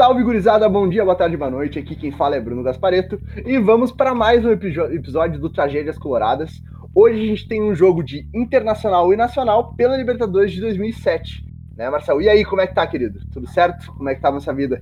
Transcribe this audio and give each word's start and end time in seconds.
Salve 0.00 0.22
gurizada, 0.22 0.66
bom 0.66 0.88
dia, 0.88 1.04
boa 1.04 1.14
tarde, 1.14 1.36
boa 1.36 1.50
noite. 1.50 1.78
Aqui 1.78 1.94
quem 1.94 2.10
fala 2.10 2.34
é 2.34 2.40
Bruno 2.40 2.62
Gaspareto 2.62 3.20
e 3.44 3.58
vamos 3.58 3.92
para 3.92 4.14
mais 4.14 4.42
um 4.42 4.50
episódio 4.50 5.38
do 5.38 5.50
Tragédias 5.50 5.98
Coloradas. 5.98 6.62
Hoje 6.94 7.20
a 7.20 7.26
gente 7.26 7.46
tem 7.46 7.62
um 7.62 7.74
jogo 7.74 8.02
de 8.02 8.26
internacional 8.32 9.12
e 9.12 9.16
nacional 9.16 9.74
pela 9.74 9.98
Libertadores 9.98 10.52
de 10.52 10.60
2007, 10.62 11.44
né, 11.76 11.90
Marcelo? 11.90 12.22
E 12.22 12.30
aí, 12.30 12.46
como 12.46 12.62
é 12.62 12.66
que 12.66 12.74
tá, 12.74 12.86
querido? 12.86 13.20
Tudo 13.30 13.46
certo? 13.50 13.92
Como 13.92 14.08
é 14.08 14.14
que 14.14 14.22
tá 14.22 14.28
a 14.28 14.32
nossa 14.32 14.54
vida? 14.54 14.80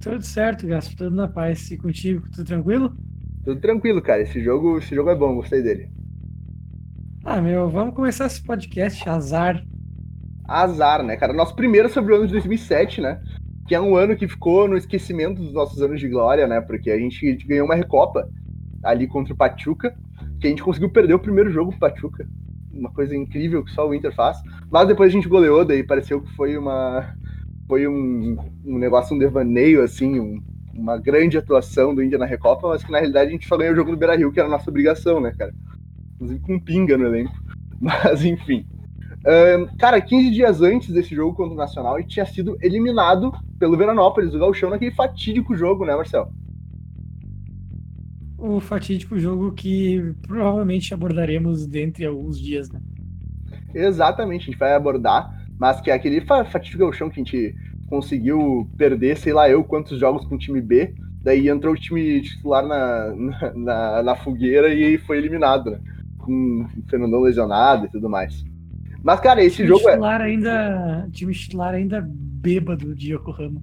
Tudo 0.00 0.22
certo, 0.22 0.66
Gaspo, 0.66 0.96
tudo 0.96 1.14
na 1.14 1.28
paz. 1.28 1.70
E 1.70 1.76
contigo, 1.76 2.28
tudo 2.28 2.44
tranquilo? 2.44 2.96
Tudo 3.44 3.60
tranquilo, 3.60 4.02
cara. 4.02 4.22
Esse 4.22 4.42
jogo, 4.42 4.78
esse 4.78 4.92
jogo 4.96 5.10
é 5.10 5.14
bom, 5.14 5.36
gostei 5.36 5.62
dele. 5.62 5.88
Ah, 7.24 7.40
meu, 7.40 7.70
vamos 7.70 7.94
começar 7.94 8.26
esse 8.26 8.42
podcast, 8.42 9.08
azar. 9.08 9.62
Azar, 10.44 11.04
né, 11.04 11.16
cara? 11.16 11.32
Nosso 11.32 11.54
primeiro 11.54 11.88
sobre 11.88 12.12
o 12.12 12.16
ano 12.16 12.26
de 12.26 12.32
2007, 12.32 13.00
né? 13.00 13.22
Que 13.66 13.74
é 13.74 13.80
um 13.80 13.96
ano 13.96 14.16
que 14.16 14.28
ficou 14.28 14.68
no 14.68 14.76
esquecimento 14.76 15.40
dos 15.40 15.52
nossos 15.52 15.80
anos 15.80 16.00
de 16.00 16.08
glória, 16.08 16.46
né? 16.46 16.60
Porque 16.60 16.90
a 16.90 16.98
gente, 16.98 17.26
a 17.26 17.30
gente 17.30 17.46
ganhou 17.46 17.64
uma 17.64 17.74
recopa 17.74 18.28
ali 18.82 19.06
contra 19.06 19.32
o 19.32 19.36
Pachuca, 19.36 19.94
que 20.40 20.46
a 20.46 20.50
gente 20.50 20.62
conseguiu 20.62 20.90
perder 20.90 21.14
o 21.14 21.18
primeiro 21.18 21.50
jogo 21.50 21.70
pro 21.70 21.80
Pachuca. 21.80 22.26
Uma 22.72 22.90
coisa 22.90 23.14
incrível 23.14 23.64
que 23.64 23.70
só 23.70 23.88
o 23.88 23.94
Inter 23.94 24.14
faz. 24.14 24.38
Mas 24.70 24.88
depois 24.88 25.10
a 25.10 25.12
gente 25.12 25.28
goleou, 25.28 25.64
daí 25.64 25.84
pareceu 25.84 26.20
que 26.20 26.34
foi 26.34 26.56
uma. 26.56 27.14
Foi 27.68 27.86
um, 27.86 28.36
um 28.64 28.78
negócio, 28.78 29.14
um 29.14 29.18
devaneio, 29.18 29.82
assim, 29.82 30.18
um, 30.18 30.42
uma 30.74 30.98
grande 30.98 31.38
atuação 31.38 31.94
do 31.94 32.02
Inter 32.02 32.18
na 32.18 32.26
Recopa, 32.26 32.68
mas 32.68 32.82
que 32.82 32.90
na 32.90 32.98
realidade 32.98 33.28
a 33.28 33.32
gente 33.32 33.46
só 33.46 33.56
ganhou 33.56 33.72
o 33.72 33.76
jogo 33.76 33.90
do 33.90 33.96
Beira 33.96 34.16
Rio, 34.16 34.32
que 34.32 34.40
era 34.40 34.48
a 34.48 34.52
nossa 34.52 34.68
obrigação, 34.68 35.20
né, 35.20 35.32
cara? 35.38 35.54
Inclusive 36.14 36.40
com 36.40 36.58
pinga 36.58 36.98
no 36.98 37.06
elenco. 37.06 37.32
Mas 37.80 38.24
enfim. 38.24 38.66
Um, 39.24 39.76
cara, 39.76 40.00
15 40.00 40.30
dias 40.30 40.60
antes 40.60 40.92
desse 40.92 41.14
jogo 41.14 41.34
contra 41.34 41.54
o 41.54 41.56
Nacional, 41.56 41.98
ele 41.98 42.08
tinha 42.08 42.26
sido 42.26 42.56
eliminado 42.60 43.32
pelo 43.62 43.76
Veranópolis, 43.76 44.32
do 44.32 44.40
Gauchão, 44.40 44.70
naquele 44.70 44.90
fatídico 44.90 45.54
jogo, 45.54 45.84
né, 45.84 45.94
Marcel? 45.94 46.32
O 48.36 48.58
fatídico 48.58 49.16
jogo 49.20 49.52
que 49.52 50.16
provavelmente 50.26 50.92
abordaremos 50.92 51.64
dentro 51.64 52.00
de 52.00 52.06
alguns 52.06 52.40
dias, 52.40 52.72
né? 52.72 52.80
Exatamente, 53.72 54.42
a 54.42 54.44
gente 54.46 54.58
vai 54.58 54.74
abordar, 54.74 55.46
mas 55.56 55.80
que 55.80 55.92
é 55.92 55.94
aquele 55.94 56.20
fatídico 56.22 56.78
Gauchão 56.78 57.08
que 57.08 57.20
a 57.20 57.22
gente 57.22 57.54
conseguiu 57.88 58.68
perder, 58.76 59.16
sei 59.16 59.32
lá 59.32 59.48
eu, 59.48 59.62
quantos 59.62 59.96
jogos 59.96 60.26
com 60.26 60.34
o 60.34 60.38
time 60.38 60.60
B, 60.60 60.92
daí 61.22 61.48
entrou 61.48 61.72
o 61.72 61.78
time 61.78 62.20
titular 62.20 62.66
na, 62.66 63.14
na, 63.14 63.52
na, 63.54 64.02
na 64.02 64.16
fogueira 64.16 64.74
e 64.74 64.98
foi 64.98 65.18
eliminado, 65.18 65.70
né? 65.70 65.80
Com 66.18 66.66
o 66.78 66.90
Fernandão 66.90 67.20
lesionado 67.20 67.86
e 67.86 67.90
tudo 67.90 68.10
mais. 68.10 68.44
Mas, 69.04 69.20
cara, 69.20 69.42
esse 69.42 69.56
time 69.56 69.68
jogo 69.68 69.88
é 69.88 69.92
titular 69.92 70.20
é. 70.20 70.24
Ainda, 70.24 71.08
time 71.12 71.32
titular 71.32 71.74
ainda 71.74 72.08
bêbado 72.42 72.94
de 72.94 73.14
Yokohama. 73.14 73.62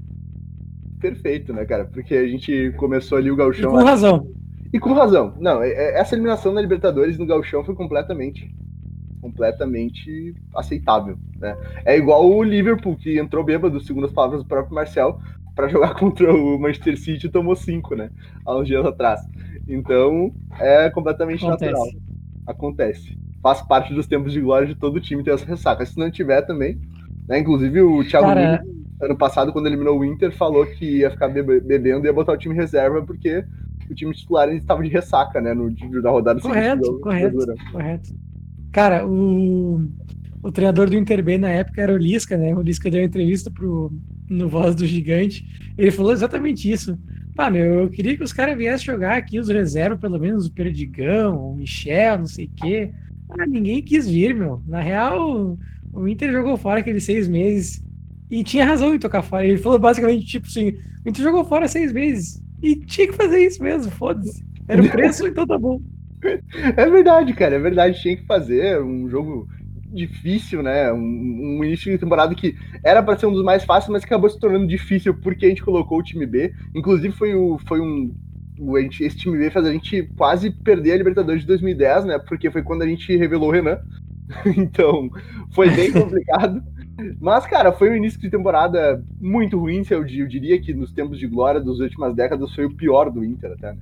Perfeito, 0.99 1.53
né, 1.53 1.66
cara? 1.66 1.85
Porque 1.85 2.16
a 2.16 2.27
gente 2.27 2.73
começou 2.77 3.17
ali 3.17 3.30
o 3.30 3.35
Galchão. 3.35 3.69
E 3.69 3.73
com 3.73 3.83
razão. 3.83 4.31
E 4.73 4.80
com 4.80 4.94
razão. 4.94 5.33
Não, 5.39 5.61
é, 5.61 5.69
é, 5.69 5.99
essa 5.99 6.16
eliminação 6.16 6.53
na 6.53 6.61
Libertadores 6.61 7.17
no 7.17 7.25
Galchão 7.25 7.63
foi 7.63 7.75
completamente 7.75 8.50
completamente 9.22 10.33
aceitável, 10.55 11.17
né? 11.38 11.57
É 11.83 11.97
igual 11.97 12.25
o 12.25 12.41
Liverpool 12.41 12.95
que 12.95 13.19
entrou 13.19 13.44
bêbado, 13.44 13.81
segundo 13.81 14.05
as 14.05 14.13
palavras 14.13 14.41
do 14.41 14.47
próprio 14.47 14.73
Marcel, 14.73 15.19
para 15.53 15.67
jogar 15.67 15.94
contra 16.00 16.33
o 16.33 16.57
Manchester 16.57 16.97
City 16.97 17.27
e 17.27 17.30
tomou 17.30 17.53
cinco, 17.53 17.95
né? 17.95 18.09
Há 18.45 18.55
uns 18.55 18.67
dias 18.67 18.85
atrás. 18.85 19.19
Então, 19.67 20.33
é 20.57 20.89
completamente 20.89 21.45
Acontece. 21.45 21.72
natural. 21.73 22.02
Acontece 22.47 23.19
faz 23.41 23.62
parte 23.62 23.94
dos 23.94 24.07
tempos 24.07 24.34
de 24.34 24.41
glória 24.41 24.68
de 24.68 24.75
todo 24.75 25.00
time 25.00 25.23
ter 25.23 25.31
essa 25.31 25.45
ressaca. 25.45 25.85
Se 25.85 25.97
não 25.97 26.12
tiver 26.12 26.41
também, 26.41 26.79
né? 27.29 27.40
Inclusive 27.40 27.79
o 27.81 28.03
Thiago 28.03 28.25
Cara... 28.25 28.63
ano 29.00 29.17
passado, 29.17 29.53
quando 29.53 29.67
eliminou 29.67 30.00
o 30.00 30.03
Inter, 30.03 30.35
falou 30.35 30.66
que 30.66 30.97
ia 30.97 31.12
ficar 31.12 31.29
bebendo 31.29 32.06
e 32.06 32.09
ia 32.09 32.13
botar 32.13 32.34
o 32.34 32.38
time 32.38 32.56
reserva, 32.56 33.03
porque 33.03 33.45
o 33.90 33.94
time 33.94 34.13
titular 34.13 34.50
estava 34.50 34.84
de 34.84 34.90
ressaca, 34.90 35.39
né? 35.39 35.53
No 35.53 35.72
dia 35.72 36.01
da 36.01 36.09
rodada 36.09 36.41
Correto, 36.41 36.84
seguinte, 36.84 37.01
correto, 37.01 37.56
correto. 37.72 38.09
Cara, 38.72 39.07
o, 39.07 39.88
o 40.44 40.51
treinador 40.51 40.89
do 40.89 40.95
Inter 40.95 41.23
B 41.23 41.38
na 41.38 41.50
época 41.50 41.81
era 41.81 41.94
o 41.94 41.97
Lisca, 41.97 42.35
né? 42.35 42.53
O 42.53 42.62
Lisca 42.62 42.89
deu 42.89 43.01
uma 43.01 43.07
entrevista 43.07 43.50
pro, 43.50 43.91
no 44.29 44.50
Voz 44.50 44.75
do 44.75 44.85
Gigante. 44.85 45.45
Ele 45.78 45.91
falou 45.91 46.12
exatamente 46.12 46.69
isso. 46.69 46.97
Pá, 47.35 47.50
meu, 47.50 47.81
eu 47.81 47.89
queria 47.89 48.18
que 48.18 48.23
os 48.23 48.34
caras 48.34 48.57
viessem 48.57 48.85
jogar 48.85 49.18
aqui 49.18 49.39
os 49.39 49.47
reservas, 49.47 50.00
pelo 50.00 50.19
menos 50.19 50.45
o 50.45 50.51
Perdigão, 50.51 51.51
o 51.51 51.56
Michel, 51.56 52.19
não 52.19 52.28
sei 52.28 52.45
o 52.45 52.51
quê. 52.56 52.91
Ah, 53.29 53.45
ninguém 53.45 53.81
quis 53.81 54.07
vir, 54.07 54.35
meu. 54.35 54.62
Na 54.68 54.81
real, 54.81 55.57
o 55.94 56.07
Inter 56.07 56.31
jogou 56.31 56.57
fora 56.57 56.79
aqueles 56.79 57.03
seis 57.03 57.27
meses. 57.27 57.83
E 58.29 58.44
tinha 58.44 58.66
razão 58.66 58.94
em 58.94 59.00
tocar 59.00 59.22
fora. 59.22 59.45
Ele 59.45 59.57
falou 59.57 59.79
basicamente, 59.79 60.25
tipo 60.25 60.47
assim, 60.47 60.77
o 61.05 61.09
Inter 61.09 61.23
jogou 61.23 61.44
fora 61.45 61.67
seis 61.67 61.91
meses. 61.91 62.41
E 62.61 62.75
tinha 62.75 63.07
que 63.07 63.13
fazer 63.13 63.45
isso 63.45 63.63
mesmo, 63.63 63.91
foda-se. 63.91 64.44
Era 64.67 64.81
o 64.81 64.89
preço, 64.89 65.27
então 65.27 65.47
tá 65.47 65.57
bom. 65.57 65.81
É 66.75 66.89
verdade, 66.89 67.33
cara, 67.33 67.55
é 67.55 67.59
verdade. 67.59 68.00
Tinha 68.01 68.17
que 68.17 68.25
fazer 68.25 68.81
um 68.81 69.09
jogo 69.09 69.47
difícil, 69.91 70.61
né? 70.61 70.91
Um, 70.94 71.57
um 71.59 71.63
início 71.63 71.91
de 71.91 71.97
temporada 71.97 72.35
que 72.35 72.56
era 72.83 73.01
para 73.01 73.17
ser 73.17 73.25
um 73.25 73.33
dos 73.33 73.44
mais 73.44 73.63
fáceis, 73.63 73.89
mas 73.89 74.03
acabou 74.03 74.29
se 74.29 74.39
tornando 74.39 74.67
difícil 74.67 75.13
porque 75.16 75.45
a 75.45 75.50
gente 75.50 75.63
colocou 75.63 76.00
o 76.00 76.03
time 76.03 76.25
B. 76.25 76.53
Inclusive, 76.75 77.13
foi, 77.13 77.33
o, 77.33 77.57
foi 77.67 77.79
um 77.79 78.13
esse 79.00 79.16
time 79.16 79.38
B 79.38 79.50
faz 79.50 79.66
a 79.66 79.71
gente 79.71 80.03
quase 80.17 80.51
perder 80.51 80.94
a 80.94 80.97
Libertadores 80.97 81.41
de 81.41 81.47
2010, 81.47 82.06
né? 82.06 82.19
Porque 82.19 82.51
foi 82.51 82.61
quando 82.61 82.81
a 82.81 82.88
gente 82.88 83.16
revelou 83.16 83.50
o 83.50 83.51
Renan. 83.51 83.79
então, 84.57 85.09
foi 85.51 85.69
bem 85.69 85.91
complicado. 85.91 86.63
Mas, 87.19 87.45
cara, 87.45 87.72
foi 87.72 87.90
um 87.90 87.95
início 87.95 88.19
de 88.19 88.29
temporada 88.29 89.03
muito 89.19 89.57
ruim. 89.57 89.84
Eu, 89.90 90.06
eu 90.06 90.28
diria 90.28 90.59
que 90.62 90.73
nos 90.73 90.91
tempos 90.91 91.17
de 91.17 91.28
glória 91.28 91.62
das 91.62 91.79
últimas 91.79 92.16
décadas 92.16 92.53
foi 92.53 92.66
o 92.66 92.75
pior 92.75 93.09
do 93.09 93.23
Inter, 93.23 93.53
até, 93.53 93.73
né? 93.73 93.81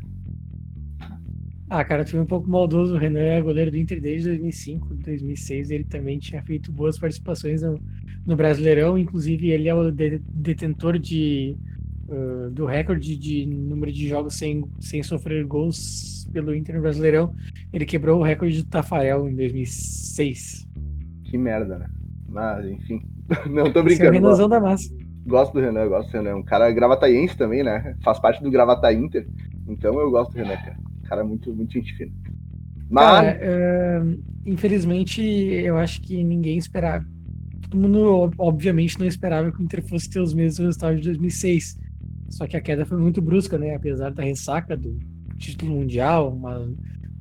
Ah, 1.70 1.84
cara, 1.84 2.06
foi 2.06 2.20
um 2.20 2.26
pouco 2.26 2.50
maldoso. 2.50 2.96
O 2.96 2.98
Renan 2.98 3.20
é 3.20 3.42
goleiro 3.42 3.72
do 3.72 3.78
Inter 3.78 4.00
desde 4.00 4.30
2005, 4.30 4.96
2006. 4.96 5.70
Ele 5.70 5.84
também 5.84 6.18
tinha 6.18 6.42
feito 6.42 6.72
boas 6.72 6.98
participações 6.98 7.62
no, 7.62 7.78
no 8.26 8.36
Brasileirão. 8.38 8.98
Inclusive, 8.98 9.50
ele 9.50 9.68
é 9.68 9.76
o 9.76 9.92
de, 9.92 10.20
detentor 10.20 10.98
de 10.98 11.58
uh, 12.08 12.50
do 12.52 12.66
recorde 12.66 13.16
de 13.16 13.46
número 13.46 13.92
de 13.92 14.08
jogos 14.08 14.36
sem, 14.36 14.66
sem 14.80 15.04
sofrer 15.04 15.46
gols 15.46 16.28
pelo 16.32 16.56
Inter 16.56 16.76
no 16.76 16.82
Brasileirão. 16.82 17.34
Ele 17.72 17.86
quebrou 17.86 18.20
o 18.20 18.24
recorde 18.24 18.64
do 18.64 18.70
Tafarel 18.70 19.28
em 19.30 19.36
2006. 19.36 20.68
Que 21.26 21.38
merda, 21.38 21.80
né? 21.80 21.90
Mas, 22.30 22.66
enfim. 22.66 23.02
Não, 23.50 23.72
tô 23.72 23.84
brincando. 23.84 23.94
Esse 23.94 24.06
é 24.06 24.10
o 24.10 24.14
Renanzão 24.14 24.50
da 24.50 24.60
massa. 24.60 24.94
Gosto 25.26 25.54
do 25.54 25.60
Renan, 25.60 25.88
gosto 25.90 26.10
do 26.10 26.18
Renan. 26.18 26.38
Um 26.38 26.44
cara 26.44 26.72
gravataense 26.72 27.38
também, 27.38 27.62
né? 27.62 27.96
Faz 28.02 28.20
parte 28.20 28.42
do 28.42 28.50
Gravata 28.50 28.92
Inter. 28.94 29.28
Então 29.68 30.00
eu 30.00 30.10
gosto 30.10 30.32
do 30.32 30.38
Renan, 30.38 30.56
cara. 30.56 30.78
Um 30.80 31.08
cara 31.08 31.24
muito, 31.24 31.54
muito 31.54 31.74
gente 31.74 31.94
fina. 31.96 32.12
Mas... 32.90 33.04
Cara, 33.04 33.40
uh, 34.04 34.24
infelizmente, 34.46 35.22
eu 35.22 35.78
acho 35.78 36.02
que 36.02 36.24
ninguém 36.24 36.58
esperava. 36.58 37.06
Todo 37.70 37.78
mundo, 37.78 38.32
obviamente, 38.38 38.98
não 38.98 39.06
esperava 39.06 39.52
que 39.52 39.60
o 39.60 39.64
Inter 39.64 39.84
fosse 39.86 40.10
ter 40.10 40.22
os 40.22 40.34
mesmos 40.34 40.60
resultados 40.60 41.02
de 41.02 41.08
2006. 41.08 41.78
Só 42.30 42.46
que 42.48 42.58
a 42.58 42.62
queda 42.62 42.86
foi 42.86 42.98
muito 42.98 43.22
brusca, 43.22 43.58
né? 43.58 43.76
Apesar 43.76 44.12
da 44.12 44.24
ressaca 44.24 44.76
do 44.76 44.98
título 45.38 45.76
mundial, 45.76 46.34
uma, 46.34 46.70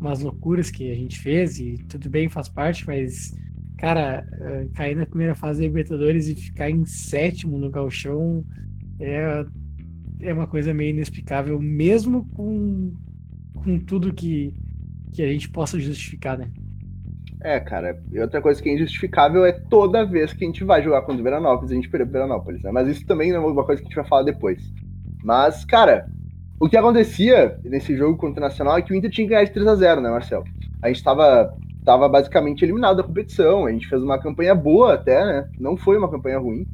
umas 0.00 0.20
loucuras 0.20 0.70
que 0.70 0.90
a 0.90 0.94
gente 0.94 1.18
fez, 1.18 1.58
e 1.58 1.78
tudo 1.88 2.08
bem, 2.08 2.28
faz 2.28 2.48
parte, 2.48 2.86
mas, 2.86 3.34
cara, 3.78 4.26
eh, 4.32 4.68
cair 4.74 4.96
na 4.96 5.06
primeira 5.06 5.34
fase 5.34 5.60
da 5.60 5.66
Libertadores 5.66 6.28
e 6.28 6.34
ficar 6.34 6.70
em 6.70 6.84
sétimo 6.84 7.58
no 7.58 7.70
Galchão 7.70 8.44
é, 9.00 9.44
é 10.20 10.32
uma 10.32 10.46
coisa 10.46 10.72
meio 10.72 10.90
inexplicável, 10.90 11.60
mesmo 11.60 12.26
com, 12.34 12.92
com 13.54 13.78
tudo 13.78 14.12
que, 14.12 14.54
que 15.12 15.22
a 15.22 15.32
gente 15.32 15.48
possa 15.50 15.78
justificar, 15.78 16.38
né? 16.38 16.50
É, 17.42 17.60
cara, 17.60 18.02
e 18.10 18.18
outra 18.18 18.40
coisa 18.40 18.60
que 18.62 18.68
é 18.68 18.74
injustificável 18.74 19.44
é 19.44 19.52
toda 19.52 20.04
vez 20.04 20.32
que 20.32 20.42
a 20.42 20.46
gente 20.46 20.64
vai 20.64 20.82
jogar 20.82 21.02
contra 21.02 21.20
o 21.20 21.24
Veranópolis, 21.24 21.70
a 21.70 21.74
gente 21.74 21.88
perdeu 21.88 22.08
o 22.08 22.10
Veranópolis, 22.10 22.62
né? 22.62 22.72
Mas 22.72 22.88
isso 22.88 23.06
também 23.06 23.30
é 23.30 23.38
uma 23.38 23.64
coisa 23.64 23.80
que 23.80 23.86
a 23.86 23.88
gente 23.88 23.96
vai 23.96 24.08
falar 24.08 24.22
depois. 24.22 24.58
Mas, 25.26 25.64
cara, 25.64 26.06
o 26.60 26.68
que 26.68 26.76
acontecia 26.76 27.58
nesse 27.64 27.96
jogo 27.96 28.16
contra 28.16 28.38
o 28.38 28.48
Nacional 28.48 28.78
é 28.78 28.82
que 28.82 28.92
o 28.92 28.94
Inter 28.94 29.10
tinha 29.10 29.26
que 29.26 29.32
ganhar 29.32 29.42
de 29.42 29.50
3 29.50 29.66
a 29.66 29.74
0 29.74 30.00
né, 30.00 30.08
Marcelo? 30.08 30.44
A 30.80 30.86
gente 30.86 30.98
estava 30.98 31.52
tava 31.84 32.08
basicamente 32.08 32.64
eliminado 32.64 32.98
da 32.98 33.02
competição, 33.02 33.66
a 33.66 33.72
gente 33.72 33.88
fez 33.88 34.00
uma 34.00 34.20
campanha 34.20 34.54
boa 34.54 34.94
até, 34.94 35.24
né? 35.24 35.48
Não 35.58 35.76
foi 35.76 35.98
uma 35.98 36.08
campanha 36.08 36.38
ruim. 36.38 36.64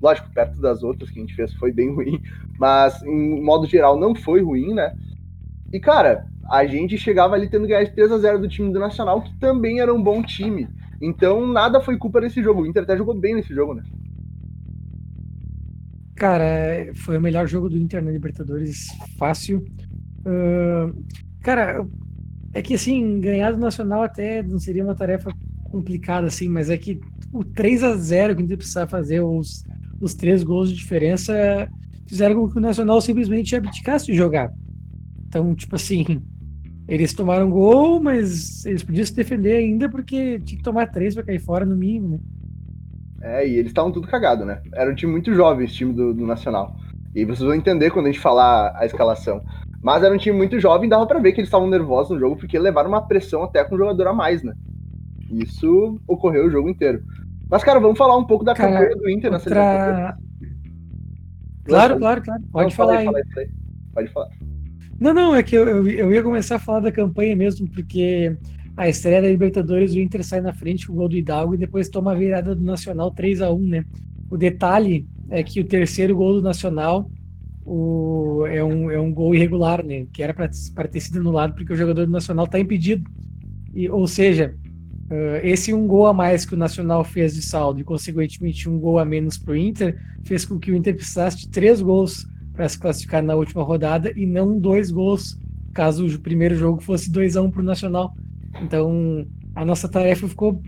Lógico, 0.00 0.28
perto 0.30 0.60
das 0.60 0.82
outras 0.82 1.10
que 1.10 1.18
a 1.18 1.22
gente 1.22 1.34
fez 1.34 1.54
foi 1.54 1.72
bem 1.72 1.88
ruim, 1.96 2.20
mas 2.58 3.02
em 3.02 3.42
modo 3.42 3.66
geral 3.66 3.98
não 3.98 4.14
foi 4.14 4.42
ruim, 4.42 4.74
né? 4.74 4.94
E, 5.72 5.80
cara, 5.80 6.26
a 6.50 6.66
gente 6.66 6.98
chegava 6.98 7.34
ali 7.34 7.48
tendo 7.48 7.66
ganhado 7.66 7.86
de 7.86 7.94
3 7.94 8.12
a 8.12 8.18
0 8.18 8.40
do 8.40 8.48
time 8.48 8.70
do 8.70 8.78
Nacional, 8.78 9.22
que 9.22 9.34
também 9.38 9.80
era 9.80 9.92
um 9.92 10.02
bom 10.02 10.22
time. 10.22 10.68
Então, 11.00 11.46
nada 11.46 11.80
foi 11.80 11.96
culpa 11.96 12.20
desse 12.20 12.42
jogo. 12.42 12.60
O 12.60 12.66
Inter 12.66 12.82
até 12.82 12.94
jogou 12.94 13.14
bem 13.14 13.34
nesse 13.34 13.54
jogo, 13.54 13.72
né? 13.72 13.82
Cara, 16.22 16.46
foi 16.94 17.18
o 17.18 17.20
melhor 17.20 17.48
jogo 17.48 17.68
do 17.68 17.76
Inter 17.76 18.00
na 18.00 18.12
Libertadores, 18.12 18.86
fácil. 19.18 19.58
Uh, 20.20 21.04
cara, 21.40 21.84
é 22.54 22.62
que 22.62 22.74
assim, 22.74 23.18
ganhar 23.20 23.50
do 23.50 23.58
Nacional 23.58 24.04
até 24.04 24.40
não 24.40 24.60
seria 24.60 24.84
uma 24.84 24.94
tarefa 24.94 25.32
complicada, 25.64 26.28
assim, 26.28 26.48
mas 26.48 26.70
é 26.70 26.78
que 26.78 27.00
o 27.32 27.42
3 27.42 27.82
a 27.82 27.96
0 27.96 28.36
que 28.36 28.42
o 28.42 28.44
Inter 28.44 28.56
precisava 28.56 28.88
fazer, 28.88 29.18
os, 29.20 29.64
os 30.00 30.14
três 30.14 30.44
gols 30.44 30.70
de 30.70 30.76
diferença, 30.76 31.68
fizeram 32.06 32.36
com 32.36 32.48
que 32.48 32.58
o 32.58 32.60
Nacional 32.60 33.00
simplesmente 33.00 33.56
abdicasse 33.56 34.06
de 34.06 34.14
jogar. 34.14 34.52
Então, 35.26 35.52
tipo 35.56 35.74
assim, 35.74 36.22
eles 36.86 37.12
tomaram 37.12 37.50
gol, 37.50 38.00
mas 38.00 38.64
eles 38.64 38.84
podiam 38.84 39.04
se 39.04 39.12
defender 39.12 39.56
ainda 39.56 39.88
porque 39.88 40.38
tinha 40.38 40.56
que 40.56 40.62
tomar 40.62 40.86
três 40.86 41.16
para 41.16 41.24
cair 41.24 41.40
fora 41.40 41.66
no 41.66 41.74
mínimo, 41.74 42.10
né? 42.10 42.18
É, 43.22 43.46
e 43.46 43.54
eles 43.56 43.70
estavam 43.70 43.92
tudo 43.92 44.08
cagado, 44.08 44.44
né? 44.44 44.60
Era 44.74 44.90
um 44.90 44.94
time 44.94 45.12
muito 45.12 45.32
jovem, 45.32 45.64
esse 45.64 45.74
time 45.74 45.92
do, 45.92 46.12
do, 46.12 46.26
Nacional. 46.26 46.74
E 47.14 47.24
vocês 47.24 47.46
vão 47.46 47.54
entender 47.54 47.90
quando 47.90 48.06
a 48.06 48.10
gente 48.10 48.20
falar 48.20 48.74
a 48.76 48.84
escalação. 48.84 49.40
Mas 49.80 50.02
era 50.02 50.12
um 50.12 50.18
time 50.18 50.36
muito 50.36 50.58
jovem, 50.58 50.88
dava 50.88 51.06
para 51.06 51.20
ver 51.20 51.32
que 51.32 51.40
eles 51.40 51.48
estavam 51.48 51.68
nervosos 51.68 52.12
no 52.12 52.18
jogo, 52.18 52.36
porque 52.36 52.58
levaram 52.58 52.88
uma 52.88 53.06
pressão 53.06 53.44
até 53.44 53.62
com 53.62 53.76
um 53.76 53.78
jogador 53.78 54.08
a 54.08 54.12
mais, 54.12 54.42
né? 54.42 54.54
Isso 55.30 56.00
ocorreu 56.06 56.46
o 56.46 56.50
jogo 56.50 56.68
inteiro. 56.68 57.02
Mas, 57.48 57.62
cara, 57.62 57.78
vamos 57.78 57.98
falar 57.98 58.16
um 58.16 58.24
pouco 58.24 58.44
da 58.44 58.54
cara, 58.54 58.72
campanha 58.72 58.96
do 58.96 59.10
Inter 59.10 59.30
nessa 59.30 59.48
outra... 59.48 60.16
Claro, 61.64 61.98
claro, 61.98 62.22
claro. 62.22 62.42
Pode 62.50 62.64
não, 62.64 62.70
falar 62.70 62.98
aí. 62.98 63.08
Pode 63.94 64.08
falar. 64.08 64.28
Não, 64.98 65.14
não, 65.14 65.34
é 65.34 65.42
que 65.42 65.56
eu, 65.56 65.68
eu, 65.68 65.88
eu, 65.88 66.12
ia 66.12 66.22
começar 66.22 66.56
a 66.56 66.60
falar 66.60 66.80
da 66.80 66.92
campanha 66.92 67.36
mesmo, 67.36 67.68
porque 67.68 68.36
a 68.76 68.88
estreia 68.88 69.20
da 69.20 69.28
Libertadores, 69.28 69.92
o 69.92 70.00
Inter 70.00 70.24
sai 70.24 70.40
na 70.40 70.52
frente 70.52 70.86
com 70.86 70.94
o 70.94 70.96
gol 70.96 71.08
do 71.08 71.16
Hidalgo 71.16 71.54
e 71.54 71.58
depois 71.58 71.88
toma 71.88 72.12
a 72.12 72.14
virada 72.14 72.54
do 72.54 72.62
Nacional 72.62 73.10
3 73.10 73.42
a 73.42 73.52
1 73.52 73.58
né? 73.58 73.84
O 74.30 74.36
detalhe 74.36 75.06
é 75.28 75.42
que 75.42 75.60
o 75.60 75.64
terceiro 75.64 76.16
gol 76.16 76.34
do 76.34 76.42
Nacional 76.42 77.10
o, 77.64 78.44
é, 78.46 78.62
um, 78.64 78.90
é 78.90 78.98
um 78.98 79.12
gol 79.12 79.34
irregular, 79.34 79.84
né? 79.84 80.06
Que 80.12 80.22
era 80.22 80.34
para 80.34 80.88
ter 80.88 81.00
sido 81.00 81.20
anulado 81.20 81.54
porque 81.54 81.72
o 81.72 81.76
jogador 81.76 82.06
do 82.06 82.12
Nacional 82.12 82.46
está 82.46 82.58
impedido. 82.58 83.08
E, 83.74 83.88
ou 83.88 84.06
seja, 84.06 84.54
uh, 85.10 85.36
esse 85.42 85.72
um 85.72 85.86
gol 85.86 86.06
a 86.06 86.14
mais 86.14 86.44
que 86.44 86.54
o 86.54 86.58
Nacional 86.58 87.04
fez 87.04 87.34
de 87.34 87.42
saldo 87.42 87.80
e, 87.80 87.84
consequentemente, 87.84 88.68
um 88.68 88.78
gol 88.78 88.98
a 88.98 89.04
menos 89.04 89.38
para 89.38 89.52
o 89.52 89.56
Inter 89.56 89.98
fez 90.24 90.44
com 90.44 90.58
que 90.58 90.70
o 90.70 90.76
Inter 90.76 90.94
precisasse 90.94 91.38
de 91.38 91.48
três 91.48 91.80
gols 91.80 92.26
para 92.52 92.68
se 92.68 92.78
classificar 92.78 93.22
na 93.22 93.34
última 93.34 93.62
rodada 93.62 94.12
e 94.14 94.26
não 94.26 94.58
dois 94.58 94.90
gols, 94.90 95.38
caso 95.72 96.06
o 96.06 96.20
primeiro 96.20 96.54
jogo 96.54 96.82
fosse 96.82 97.10
2 97.10 97.36
a 97.36 97.42
1 97.42 97.46
um 97.46 97.50
para 97.50 97.60
o 97.60 97.64
Nacional. 97.64 98.14
Então, 98.60 99.26
a 99.54 99.64
nossa 99.64 99.88
tarefa 99.88 100.28
ficou 100.28 100.62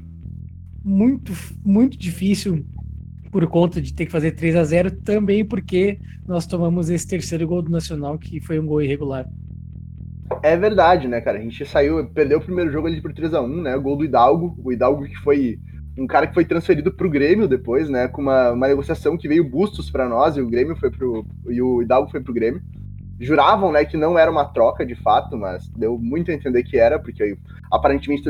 muito, 0.85 1.33
muito 1.65 1.99
difícil 1.99 2.65
por 3.31 3.47
conta 3.49 3.81
de 3.81 3.93
ter 3.93 4.07
que 4.07 4.13
fazer 4.13 4.33
3 4.33 4.57
a 4.57 4.65
0 4.65 4.91
também 5.03 5.45
porque 5.45 5.99
nós 6.27 6.47
tomamos 6.47 6.89
esse 6.89 7.07
terceiro 7.07 7.47
gol 7.47 7.63
do 7.63 7.71
Nacional, 7.71 8.19
que 8.19 8.41
foi 8.41 8.59
um 8.59 8.67
gol 8.67 8.81
irregular. 8.81 9.27
É 10.43 10.57
verdade, 10.57 11.09
né, 11.09 11.21
cara? 11.21 11.39
A 11.39 11.41
gente 11.41 11.65
saiu, 11.67 12.07
perdeu 12.11 12.39
o 12.39 12.43
primeiro 12.43 12.71
jogo 12.71 12.87
ali 12.87 13.01
por 13.01 13.13
3 13.13 13.35
a 13.35 13.43
1 13.43 13.63
né? 13.63 13.77
O 13.77 13.83
gol 13.83 13.97
do 13.97 14.05
Hidalgo. 14.05 14.55
O 14.63 14.73
Hidalgo 14.73 15.05
que 15.05 15.17
foi 15.17 15.59
um 15.99 16.07
cara 16.07 16.27
que 16.27 16.35
foi 16.35 16.45
transferido 16.45 16.93
pro 16.93 17.11
Grêmio 17.11 17.49
depois, 17.49 17.89
né? 17.89 18.09
Com 18.09 18.23
uma, 18.23 18.53
uma 18.53 18.69
negociação 18.69 19.17
que 19.17 19.29
veio 19.29 19.49
bustos 19.49 19.91
para 19.91 20.09
nós 20.09 20.37
e 20.37 20.41
o 20.41 20.49
Grêmio 20.49 20.77
foi 20.77 20.91
pro. 20.91 21.27
E 21.49 21.61
o 21.61 21.83
Hidalgo 21.83 22.11
foi 22.11 22.21
pro 22.21 22.33
Grêmio. 22.33 22.63
Juravam, 23.19 23.71
né, 23.71 23.85
que 23.85 23.97
não 23.97 24.19
era 24.19 24.31
uma 24.31 24.45
troca 24.45 24.85
de 24.85 24.95
fato, 24.95 25.37
mas 25.37 25.69
deu 25.69 25.99
muito 25.99 26.31
a 26.31 26.35
entender 26.35 26.63
que 26.65 26.79
era, 26.79 26.99
porque 26.99 27.37
aparentemente 27.71 28.29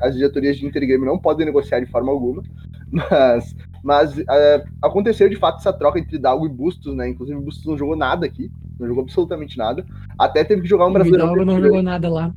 as 0.00 0.14
diretorias 0.14 0.56
de 0.56 0.66
Inter 0.66 0.82
e 0.82 0.86
Grêmio 0.86 1.06
não 1.06 1.18
podem 1.18 1.46
negociar 1.46 1.80
de 1.80 1.90
forma 1.90 2.10
alguma. 2.10 2.42
Mas, 2.90 3.54
mas 3.84 4.16
uh, 4.16 4.64
aconteceu 4.80 5.28
de 5.28 5.36
fato 5.36 5.58
essa 5.58 5.74
troca 5.74 5.98
entre 5.98 6.16
Hidalgo 6.16 6.46
e 6.46 6.48
Bustos, 6.48 6.96
né? 6.96 7.06
Inclusive 7.06 7.38
o 7.38 7.42
Bustos 7.42 7.66
não 7.66 7.76
jogou 7.76 7.94
nada 7.94 8.24
aqui, 8.24 8.50
não 8.80 8.88
jogou 8.88 9.02
absolutamente 9.02 9.58
nada. 9.58 9.84
Até 10.18 10.42
teve 10.42 10.62
que 10.62 10.68
jogar 10.68 10.86
um 10.86 10.92
brasileiro. 10.94 11.26
O 11.26 11.32
Hidalgo 11.32 11.44
não 11.44 11.60
jogou 11.60 11.82
nada 11.82 12.08
lá. 12.08 12.32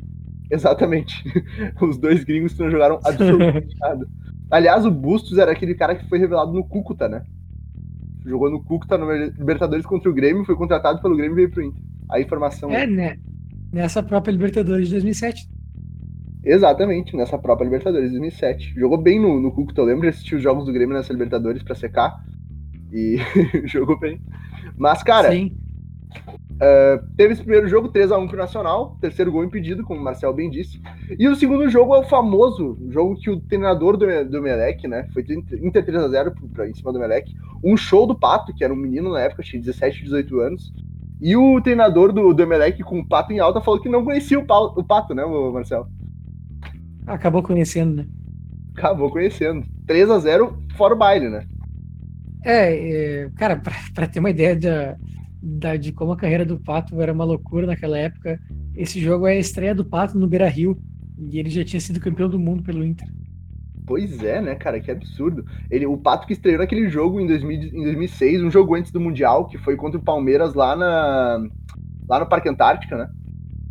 Exatamente. 0.52 1.24
Os 1.82 1.98
dois 1.98 2.26
gringos 2.26 2.58
não 2.60 2.70
jogaram 2.70 3.00
absolutamente 3.06 3.74
nada. 3.80 4.06
Aliás, 4.52 4.86
o 4.86 4.92
Bustos 4.92 5.38
era 5.38 5.54
aquele 5.54 5.74
cara 5.74 5.96
que 5.96 6.08
foi 6.10 6.20
revelado 6.20 6.52
no 6.52 6.66
Cúcuta, 6.66 7.08
né? 7.08 7.24
Jogou 8.26 8.50
no 8.50 8.64
Cúcuta 8.64 8.98
no 8.98 9.12
Libertadores 9.12 9.86
contra 9.86 10.10
o 10.10 10.14
Grêmio, 10.14 10.46
foi 10.46 10.56
contratado 10.56 11.02
pelo 11.02 11.16
Grêmio 11.16 11.34
e 11.34 11.36
veio 11.36 11.52
pro 11.52 11.64
Inter. 11.64 11.82
A 12.10 12.20
informação. 12.20 12.72
É, 12.72 12.86
né? 12.86 13.18
Nessa 13.72 14.04
própria 14.04 14.32
Libertadores 14.32 14.88
de 14.88 14.94
2007. 14.96 15.50
Exatamente, 16.44 17.16
nessa 17.16 17.38
própria 17.38 17.66
Libertadores 17.66 18.12
de 18.12 18.18
2007. 18.18 18.74
Jogou 18.76 18.98
bem 18.98 19.20
no, 19.20 19.40
no 19.40 19.52
Cúcuta, 19.52 19.82
eu 19.82 19.86
lembro 19.86 20.02
de 20.02 20.10
assistir 20.10 20.36
os 20.36 20.44
jogos 20.44 20.66
do 20.66 20.74
Grêmio 20.74 20.96
nessa 20.96 21.14
Libertadores 21.14 21.64
pra 21.64 21.76
secar. 21.76 22.24
E 22.92 23.18
jogou 23.66 23.98
bem. 23.98 24.20
Mas, 24.78 25.02
cara, 25.04 25.32
Sim. 25.32 25.56
Uh, 26.62 27.04
teve 27.18 27.34
esse 27.34 27.42
primeiro 27.42 27.68
jogo, 27.68 27.90
3x1 27.92 28.28
pro 28.28 28.38
Nacional, 28.38 28.96
terceiro 29.02 29.32
gol 29.32 29.44
impedido, 29.44 29.84
como 29.84 30.00
o 30.00 30.04
Marcel 30.04 30.32
bem 30.32 30.48
disse. 30.48 30.80
E 31.18 31.28
o 31.28 31.36
segundo 31.36 31.68
jogo 31.68 31.96
é 31.96 32.00
o 32.00 32.04
famoso 32.04 32.78
jogo 32.90 33.16
que 33.16 33.32
o 33.32 33.40
treinador 33.40 33.98
do, 33.98 34.06
do 34.30 34.42
Melec, 34.44 34.88
né? 34.88 35.08
Foi 35.12 35.24
Inter 35.24 35.84
3x0 35.84 36.70
em 36.70 36.74
cima 36.76 36.94
do 36.94 37.00
Melec. 37.00 37.34
Um 37.64 37.76
show 37.76 38.06
do 38.06 38.14
Pato, 38.14 38.54
que 38.54 38.64
era 38.64 38.72
um 38.72 38.78
menino 38.78 39.12
na 39.12 39.22
época, 39.22 39.42
tinha 39.42 39.60
17, 39.60 40.04
18 40.04 40.40
anos. 40.40 40.72
E 41.20 41.36
o 41.36 41.60
treinador 41.62 42.14
do, 42.14 42.32
do 42.32 42.44
Emelec, 42.44 42.84
com 42.84 43.00
o 43.00 43.08
Pato 43.08 43.34
em 43.34 43.40
alta, 43.40 43.60
falou 43.60 43.82
que 43.82 43.90
não 43.90 44.06
conhecia 44.06 44.38
o, 44.38 44.46
pau, 44.46 44.72
o 44.78 44.84
Pato, 44.84 45.16
né, 45.16 45.26
Marcel? 45.26 45.88
Acabou 47.08 47.42
conhecendo, 47.42 47.96
né? 47.96 48.06
Acabou 48.78 49.10
conhecendo. 49.10 49.66
3 49.88 50.12
a 50.12 50.20
0 50.20 50.62
fora 50.78 50.94
o 50.94 50.98
baile, 50.98 51.28
né? 51.28 51.44
É, 52.44 53.24
é 53.24 53.30
cara, 53.36 53.56
pra, 53.56 53.74
pra 53.96 54.08
ter 54.08 54.20
uma 54.20 54.30
ideia 54.30 54.56
da, 54.56 54.96
da, 55.42 55.76
de 55.76 55.92
como 55.92 56.12
a 56.12 56.18
carreira 56.18 56.46
do 56.46 56.60
Pato 56.60 57.02
era 57.02 57.12
uma 57.12 57.24
loucura 57.24 57.66
naquela 57.66 57.98
época. 57.98 58.40
Esse 58.76 59.00
jogo 59.00 59.28
é 59.28 59.34
a 59.34 59.40
estreia 59.40 59.74
do 59.74 59.84
Pato 59.84 60.18
no 60.18 60.28
Beira 60.28 60.48
Rio. 60.48 60.78
E 61.18 61.40
ele 61.40 61.50
já 61.50 61.64
tinha 61.64 61.80
sido 61.80 62.00
campeão 62.00 62.30
do 62.30 62.40
mundo 62.40 62.64
pelo 62.64 62.84
Inter. 62.84 63.08
Pois 63.86 64.24
é, 64.24 64.42
né, 64.42 64.56
cara? 64.56 64.80
Que 64.80 64.92
absurdo. 64.92 65.46
Ele, 65.70 65.86
o 65.86 65.98
Pato 65.98 66.28
que 66.28 66.34
estreou 66.34 66.60
naquele 66.60 66.90
jogo 66.90 67.20
em, 67.20 67.28
2000, 67.28 67.52
em 67.52 67.84
2006, 67.84 68.44
um 68.44 68.52
jogo 68.52 68.76
antes 68.76 68.92
do 68.92 69.00
Mundial, 69.00 69.48
que 69.48 69.58
foi 69.58 69.76
contra 69.76 70.00
o 70.00 70.04
Palmeiras 70.04 70.54
lá, 70.54 70.76
na, 70.76 71.48
lá 72.08 72.20
no 72.20 72.30
Parque 72.30 72.50
Antártica, 72.50 72.98
né? 72.98 73.10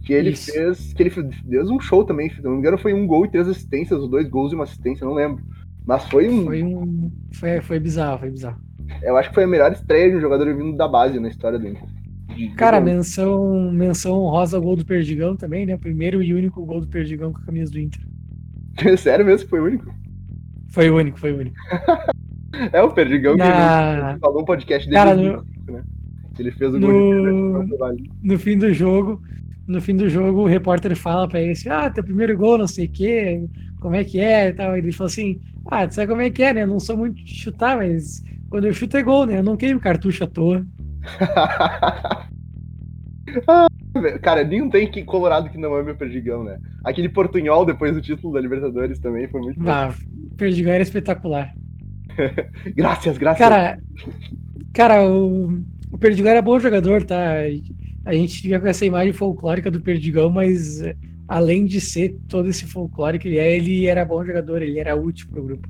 Que 0.04 0.12
ele 0.12 0.30
Isso. 0.30 0.52
fez. 0.52 0.92
Que 0.92 1.02
ele 1.02 1.10
fez 1.10 1.70
um 1.70 1.80
show 1.80 2.04
também. 2.04 2.30
Se 2.30 2.42
não 2.42 2.52
me 2.52 2.58
engano, 2.58 2.78
foi 2.78 2.92
um 2.92 3.06
gol 3.06 3.26
e 3.26 3.30
três 3.30 3.48
assistências, 3.48 4.00
ou 4.00 4.08
dois 4.08 4.28
gols 4.28 4.52
e 4.52 4.54
uma 4.54 4.64
assistência, 4.64 5.06
não 5.06 5.14
lembro. 5.14 5.42
Mas 5.86 6.04
foi 6.04 6.28
um. 6.28 6.44
Foi 6.44 6.62
um. 6.62 7.10
Foi, 7.32 7.60
foi 7.60 7.80
bizarro, 7.80 8.18
foi 8.18 8.30
bizarro. 8.30 8.60
Eu 9.02 9.16
acho 9.16 9.28
que 9.28 9.34
foi 9.34 9.44
a 9.44 9.48
melhor 9.48 9.72
estreia 9.72 10.10
de 10.10 10.16
um 10.16 10.20
jogador 10.20 10.54
vindo 10.54 10.76
da 10.76 10.86
base 10.86 11.18
na 11.18 11.28
história 11.28 11.58
do 11.58 11.66
Inter. 11.66 11.88
Cara, 12.56 12.80
menção, 12.80 13.70
menção 13.72 14.18
rosa 14.20 14.58
gol 14.58 14.76
do 14.76 14.84
Perdigão 14.84 15.36
também, 15.36 15.66
né? 15.66 15.76
Primeiro 15.76 16.22
e 16.22 16.32
único 16.32 16.64
gol 16.64 16.80
do 16.80 16.86
Perdigão 16.86 17.32
com 17.32 17.38
a 17.38 17.44
camisa 17.44 17.72
do 17.72 17.78
Inter. 17.78 18.00
Sério 18.96 19.24
mesmo 19.24 19.48
foi 19.48 19.60
o 19.60 19.64
único? 19.64 19.94
Foi 20.68 20.90
o 20.90 20.96
único, 20.96 21.18
foi 21.18 21.32
o 21.32 21.38
único. 21.38 21.56
é 22.72 22.82
o 22.82 22.92
Perdigão 22.92 23.36
Na... 23.36 24.14
que 24.14 24.20
falou 24.20 24.42
um 24.42 24.44
podcast 24.44 24.88
dele. 24.88 24.96
Cara, 24.96 25.16
no... 25.16 25.44
né? 25.72 25.82
Ele 26.38 26.50
fez 26.52 26.72
o 26.72 26.78
no... 26.78 26.86
gol 26.86 27.94
de... 27.94 28.10
No 28.22 28.38
fim 28.38 28.56
do 28.56 28.72
jogo, 28.72 29.20
no 29.66 29.80
fim 29.80 29.96
do 29.96 30.08
jogo, 30.08 30.40
o 30.40 30.46
repórter 30.46 30.96
fala 30.96 31.28
pra 31.28 31.40
ele 31.40 31.52
assim: 31.52 31.68
Ah, 31.68 31.90
teu 31.90 32.02
primeiro 32.02 32.36
gol, 32.36 32.58
não 32.58 32.66
sei 32.66 32.86
o 32.86 32.90
quê, 32.90 33.44
como 33.80 33.94
é 33.94 34.04
que 34.04 34.18
é 34.18 34.48
e 34.48 34.52
tal. 34.52 34.76
Ele 34.76 34.92
falou 34.92 35.08
assim: 35.08 35.40
Ah, 35.66 35.86
tu 35.86 35.94
sabe 35.94 36.08
como 36.08 36.22
é 36.22 36.30
que 36.30 36.42
é, 36.42 36.54
né? 36.54 36.62
Eu 36.62 36.66
não 36.66 36.80
sou 36.80 36.96
muito 36.96 37.22
de 37.22 37.34
chutar, 37.34 37.76
mas 37.76 38.22
quando 38.50 38.66
eu 38.66 38.74
chuto 38.74 38.96
é 38.96 39.02
gol, 39.02 39.24
né? 39.24 39.38
Eu 39.38 39.42
não 39.44 39.56
queimo 39.56 39.80
cartucho 39.80 40.24
à 40.24 40.26
toa. 40.26 40.66
Cara, 44.22 44.44
nenhum 44.44 44.68
tem 44.68 44.90
que 44.90 45.04
Colorado 45.04 45.48
que 45.50 45.56
não 45.58 45.74
ame 45.74 45.92
o 45.92 45.96
Perdigão, 45.96 46.42
né? 46.42 46.58
Aquele 46.84 47.08
portunhol 47.08 47.64
depois 47.64 47.94
do 47.94 48.02
título 48.02 48.34
da 48.34 48.40
Libertadores 48.40 48.98
também 48.98 49.28
foi 49.28 49.40
muito 49.40 49.60
ah, 49.68 49.94
Perdigão 50.36 50.72
era 50.72 50.82
espetacular. 50.82 51.54
graças, 52.74 53.16
graças. 53.16 53.38
Cara, 53.38 53.78
cara 54.72 55.08
o, 55.08 55.62
o 55.92 55.98
Perdigão 55.98 56.30
era 56.32 56.42
bom 56.42 56.58
jogador, 56.58 57.04
tá? 57.04 57.34
A 58.04 58.14
gente 58.14 58.42
fica 58.42 58.58
com 58.58 58.66
essa 58.66 58.84
imagem 58.84 59.12
folclórica 59.12 59.70
do 59.70 59.80
Perdigão, 59.80 60.28
mas 60.30 60.82
além 61.28 61.64
de 61.66 61.80
ser 61.80 62.16
todo 62.28 62.48
esse 62.48 62.66
folclore 62.66 63.18
que 63.18 63.28
ele 63.28 63.38
é, 63.38 63.56
ele 63.56 63.86
era 63.86 64.04
bom 64.04 64.24
jogador, 64.24 64.60
ele 64.62 64.80
era 64.80 64.96
útil 64.96 65.28
pro 65.30 65.44
grupo. 65.44 65.68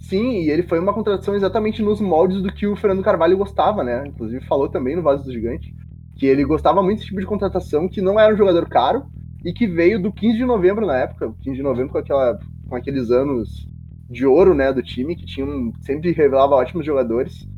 Sim, 0.00 0.40
e 0.40 0.50
ele 0.50 0.62
foi 0.62 0.78
uma 0.78 0.92
contratação 0.92 1.34
exatamente 1.34 1.82
nos 1.82 2.00
moldes 2.00 2.42
do 2.42 2.52
que 2.52 2.66
o 2.66 2.74
Fernando 2.74 3.04
Carvalho 3.04 3.36
gostava, 3.36 3.84
né? 3.84 4.04
Inclusive 4.06 4.44
falou 4.46 4.68
também 4.68 4.96
no 4.96 5.02
Vaso 5.02 5.24
do 5.24 5.32
Gigante 5.32 5.72
que 6.20 6.26
ele 6.26 6.44
gostava 6.44 6.82
muito 6.82 6.98
desse 6.98 7.08
tipo 7.08 7.20
de 7.20 7.26
contratação, 7.26 7.88
que 7.88 8.02
não 8.02 8.20
era 8.20 8.34
um 8.34 8.36
jogador 8.36 8.68
caro 8.68 9.06
e 9.42 9.54
que 9.54 9.66
veio 9.66 9.98
do 9.98 10.12
15 10.12 10.36
de 10.36 10.44
novembro 10.44 10.86
na 10.86 10.98
época, 10.98 11.32
15 11.40 11.56
de 11.56 11.62
novembro 11.62 11.92
com, 11.92 11.98
aquela, 11.98 12.38
com 12.68 12.76
aqueles 12.76 13.10
anos 13.10 13.66
de 14.10 14.26
ouro, 14.26 14.54
né, 14.54 14.70
do 14.70 14.82
time, 14.82 15.16
que 15.16 15.24
tinham, 15.24 15.72
sempre 15.80 16.12
revelava 16.12 16.56
ótimos 16.56 16.84
jogadores. 16.84 17.48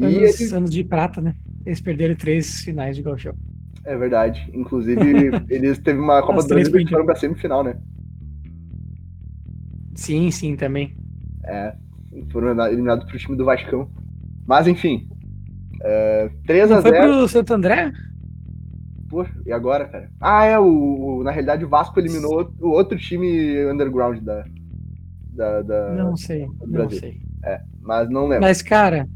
Anos, 0.00 0.40
e 0.40 0.44
ele... 0.44 0.54
anos 0.56 0.70
de 0.70 0.82
prata, 0.82 1.20
né? 1.20 1.36
Eles 1.64 1.80
perderam 1.80 2.16
três 2.16 2.62
finais 2.62 2.96
de 2.96 3.02
Gauchão. 3.02 3.34
É 3.84 3.96
verdade. 3.96 4.50
Inclusive, 4.52 5.00
eles 5.48 5.78
teve 5.78 6.00
uma 6.00 6.22
Copa 6.22 6.42
do 6.42 6.48
Brasil 6.48 6.72
que 6.72 6.90
foram 6.90 7.06
pra 7.06 7.14
semifinal, 7.14 7.62
né? 7.62 7.76
Sim, 9.94 10.28
sim, 10.32 10.56
também. 10.56 10.96
É, 11.44 11.74
foram 12.30 12.66
eliminados 12.66 13.04
pro 13.04 13.18
time 13.18 13.36
do 13.36 13.44
Vascão. 13.44 13.90
Mas 14.46 14.66
enfim. 14.66 15.08
É, 15.82 16.30
3 16.46 16.72
a 16.72 16.80
0 16.80 16.96
Foi 16.96 17.06
pro 17.06 17.28
Santo 17.28 17.54
André? 17.54 17.92
Pô, 19.08 19.26
e 19.44 19.52
agora, 19.52 19.86
cara? 19.86 20.10
Ah, 20.20 20.44
é, 20.44 20.58
o, 20.58 21.18
o, 21.18 21.22
na 21.22 21.30
realidade 21.30 21.64
o 21.64 21.68
Vasco 21.68 21.98
eliminou 22.00 22.52
o 22.60 22.68
outro 22.68 22.98
time 22.98 23.64
underground 23.66 24.18
da. 24.20 24.44
da, 25.30 25.62
da 25.62 25.94
não 25.94 26.16
sei, 26.16 26.48
não 26.66 26.88
sei. 26.88 27.20
É, 27.44 27.60
mas 27.82 28.08
não 28.08 28.26
lembro. 28.26 28.42
Mas, 28.42 28.62
cara, 28.62 29.06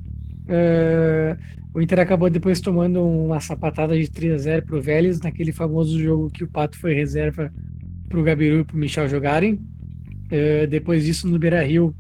Uh, 0.47 1.37
o 1.75 1.83
Inter 1.83 2.01
acabou 2.01 2.31
depois 2.31 2.61
tomando 2.61 3.03
uma 3.03 3.41
sapatada 3.41 3.99
de 3.99 4.09
3 4.09 4.35
a 4.35 4.39
0 4.39 4.67
pro 4.67 4.81
Vélez, 4.81 5.21
naquele 5.21 5.53
famoso 5.53 6.01
jogo 6.01 6.31
que 6.31 6.45
o 6.45 6.49
Pato 6.49 6.79
foi 6.79 6.95
reserva 6.95 7.53
pro 8.09 8.23
Gabiru 8.23 8.61
e 8.61 8.65
pro 8.65 8.79
Michel 8.79 9.09
jogarem. 9.09 9.55
Uh, 9.55 10.67
depois 10.69 11.05
disso, 11.05 11.29
no 11.29 11.39
Beira 11.39 11.63
Rio, 11.63 11.95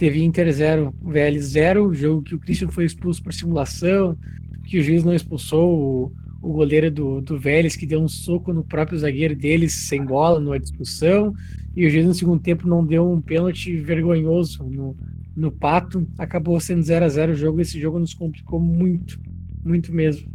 teve 0.00 0.24
Inter 0.24 0.50
0, 0.50 0.94
Vélez 1.02 1.44
0, 1.48 1.92
jogo 1.92 2.22
que 2.22 2.34
o 2.34 2.38
Christian 2.38 2.68
foi 2.68 2.86
expulso 2.86 3.22
por 3.22 3.34
simulação, 3.34 4.16
que 4.64 4.78
o 4.78 4.82
juiz 4.82 5.04
não 5.04 5.12
expulsou 5.12 5.78
o, 5.78 6.12
o 6.40 6.54
goleiro 6.54 6.90
do, 6.90 7.20
do 7.20 7.38
Vélez, 7.38 7.76
que 7.76 7.84
deu 7.84 8.00
um 8.00 8.08
soco 8.08 8.50
no 8.50 8.64
próprio 8.64 8.98
zagueiro 8.98 9.36
deles, 9.36 9.74
sem 9.74 10.02
bola, 10.02 10.40
numa 10.40 10.58
discussão, 10.58 11.34
e 11.76 11.86
o 11.86 11.90
juiz 11.90 12.06
no 12.06 12.14
segundo 12.14 12.40
tempo 12.40 12.66
não 12.66 12.82
deu 12.82 13.12
um 13.12 13.20
pênalti 13.20 13.76
vergonhoso 13.76 14.64
no, 14.64 14.96
no 15.36 15.52
Pato. 15.52 16.06
Acabou 16.16 16.58
sendo 16.58 16.82
0 16.82 17.04
a 17.04 17.08
0 17.10 17.32
o 17.32 17.36
jogo, 17.36 17.60
esse 17.60 17.78
jogo 17.78 17.98
nos 17.98 18.14
complicou 18.14 18.58
muito, 18.58 19.20
muito 19.62 19.92
mesmo. 19.92 20.26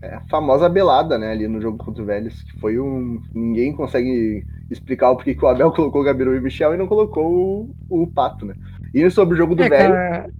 É 0.00 0.14
a 0.14 0.22
famosa 0.22 0.70
belada, 0.70 1.18
né, 1.18 1.32
ali 1.32 1.46
no 1.46 1.60
jogo 1.60 1.76
contra 1.76 2.02
o 2.02 2.06
Vélez, 2.06 2.42
que 2.44 2.58
foi 2.58 2.80
um... 2.80 3.20
ninguém 3.34 3.74
consegue 3.76 4.42
explicar 4.70 5.10
o 5.10 5.16
porquê 5.16 5.34
que 5.34 5.44
o 5.44 5.48
Abel 5.48 5.72
colocou 5.72 6.00
o 6.00 6.04
Gabiru 6.04 6.34
e 6.34 6.38
o 6.38 6.42
Michel 6.42 6.74
e 6.74 6.78
não 6.78 6.86
colocou 6.86 7.70
o, 7.88 8.02
o 8.02 8.06
Pato, 8.06 8.46
né. 8.46 8.54
E 8.94 9.08
sobre 9.10 9.34
o 9.34 9.38
jogo 9.38 9.54
do 9.54 9.62
é, 9.62 9.68
Vélez... 9.68 9.88
Cara 9.88 10.30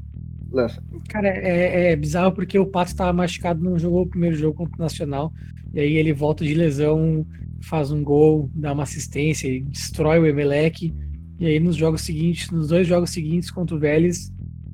lança. 0.52 0.82
Cara, 1.08 1.28
é, 1.28 1.92
é 1.92 1.96
bizarro 1.96 2.32
porque 2.32 2.58
o 2.58 2.66
Pato 2.66 2.90
estava 2.90 3.12
machucado, 3.12 3.62
não 3.62 3.78
jogou 3.78 4.02
o 4.02 4.06
primeiro 4.06 4.36
jogo 4.36 4.56
contra 4.56 4.76
o 4.76 4.82
Nacional. 4.82 5.32
E 5.72 5.80
aí 5.80 5.96
ele 5.96 6.12
volta 6.12 6.44
de 6.44 6.54
lesão, 6.54 7.24
faz 7.62 7.90
um 7.90 8.02
gol, 8.02 8.50
dá 8.54 8.72
uma 8.72 8.82
assistência, 8.82 9.62
destrói 9.62 10.18
o 10.18 10.26
Emelec. 10.26 10.92
E 11.38 11.46
aí 11.46 11.60
nos 11.60 11.76
jogos 11.76 12.02
seguintes, 12.02 12.50
nos 12.50 12.68
dois 12.68 12.86
jogos 12.86 13.10
seguintes 13.10 13.50
contra 13.50 13.74
o 13.74 13.78
Vélez, 13.78 14.32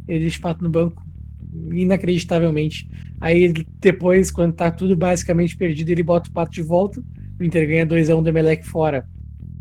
ele 0.09 0.21
deixa 0.21 0.39
o 0.39 0.43
Pato 0.43 0.65
no 0.65 0.71
banco. 0.71 1.05
Inacreditavelmente. 1.71 2.89
Aí 3.21 3.53
depois, 3.81 4.31
quando 4.31 4.55
tá 4.55 4.71
tudo 4.71 4.97
basicamente 4.97 5.57
perdido, 5.57 5.91
ele 5.91 6.03
bota 6.03 6.29
o 6.29 6.33
Pato 6.33 6.53
de 6.53 6.63
volta. 6.63 7.03
O 7.39 7.45
Inter 7.45 7.67
ganha 7.67 7.87
2x1 7.87 8.23
do 8.23 8.29
Emelec 8.29 8.67
fora. 8.67 9.07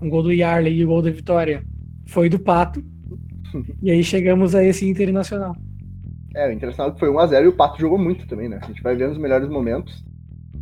Um 0.05 0.09
gol 0.09 0.21
do 0.21 0.31
Yarley 0.31 0.77
e 0.77 0.85
o 0.85 0.87
gol 0.87 1.01
da 1.01 1.09
vitória 1.09 1.63
foi 2.05 2.29
do 2.29 2.37
Pato. 2.37 2.83
E 3.81 3.89
aí 3.89 4.03
chegamos 4.03 4.53
a 4.53 4.63
esse 4.63 4.87
Internacional. 4.87 5.55
É, 6.35 6.47
o 6.47 6.51
Internacional 6.51 6.95
foi 6.99 7.09
1x0 7.09 7.45
e 7.45 7.47
o 7.47 7.53
Pato 7.53 7.79
jogou 7.79 7.97
muito 7.97 8.27
também, 8.27 8.47
né? 8.47 8.59
A 8.61 8.67
gente 8.67 8.83
vai 8.83 8.95
vendo 8.95 9.13
os 9.13 9.17
melhores 9.17 9.49
momentos. 9.49 10.05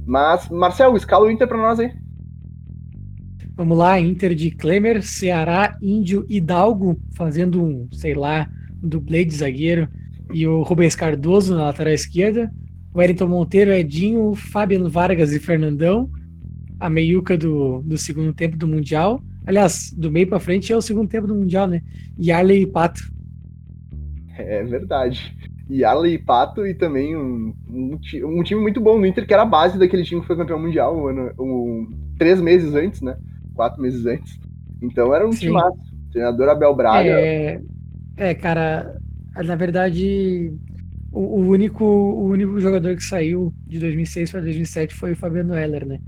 Mas, 0.05 0.47
Marcel, 0.47 0.95
escala 0.95 1.25
o 1.25 1.31
Inter 1.31 1.47
pra 1.47 1.57
nós 1.57 1.77
aí. 1.77 1.91
Vamos 3.55 3.77
lá, 3.77 3.99
Inter 3.99 4.33
de 4.33 4.49
Klemer, 4.49 5.03
Ceará, 5.03 5.77
Índio, 5.81 6.25
Hidalgo, 6.29 6.97
fazendo 7.13 7.61
um, 7.61 7.89
sei 7.91 8.13
lá, 8.13 8.49
um 8.81 8.87
dublê 8.87 9.25
de 9.25 9.35
zagueiro. 9.35 9.89
E 10.33 10.47
o 10.47 10.61
Rubens 10.61 10.95
Cardoso 10.95 11.53
na 11.53 11.65
lateral 11.65 11.93
esquerda. 11.93 12.49
O 12.93 12.99
Wellington 12.99 13.27
Monteiro, 13.27 13.71
Edinho, 13.71 14.35
Fabiano 14.35 14.89
Vargas 14.89 15.33
e 15.33 15.39
Fernandão. 15.39 16.09
A 16.79 16.89
meiuca 16.89 17.37
do, 17.37 17.81
do 17.81 17.97
segundo 17.97 18.33
tempo 18.33 18.55
do 18.55 18.67
Mundial. 18.67 19.21
Aliás, 19.45 19.91
do 19.91 20.11
meio 20.11 20.27
para 20.27 20.39
frente 20.39 20.71
é 20.71 20.77
o 20.77 20.81
segundo 20.81 21.09
tempo 21.09 21.27
do 21.27 21.35
Mundial, 21.35 21.67
né? 21.67 21.81
E 22.17 22.31
Arley 22.31 22.63
e 22.63 22.67
Pato. 22.67 23.01
É 24.37 24.63
verdade. 24.63 25.35
Yarley 25.69 26.15
e 26.15 26.19
Pato 26.19 26.65
e 26.65 26.73
também 26.73 27.15
um, 27.15 27.53
um, 27.69 27.99
um, 28.25 28.43
time 28.43 28.61
muito 28.61 28.81
bom 28.81 28.99
no 28.99 29.05
Inter, 29.05 29.25
que 29.25 29.33
era 29.33 29.43
a 29.43 29.47
base 29.47 29.77
daquele 29.79 30.03
time 30.03 30.21
que 30.21 30.27
foi 30.27 30.35
campeão 30.35 30.59
mundial 30.59 30.95
um 30.95 31.07
ano, 31.07 31.31
um, 31.39 31.89
três 32.17 32.39
meses 32.39 32.73
antes, 32.75 33.01
né? 33.01 33.17
Quatro 33.53 33.81
meses 33.81 34.05
antes. 34.05 34.39
Então 34.81 35.13
era 35.13 35.27
um 35.27 35.31
time. 35.31 35.57
Treinador 36.11 36.49
Abel 36.49 36.75
Braga. 36.75 37.09
É, 37.09 37.59
é, 38.17 38.33
cara, 38.35 38.99
na 39.43 39.55
verdade, 39.55 40.53
o, 41.11 41.39
o, 41.39 41.47
único, 41.47 41.83
o 41.83 42.27
único 42.27 42.59
jogador 42.59 42.95
que 42.95 43.03
saiu 43.03 43.51
de 43.65 43.79
2006 43.79 44.31
para 44.31 44.41
2007 44.41 44.93
foi 44.93 45.13
o 45.13 45.15
Fabiano 45.15 45.55
Heller, 45.55 45.87
né? 45.87 45.99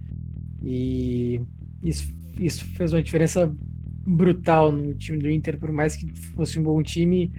E 0.61 1.41
isso, 1.81 2.07
isso 2.39 2.65
fez 2.75 2.93
uma 2.93 3.01
diferença 3.01 3.51
brutal 4.05 4.71
no 4.71 4.93
time 4.93 5.17
do 5.17 5.29
Inter, 5.29 5.57
por 5.57 5.71
mais 5.71 5.95
que 5.95 6.07
fosse 6.35 6.59
um 6.59 6.63
bom 6.63 6.81
time 6.83 7.31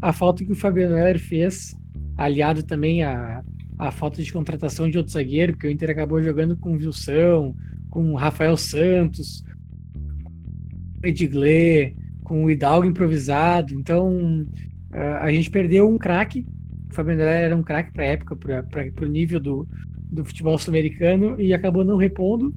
a 0.00 0.12
falta 0.12 0.44
que 0.44 0.52
o 0.52 0.56
Fabiano 0.56 0.96
Heller 0.96 1.18
fez, 1.18 1.74
aliado 2.16 2.62
também 2.62 3.02
à, 3.02 3.42
à 3.78 3.90
falta 3.90 4.22
de 4.22 4.32
contratação 4.32 4.90
de 4.90 4.98
outro 4.98 5.12
zagueiro, 5.12 5.52
porque 5.52 5.66
o 5.66 5.70
Inter 5.70 5.90
acabou 5.90 6.22
jogando 6.22 6.56
com 6.56 6.72
o 6.72 6.76
Wilson, 6.76 7.54
com 7.90 8.12
o 8.12 8.16
Rafael 8.16 8.56
Santos, 8.56 9.42
com 9.92 11.06
o 11.06 11.08
Edgley, 11.08 11.96
com 12.22 12.44
o 12.44 12.50
Hidalgo 12.50 12.86
improvisado. 12.86 13.74
Então, 13.74 14.46
a 15.20 15.30
gente 15.30 15.50
perdeu 15.50 15.88
um 15.88 15.98
craque. 15.98 16.46
O 16.90 16.94
Fabiano 16.94 17.22
Heller 17.22 17.44
era 17.44 17.56
um 17.56 17.62
craque 17.62 17.92
para 17.92 18.04
a 18.04 18.08
época, 18.08 18.36
para 18.36 19.04
o 19.04 19.08
nível 19.08 19.40
do, 19.40 19.68
do 20.10 20.24
futebol 20.24 20.58
sul-americano, 20.58 21.40
e 21.40 21.54
acabou 21.54 21.84
não 21.84 21.96
repondo, 21.96 22.54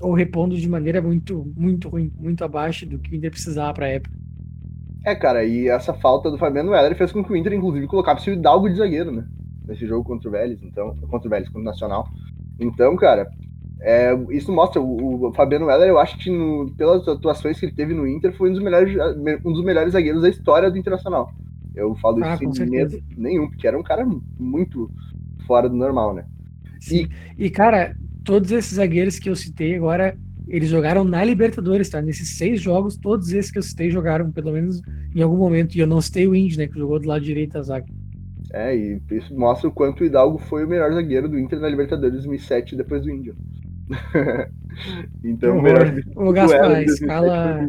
ou 0.00 0.12
repondo 0.12 0.56
de 0.56 0.68
maneira 0.68 1.02
muito, 1.02 1.50
muito 1.56 1.88
ruim, 1.88 2.12
muito 2.18 2.44
abaixo 2.44 2.86
do 2.86 2.98
que 2.98 3.12
o 3.12 3.16
Inter 3.16 3.30
precisava 3.30 3.74
para 3.74 3.86
a 3.86 3.90
época. 3.90 4.16
É, 5.04 5.14
cara, 5.14 5.44
e 5.44 5.68
essa 5.68 5.94
falta 5.94 6.30
do 6.30 6.38
Fabiano 6.38 6.74
Heller 6.74 6.96
fez 6.96 7.12
com 7.12 7.24
que 7.24 7.32
o 7.32 7.36
Inter, 7.36 7.52
inclusive, 7.52 7.86
colocasse 7.86 8.30
o 8.30 8.32
Hidalgo 8.32 8.68
de 8.68 8.76
zagueiro, 8.76 9.10
né? 9.10 9.24
Nesse 9.66 9.86
jogo 9.86 10.04
contra 10.04 10.28
o 10.28 10.32
Vélez, 10.32 10.62
então, 10.62 10.94
contra 11.08 11.26
o 11.26 11.30
Vélez, 11.30 11.48
contra 11.48 11.62
o 11.62 11.64
Nacional. 11.64 12.08
Então, 12.58 12.94
cara, 12.96 13.30
é, 13.80 14.12
isso 14.30 14.52
mostra, 14.52 14.80
o, 14.80 15.28
o, 15.28 15.32
Fabiano 15.32 15.70
Heller, 15.70 15.88
eu 15.88 15.98
acho 15.98 16.18
que 16.18 16.30
no, 16.30 16.70
pelas 16.76 17.06
atuações 17.06 17.58
que 17.58 17.66
ele 17.66 17.74
teve 17.74 17.94
no 17.94 18.06
Inter, 18.06 18.36
foi 18.36 18.50
um 18.50 18.52
dos 18.52 18.62
melhores, 18.62 18.94
um 19.44 19.52
dos 19.52 19.64
melhores 19.64 19.92
zagueiros 19.92 20.22
da 20.22 20.28
história 20.28 20.70
do 20.70 20.78
Internacional. 20.78 21.32
Eu 21.74 21.94
falo 21.96 22.22
ah, 22.24 22.34
isso 22.34 22.54
sem 22.54 22.68
medo 22.68 22.98
nenhum, 23.16 23.48
porque 23.48 23.66
era 23.66 23.78
um 23.78 23.84
cara 23.84 24.06
muito 24.38 24.90
fora 25.46 25.68
do 25.68 25.76
normal, 25.76 26.12
né? 26.12 26.24
Sim. 26.80 27.08
E, 27.38 27.46
e, 27.46 27.50
cara, 27.50 27.96
todos 28.28 28.52
esses 28.52 28.74
zagueiros 28.74 29.18
que 29.18 29.30
eu 29.30 29.34
citei 29.34 29.74
agora, 29.74 30.14
eles 30.46 30.68
jogaram 30.68 31.02
na 31.02 31.24
Libertadores, 31.24 31.88
tá? 31.88 32.02
Nesses 32.02 32.36
seis 32.36 32.60
jogos, 32.60 32.98
todos 32.98 33.32
esses 33.32 33.50
que 33.50 33.56
eu 33.56 33.62
citei 33.62 33.90
jogaram, 33.90 34.30
pelo 34.30 34.52
menos 34.52 34.82
em 35.16 35.22
algum 35.22 35.38
momento. 35.38 35.74
E 35.74 35.80
eu 35.80 35.86
não 35.86 35.98
citei 35.98 36.28
o 36.28 36.34
Indy, 36.34 36.58
né? 36.58 36.66
Que 36.66 36.78
jogou 36.78 37.00
do 37.00 37.08
lado 37.08 37.24
direito 37.24 37.54
da 37.54 37.62
zaga. 37.62 37.86
É, 38.52 38.76
e 38.76 39.00
isso 39.12 39.34
mostra 39.34 39.66
o 39.66 39.72
quanto 39.72 40.02
o 40.02 40.04
Hidalgo 40.04 40.36
foi 40.36 40.66
o 40.66 40.68
melhor 40.68 40.92
zagueiro 40.92 41.26
do 41.26 41.38
Inter 41.38 41.58
na 41.58 41.70
Libertadores 41.70 42.16
2007, 42.16 42.76
depois 42.76 43.02
do 43.02 43.10
Índio. 43.10 43.34
então, 45.24 45.58
o 45.58 45.62
melhor. 45.62 45.94
O 46.14 46.30
Gaspar, 46.30 46.82
escala. 46.82 47.66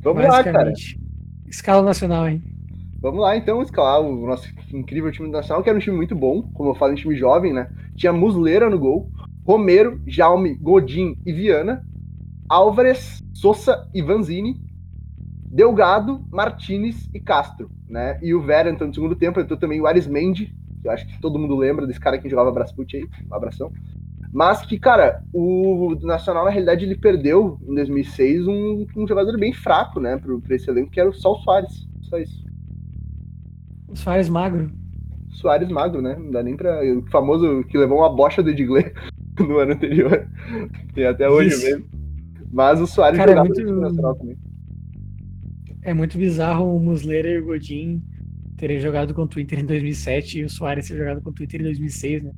Vamos 0.00 0.22
lá, 0.22 0.44
cara. 0.44 0.72
Escala 1.48 1.82
nacional, 1.82 2.28
hein? 2.28 2.40
Vamos 3.00 3.20
lá, 3.20 3.36
então, 3.36 3.60
escalar 3.60 4.00
o 4.00 4.26
nosso 4.26 4.48
incrível 4.72 5.10
time 5.10 5.28
nacional, 5.28 5.62
que 5.62 5.68
era 5.68 5.76
um 5.76 5.80
time 5.80 5.96
muito 5.96 6.14
bom, 6.14 6.40
como 6.54 6.70
eu 6.70 6.74
falo, 6.74 6.92
um 6.92 6.96
time 6.96 7.16
jovem, 7.16 7.52
né? 7.52 7.68
Tinha 7.96 8.12
Musleira 8.12 8.70
no 8.70 8.78
gol, 8.78 9.10
Romero, 9.46 10.00
Jaume, 10.06 10.54
Godin 10.54 11.16
e 11.24 11.32
Viana, 11.32 11.84
Álvares, 12.48 13.22
Sousa 13.32 13.88
e 13.92 14.00
Vanzini, 14.00 14.56
Delgado, 15.46 16.24
Martinez 16.30 17.08
e 17.14 17.20
Castro, 17.20 17.70
né? 17.88 18.18
E 18.22 18.34
o 18.34 18.42
Vera 18.42 18.70
entrou 18.70 18.88
no 18.88 18.94
segundo 18.94 19.14
tempo, 19.14 19.38
entrou 19.38 19.58
também 19.58 19.80
o 19.80 19.86
Arismendi, 19.86 20.54
que 20.80 20.88
eu 20.88 20.92
acho 20.92 21.06
que 21.06 21.20
todo 21.20 21.38
mundo 21.38 21.56
lembra 21.56 21.86
desse 21.86 22.00
cara 22.00 22.18
que 22.18 22.28
jogava 22.28 22.50
Brasfoot 22.50 22.96
aí, 22.96 23.08
um 23.30 23.34
abração. 23.34 23.70
Mas 24.32 24.66
que, 24.66 24.78
cara, 24.80 25.22
o 25.32 25.96
Nacional, 26.02 26.44
na 26.44 26.50
realidade, 26.50 26.84
ele 26.84 26.96
perdeu 26.96 27.56
em 27.62 27.74
2006 27.74 28.48
um, 28.48 28.84
um 28.96 29.06
jogador 29.06 29.38
bem 29.38 29.52
fraco, 29.52 30.00
né, 30.00 30.16
pro, 30.16 30.40
pra 30.40 30.56
esse 30.56 30.68
elenco, 30.68 30.90
que 30.90 30.98
era 30.98 31.08
o 31.08 31.14
Soares. 31.14 31.86
Só 32.02 32.18
isso. 32.18 32.44
O 33.86 33.96
Soares 33.96 34.28
magro. 34.28 34.72
Soares 35.30 35.68
magro, 35.68 36.02
né? 36.02 36.16
Não 36.18 36.32
dá 36.32 36.42
nem 36.42 36.56
pra. 36.56 36.80
O 36.82 37.02
famoso 37.10 37.62
que 37.64 37.78
levou 37.78 37.98
uma 37.98 38.12
bocha 38.12 38.42
do 38.42 38.50
Edgley 38.50 38.92
no 39.38 39.58
ano 39.58 39.72
anterior. 39.72 40.28
Tem 40.94 41.06
até 41.06 41.28
hoje 41.28 41.50
Isso. 41.50 41.64
mesmo. 41.64 41.84
Mas 42.52 42.80
o 42.80 42.86
Soares 42.86 43.18
Cara, 43.18 43.32
jogava 43.32 43.48
é 43.48 43.64
muito... 43.64 43.80
nacional 43.80 44.14
também. 44.14 44.38
É 45.82 45.92
muito 45.92 46.16
bizarro 46.16 46.76
o 46.76 46.80
Muslera 46.80 47.28
e 47.28 47.38
o 47.38 47.44
Godin 47.44 48.02
terem 48.56 48.80
jogado 48.80 49.12
contra 49.12 49.38
o 49.38 49.42
Inter 49.42 49.58
em 49.58 49.66
2007 49.66 50.38
e 50.38 50.44
o 50.44 50.50
Soares 50.50 50.88
ter 50.88 50.96
jogado 50.96 51.20
contra 51.20 51.42
o 51.42 51.44
Inter 51.44 51.60
em 51.60 51.64
2006, 51.64 52.22
né? 52.22 52.32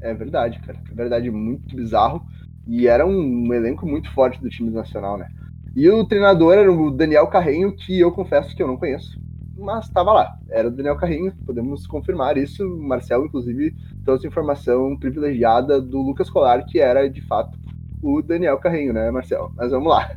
É 0.00 0.14
verdade, 0.14 0.58
cara. 0.60 0.80
É 0.90 0.94
verdade, 0.94 1.30
muito 1.30 1.76
bizarro. 1.76 2.24
E 2.66 2.86
era 2.86 3.06
um, 3.06 3.48
um 3.48 3.52
elenco 3.52 3.86
muito 3.86 4.10
forte 4.12 4.40
do 4.40 4.48
time 4.48 4.70
nacional, 4.70 5.18
né? 5.18 5.28
E 5.74 5.88
o 5.88 6.04
treinador 6.04 6.54
era 6.54 6.72
o 6.72 6.90
Daniel 6.90 7.26
Carrenho, 7.26 7.74
que 7.74 7.98
eu 7.98 8.10
confesso 8.12 8.54
que 8.56 8.62
eu 8.62 8.66
não 8.66 8.76
conheço 8.76 9.20
mas 9.60 9.86
estava 9.86 10.12
lá. 10.12 10.38
Era 10.48 10.68
o 10.68 10.70
Daniel 10.70 10.96
Carrinho, 10.96 11.32
podemos 11.44 11.86
confirmar 11.86 12.36
isso. 12.36 12.64
O 12.66 12.82
Marcel, 12.82 13.24
inclusive, 13.24 13.74
trouxe 14.04 14.26
informação 14.26 14.96
privilegiada 14.96 15.80
do 15.80 16.00
Lucas 16.00 16.30
Colar, 16.30 16.64
que 16.64 16.80
era 16.80 17.08
de 17.08 17.20
fato 17.22 17.58
o 18.02 18.22
Daniel 18.22 18.58
Carrinho, 18.58 18.92
né, 18.92 19.10
Marcel? 19.10 19.52
Mas 19.56 19.70
vamos 19.70 19.88
lá. 19.88 20.16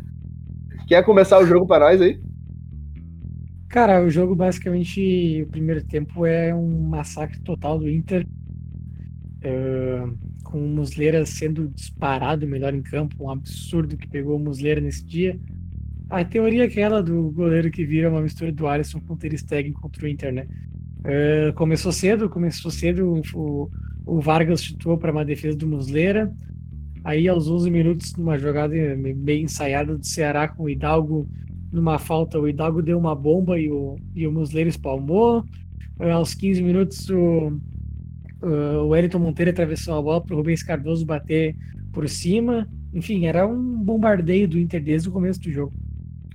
Quer 0.88 1.04
começar 1.04 1.40
o 1.40 1.46
jogo 1.46 1.68
para 1.68 1.86
nós 1.86 2.02
aí? 2.02 2.20
Cara, 3.70 4.04
o 4.04 4.10
jogo 4.10 4.36
basicamente, 4.36 5.44
o 5.44 5.48
primeiro 5.48 5.84
tempo 5.84 6.26
é 6.26 6.54
um 6.54 6.88
massacre 6.88 7.40
total 7.42 7.80
do 7.80 7.90
Inter, 7.90 8.26
uh, 9.44 10.18
com 10.44 10.64
o 10.64 10.68
Muslera 10.68 11.26
sendo 11.26 11.68
disparado 11.70 12.48
melhor 12.48 12.74
em 12.74 12.84
campo, 12.84 13.16
um 13.26 13.32
absurdo 13.32 13.98
que 13.98 14.08
pegou 14.08 14.38
o 14.38 14.40
Muslera 14.40 14.80
nesse 14.80 15.04
dia 15.04 15.40
a 16.14 16.24
teoria 16.24 16.62
é 16.62 16.66
aquela 16.68 17.02
do 17.02 17.32
goleiro 17.32 17.72
que 17.72 17.84
vira 17.84 18.08
uma 18.08 18.22
mistura 18.22 18.52
do 18.52 18.68
Alisson 18.68 19.02
com 19.02 19.16
o 19.16 19.18
Ter 19.18 19.36
Stegen 19.36 19.74
contra 19.74 20.06
o 20.06 20.08
Inter, 20.08 20.32
né? 20.32 20.46
Uh, 21.00 21.52
começou 21.56 21.92
cedo, 21.92 22.30
começou 22.30 22.70
cedo, 22.70 23.20
o, 23.34 23.72
o 24.06 24.22
Vargas 24.22 24.64
chutou 24.64 24.96
para 24.96 25.12
uma 25.12 25.26
defesa 25.26 25.58
do 25.58 25.68
Muslera, 25.68 26.32
aí 27.04 27.28
aos 27.28 27.50
11 27.50 27.72
minutos, 27.72 28.16
numa 28.16 28.38
jogada 28.38 28.76
bem 29.16 29.46
ensaiada 29.46 29.98
do 29.98 30.06
Ceará 30.06 30.48
com 30.48 30.64
o 30.64 30.70
Hidalgo, 30.70 31.28
numa 31.72 31.98
falta, 31.98 32.40
o 32.40 32.48
Hidalgo 32.48 32.84
deu 32.84 33.00
uma 33.00 33.16
bomba 33.16 33.60
e 33.60 33.72
o, 33.72 33.96
e 34.16 34.28
o 34.28 34.32
Muslera 34.32 34.70
espalmou, 34.70 35.44
uh, 36.00 36.10
aos 36.12 36.36
15 36.36 36.62
minutos 36.62 37.10
o, 37.10 37.60
uh, 38.44 38.84
o 38.84 38.90
Wellington 38.90 39.18
Monteiro 39.18 39.50
atravessou 39.50 39.98
a 39.98 40.02
bola 40.02 40.22
para 40.22 40.36
o 40.36 40.38
Rubens 40.38 40.62
Cardoso 40.62 41.08
bater 41.08 41.56
por 41.92 42.08
cima, 42.08 42.70
enfim, 42.94 43.26
era 43.26 43.48
um 43.48 43.84
bombardeio 43.84 44.48
do 44.48 44.60
Inter 44.60 44.82
desde 44.82 45.10
o 45.10 45.12
começo 45.12 45.42
do 45.42 45.52
jogo. 45.52 45.74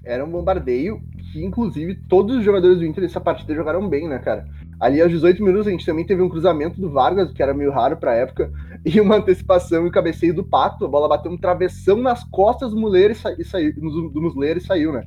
Era 0.08 0.24
um 0.24 0.30
bombardeio 0.30 1.02
que, 1.30 1.44
inclusive, 1.44 1.94
todos 2.08 2.38
os 2.38 2.42
jogadores 2.42 2.78
do 2.78 2.86
Inter 2.86 3.02
dessa 3.02 3.20
partida 3.20 3.54
jogaram 3.54 3.86
bem, 3.86 4.08
né, 4.08 4.18
cara? 4.18 4.48
Ali 4.80 5.02
aos 5.02 5.10
18 5.10 5.44
minutos 5.44 5.66
a 5.66 5.70
gente 5.70 5.84
também 5.84 6.06
teve 6.06 6.22
um 6.22 6.30
cruzamento 6.30 6.80
do 6.80 6.90
Vargas, 6.90 7.30
que 7.30 7.42
era 7.42 7.52
meio 7.52 7.70
raro 7.70 7.98
pra 7.98 8.14
época, 8.14 8.50
e 8.86 8.98
uma 9.02 9.16
antecipação 9.16 9.86
e 9.86 9.90
cabeceio 9.90 10.32
do 10.32 10.42
Pato. 10.42 10.86
A 10.86 10.88
bola 10.88 11.06
bateu 11.06 11.30
um 11.30 11.36
travessão 11.36 11.98
nas 11.98 12.24
costas 12.24 12.70
do 12.70 12.80
Muleiro 12.80 13.12
e, 13.12 13.16
sa 13.16 13.34
e 13.38 13.44
saiu, 13.44 13.74
do 13.74 14.42
e 14.42 14.60
saiu, 14.60 14.92
né? 14.92 15.04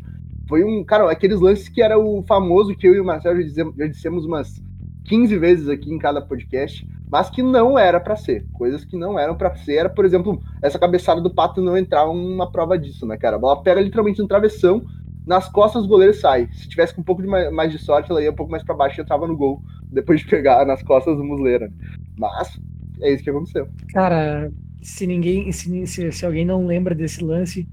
Foi 0.48 0.64
um, 0.64 0.84
cara, 0.84 1.12
aqueles 1.12 1.40
lances 1.40 1.68
que 1.68 1.82
era 1.82 1.98
o 1.98 2.22
famoso 2.28 2.76
que 2.76 2.88
eu 2.88 2.94
e 2.94 3.00
o 3.00 3.06
Marcelo 3.06 3.42
já 3.42 3.88
dissemos 3.88 4.24
umas 4.24 4.62
15 5.06 5.36
vezes 5.40 5.68
aqui 5.68 5.92
em 5.92 5.98
cada 5.98 6.22
podcast, 6.22 6.88
mas 7.12 7.30
que 7.30 7.44
não 7.44 7.78
era 7.78 8.00
para 8.00 8.16
ser. 8.16 8.46
Coisas 8.54 8.86
que 8.86 8.98
não 8.98 9.20
eram 9.20 9.36
para 9.36 9.54
ser. 9.58 9.76
Era, 9.76 9.90
por 9.90 10.06
exemplo, 10.06 10.42
essa 10.62 10.80
cabeçada 10.80 11.20
do 11.20 11.34
Pato 11.34 11.62
não 11.62 11.78
entrar 11.78 12.10
uma 12.10 12.50
prova 12.50 12.80
disso, 12.80 13.06
né, 13.06 13.18
cara? 13.18 13.36
A 13.36 13.40
bola 13.40 13.62
pega 13.62 13.82
literalmente 13.82 14.22
no 14.22 14.28
travessão, 14.28 14.82
nas 15.28 15.50
costas 15.50 15.84
do 15.84 15.90
goleiro 15.90 16.14
sai. 16.14 16.48
Se 16.54 16.70
tivesse 16.70 16.96
com 16.96 17.02
um 17.02 17.04
pouco 17.04 17.22
de 17.22 17.28
mais, 17.28 17.72
de 17.72 17.78
sorte, 17.80 18.10
ela 18.10 18.24
ia 18.24 18.32
um 18.32 18.36
pouco 18.36 18.52
mais 18.52 18.64
para 18.64 18.74
baixo 18.74 19.00
e 19.00 19.04
entrava 19.04 19.28
no 19.28 19.36
gol, 19.36 19.62
depois 19.92 20.22
de 20.22 20.28
pegar 20.28 20.66
nas 20.66 20.82
costas 20.82 21.18
do 21.18 21.24
Muslera. 21.24 21.70
Mas 22.18 22.58
é 23.02 23.14
isso 23.14 23.24
que 23.24 23.30
aconteceu. 23.30 23.68
Cara, 23.92 24.50
se 24.82 25.06
ninguém, 25.06 25.52
se, 25.52 25.86
se, 25.86 26.12
se 26.14 26.26
alguém 26.26 26.46
não 26.46 26.66
lembra 26.66 26.96
desse 26.96 27.22
lance, 27.22 27.68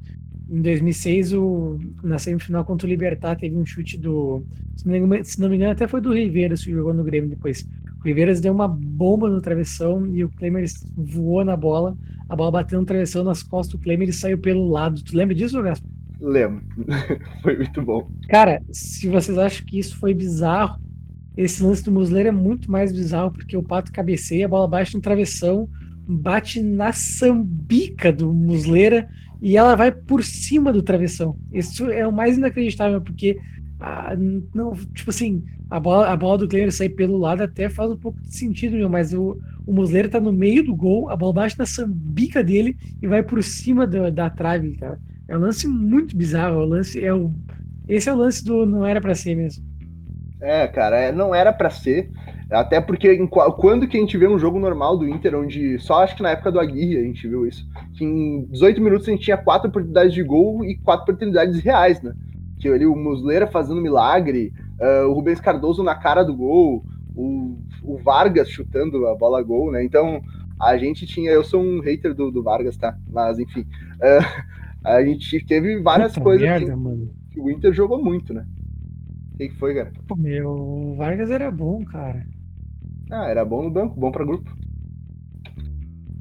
em 0.50 0.62
2006, 0.62 1.32
o, 1.34 1.78
na 2.02 2.18
semifinal 2.18 2.64
contra 2.64 2.86
o 2.86 2.90
Libertar, 2.90 3.36
teve 3.36 3.54
um 3.54 3.64
chute 3.64 3.96
do. 3.96 4.42
Se 4.76 4.88
não, 5.38 5.48
me 5.48 5.56
engano, 5.56 5.72
até 5.72 5.86
foi 5.86 6.00
do 6.00 6.12
Riveiras 6.12 6.64
que 6.64 6.72
jogou 6.72 6.94
no 6.94 7.04
Grêmio 7.04 7.30
depois. 7.30 7.64
Riveiras 8.08 8.40
deu 8.40 8.52
uma 8.52 8.66
bomba 8.66 9.28
no 9.28 9.40
travessão 9.40 10.06
e 10.06 10.24
o 10.24 10.30
Klemer 10.30 10.64
voou 10.96 11.44
na 11.44 11.56
bola. 11.56 11.96
A 12.26 12.34
bola 12.34 12.50
bateu 12.50 12.80
no 12.80 12.86
travessão 12.86 13.22
nas 13.22 13.42
costas 13.42 13.78
do 13.78 13.82
Klemer 13.82 14.08
e 14.08 14.12
saiu 14.12 14.38
pelo 14.38 14.66
lado. 14.68 15.02
Tu 15.04 15.14
lembra 15.14 15.34
disso, 15.34 15.62
Gaspar? 15.62 15.90
Lembro. 16.18 16.64
foi 17.42 17.56
muito 17.56 17.82
bom. 17.82 18.10
Cara, 18.28 18.62
se 18.72 19.08
vocês 19.08 19.36
acham 19.36 19.64
que 19.66 19.78
isso 19.78 19.98
foi 19.98 20.14
bizarro, 20.14 20.80
esse 21.36 21.62
lance 21.62 21.84
do 21.84 21.92
Muslera 21.92 22.30
é 22.30 22.32
muito 22.32 22.70
mais 22.70 22.92
bizarro, 22.92 23.30
porque 23.30 23.56
o 23.56 23.62
Pato 23.62 23.92
cabeceia, 23.92 24.46
a 24.46 24.48
bola 24.48 24.66
bate 24.66 24.94
no 24.94 25.02
travessão, 25.02 25.68
bate 26.08 26.62
na 26.62 26.92
sambica 26.92 28.10
do 28.10 28.32
Muslera 28.32 29.06
e 29.40 29.56
ela 29.56 29.76
vai 29.76 29.92
por 29.92 30.24
cima 30.24 30.72
do 30.72 30.82
travessão. 30.82 31.36
Isso 31.52 31.90
é 31.90 32.06
o 32.06 32.12
mais 32.12 32.38
inacreditável, 32.38 33.02
porque 33.02 33.38
não, 34.54 34.74
tipo 34.94 35.10
assim, 35.10 35.44
a 35.70 35.78
bola, 35.78 36.08
a 36.08 36.16
bola 36.16 36.38
do 36.38 36.48
Kleber 36.48 36.72
sair 36.72 36.88
pelo 36.88 37.16
lado 37.16 37.42
até 37.42 37.68
faz 37.68 37.90
um 37.90 37.96
pouco 37.96 38.20
de 38.20 38.34
sentido, 38.34 38.76
meu, 38.76 38.88
mas 38.88 39.14
o, 39.14 39.38
o 39.66 39.72
Muslera 39.72 40.08
tá 40.08 40.20
no 40.20 40.32
meio 40.32 40.64
do 40.64 40.74
gol, 40.74 41.08
a 41.10 41.16
bola 41.16 41.32
bate 41.32 41.58
na 41.58 41.66
sambica 41.66 42.42
dele 42.42 42.76
e 43.00 43.06
vai 43.06 43.22
por 43.22 43.42
cima 43.42 43.86
do, 43.86 44.10
da 44.10 44.28
trave, 44.28 44.76
cara. 44.76 44.98
É 45.28 45.36
um 45.36 45.40
lance 45.40 45.68
muito 45.68 46.16
bizarro. 46.16 46.60
O 46.60 46.64
lance 46.64 47.04
é 47.04 47.12
o, 47.12 47.30
esse 47.86 48.08
é 48.08 48.12
o 48.12 48.16
lance 48.16 48.44
do 48.44 48.64
não 48.64 48.84
era 48.84 49.00
para 49.00 49.14
ser 49.14 49.36
mesmo. 49.36 49.62
É, 50.40 50.66
cara, 50.66 50.98
é, 50.98 51.12
não 51.12 51.34
era 51.34 51.52
para 51.52 51.70
ser. 51.70 52.10
Até 52.50 52.80
porque 52.80 53.12
em, 53.12 53.26
quando 53.26 53.86
que 53.86 53.98
a 53.98 54.00
gente 54.00 54.16
vê 54.16 54.26
um 54.26 54.38
jogo 54.38 54.58
normal 54.58 54.96
do 54.96 55.06
Inter, 55.06 55.34
onde 55.36 55.78
só 55.80 56.02
acho 56.02 56.16
que 56.16 56.22
na 56.22 56.30
época 56.30 56.50
do 56.50 56.58
Aguirre 56.58 56.96
a 56.96 57.02
gente 57.02 57.28
viu 57.28 57.46
isso, 57.46 57.68
que 57.92 58.04
em 58.04 58.46
18 58.46 58.80
minutos 58.80 59.06
a 59.06 59.10
gente 59.10 59.24
tinha 59.24 59.36
quatro 59.36 59.68
oportunidades 59.68 60.14
de 60.14 60.22
gol 60.22 60.64
e 60.64 60.76
quatro 60.76 61.02
oportunidades 61.02 61.60
reais, 61.60 62.00
né? 62.00 62.14
Que 62.58 62.68
ali 62.68 62.86
o 62.86 62.96
Muslera 62.96 63.46
fazendo 63.46 63.80
milagre, 63.80 64.52
uh, 64.80 65.08
o 65.08 65.12
Rubens 65.12 65.40
Cardoso 65.40 65.82
na 65.82 65.94
cara 65.94 66.22
do 66.22 66.34
gol, 66.34 66.84
o, 67.14 67.58
o, 67.82 67.98
Vargas 67.98 68.48
chutando 68.48 69.06
a 69.06 69.14
bola 69.14 69.42
gol, 69.42 69.72
né? 69.72 69.84
Então 69.84 70.20
a 70.60 70.76
gente 70.76 71.06
tinha, 71.06 71.30
eu 71.30 71.44
sou 71.44 71.62
um 71.62 71.80
hater 71.80 72.14
do, 72.14 72.30
do 72.30 72.42
Vargas, 72.42 72.76
tá? 72.76 72.96
Mas 73.10 73.38
enfim, 73.38 73.60
uh, 73.60 74.44
a 74.84 75.02
gente 75.04 75.44
teve 75.46 75.80
várias 75.80 76.12
Puta 76.12 76.24
coisas 76.24 76.48
merda, 76.48 76.76
que, 76.76 77.34
que 77.34 77.40
o 77.40 77.50
Inter 77.50 77.72
jogou 77.72 78.02
muito, 78.02 78.32
né? 78.32 78.46
O 79.34 79.36
que, 79.38 79.48
que 79.48 79.56
foi, 79.56 79.74
cara? 79.74 79.92
Pô, 80.06 80.16
meu, 80.16 80.50
o 80.50 80.94
Vargas 80.96 81.30
era 81.30 81.50
bom, 81.50 81.84
cara. 81.84 82.26
Ah, 83.10 83.28
era 83.28 83.44
bom 83.44 83.62
no 83.62 83.70
banco, 83.70 83.98
bom 83.98 84.10
pra 84.10 84.24
grupo. 84.24 84.50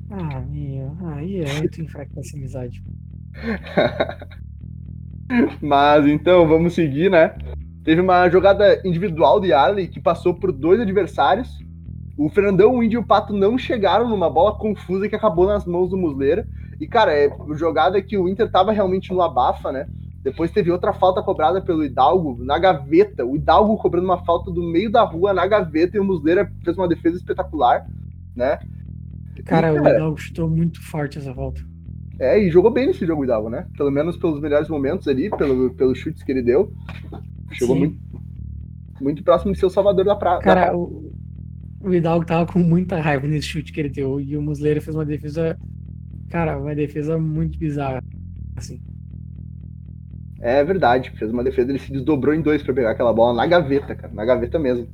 Ah, 0.10 0.40
meu, 0.42 0.96
aí 1.08 1.42
é 1.42 1.60
muito 1.60 1.82
enfraquece 1.82 2.36
a 2.36 2.40
amizade. 2.40 2.84
Mas 5.62 6.06
então, 6.08 6.48
vamos 6.48 6.74
seguir, 6.74 7.10
né? 7.10 7.36
Teve 7.84 8.02
uma 8.02 8.30
jogada 8.30 8.82
individual 8.86 9.40
de 9.40 9.54
Arley 9.54 9.88
que 9.88 10.00
passou 10.00 10.34
por 10.34 10.52
dois 10.52 10.80
adversários. 10.80 11.50
O 12.18 12.30
Fernandão, 12.30 12.76
o 12.76 12.84
Índio 12.84 13.00
e 13.00 13.04
o 13.04 13.06
Pato 13.06 13.34
não 13.34 13.58
chegaram 13.58 14.10
numa 14.10 14.30
bola 14.30 14.58
confusa 14.58 15.08
que 15.08 15.16
acabou 15.16 15.46
nas 15.48 15.66
mãos 15.66 15.90
do 15.90 15.98
Musleira. 15.98 16.48
E, 16.80 16.88
cara, 16.88 17.14
é 17.14 17.30
jogada 17.56 18.02
que 18.02 18.18
o 18.18 18.28
Inter 18.28 18.50
tava 18.52 18.72
realmente 18.72 19.14
no 19.14 19.22
abafa, 19.22 19.72
né? 19.72 19.88
Depois 20.22 20.52
teve 20.52 20.72
outra 20.72 20.92
falta 20.92 21.22
cobrada 21.22 21.62
pelo 21.62 21.86
Hidalgo 21.86 22.44
na 22.44 22.58
gaveta. 22.60 23.26
O 23.26 23.36
Hidalgo 23.36 23.78
cobrando 23.78 24.06
uma 24.06 24.24
falta 24.26 24.52
do 24.52 24.62
meio 24.62 24.92
da 24.92 25.04
rua 25.04 25.34
na 25.34 25.48
gaveta 25.48 25.96
e 25.96 26.00
o 26.00 26.04
Musleira 26.04 26.52
fez 26.64 26.78
uma 26.78 26.88
defesa 26.88 27.18
espetacular, 27.18 27.88
né? 28.36 28.60
Cara, 29.46 29.72
e, 29.72 29.74
cara 29.74 29.74
o 29.74 29.88
Hidalgo 29.88 30.18
chutou 30.18 30.50
muito 30.50 30.82
forte 30.84 31.18
essa 31.18 31.34
falta. 31.34 31.62
É, 32.20 32.40
e 32.40 32.50
jogou 32.50 32.72
bem 32.72 32.88
nesse 32.88 33.06
jogo 33.06 33.22
o 33.22 33.26
Hidalgo, 33.26 33.50
né? 33.50 33.68
Pelo 33.78 33.92
menos 33.92 34.18
pelos 34.18 34.42
melhores 34.42 34.68
momentos 34.68 35.08
ali, 35.08 35.30
pelo, 35.30 35.74
pelos 35.74 35.98
chutes 35.98 36.24
que 36.24 36.32
ele 36.32 36.42
deu. 36.42 36.72
Chegou 37.52 37.76
muito, 37.76 37.98
muito 39.00 39.24
próximo 39.24 39.54
de 39.54 39.60
ser 39.60 39.66
o 39.68 39.70
salvador 39.70 40.04
da 40.04 40.16
praia. 40.16 40.40
Cara, 40.40 40.66
da... 40.68 40.78
o, 40.78 41.12
o 41.82 41.94
Hidalgo 41.94 42.26
tava 42.26 42.52
com 42.52 42.60
muita 42.60 43.00
raiva 43.00 43.28
nesse 43.28 43.48
chute 43.48 43.72
que 43.72 43.80
ele 43.80 43.90
deu. 43.90 44.20
E 44.20 44.36
o 44.36 44.42
Musleira 44.42 44.82
fez 44.82 44.96
uma 44.96 45.06
defesa 45.06 45.58
Cara, 46.30 46.60
uma 46.60 46.76
defesa 46.76 47.18
muito 47.18 47.58
bizarra. 47.58 48.04
Assim. 48.56 48.82
É 50.40 50.64
verdade, 50.64 51.12
fez 51.18 51.32
uma 51.32 51.44
defesa, 51.44 51.72
ele 51.72 51.80
se 51.80 51.92
desdobrou 51.92 52.34
em 52.34 52.42
dois 52.42 52.62
para 52.62 52.74
pegar 52.74 52.92
aquela 52.92 53.14
bola 53.14 53.34
na 53.34 53.48
gaveta, 53.48 53.96
cara, 53.96 54.14
na 54.14 54.26
gaveta 54.26 54.60
mesmo. 54.60 54.88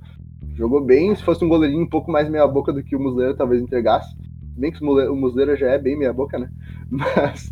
Jogou 0.55 0.83
bem, 0.83 1.15
se 1.15 1.23
fosse 1.23 1.43
um 1.43 1.49
goleirinho 1.49 1.83
um 1.83 1.89
pouco 1.89 2.11
mais 2.11 2.29
meia 2.29 2.47
boca 2.47 2.71
do 2.71 2.83
que 2.83 2.95
o 2.95 2.99
Musleira 2.99 3.35
talvez 3.35 3.61
entregasse. 3.61 4.15
Bem 4.55 4.71
que 4.71 4.83
o 4.83 5.15
Musleira 5.15 5.55
já 5.57 5.71
é 5.71 5.79
bem 5.79 5.97
meia 5.97 6.13
boca, 6.13 6.37
né? 6.37 6.49
Mas, 6.89 7.51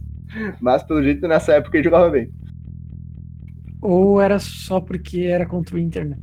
mas 0.61 0.83
pelo 0.83 1.03
jeito 1.03 1.27
nessa 1.27 1.53
época 1.53 1.77
ele 1.77 1.83
jogava 1.83 2.09
bem. 2.09 2.31
Ou 3.81 4.21
era 4.21 4.37
só 4.39 4.79
porque 4.79 5.21
era 5.21 5.45
contra 5.45 5.75
o 5.75 5.79
Inter, 5.79 6.07
né? 6.07 6.17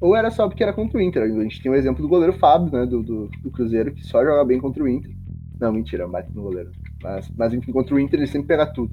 Ou 0.00 0.14
era 0.14 0.30
só 0.30 0.46
porque 0.46 0.62
era 0.62 0.72
contra 0.72 0.98
o 0.98 1.00
Inter. 1.00 1.22
A 1.22 1.42
gente 1.42 1.62
tem 1.62 1.72
o 1.72 1.74
exemplo 1.74 2.02
do 2.02 2.08
goleiro 2.08 2.34
Fábio, 2.34 2.70
né? 2.70 2.86
Do, 2.86 3.02
do, 3.02 3.28
do 3.42 3.50
Cruzeiro, 3.50 3.92
que 3.92 4.06
só 4.06 4.22
joga 4.22 4.44
bem 4.44 4.60
contra 4.60 4.84
o 4.84 4.88
Inter. 4.88 5.10
Não, 5.58 5.72
mentira, 5.72 6.06
bate 6.06 6.32
no 6.34 6.42
goleiro. 6.42 6.70
Mas, 7.02 7.28
mas 7.36 7.52
enfim, 7.52 7.72
contra 7.72 7.94
o 7.94 7.98
Inter 7.98 8.20
ele 8.20 8.28
sempre 8.28 8.48
pega 8.48 8.66
tudo. 8.66 8.92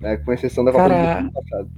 Né? 0.00 0.16
Com 0.18 0.32
exceção 0.32 0.64
da 0.64 0.70
Copa 0.70 0.84
do 0.84 0.94
Brasil 0.94 1.20
ano 1.20 1.32
passado. 1.32 1.70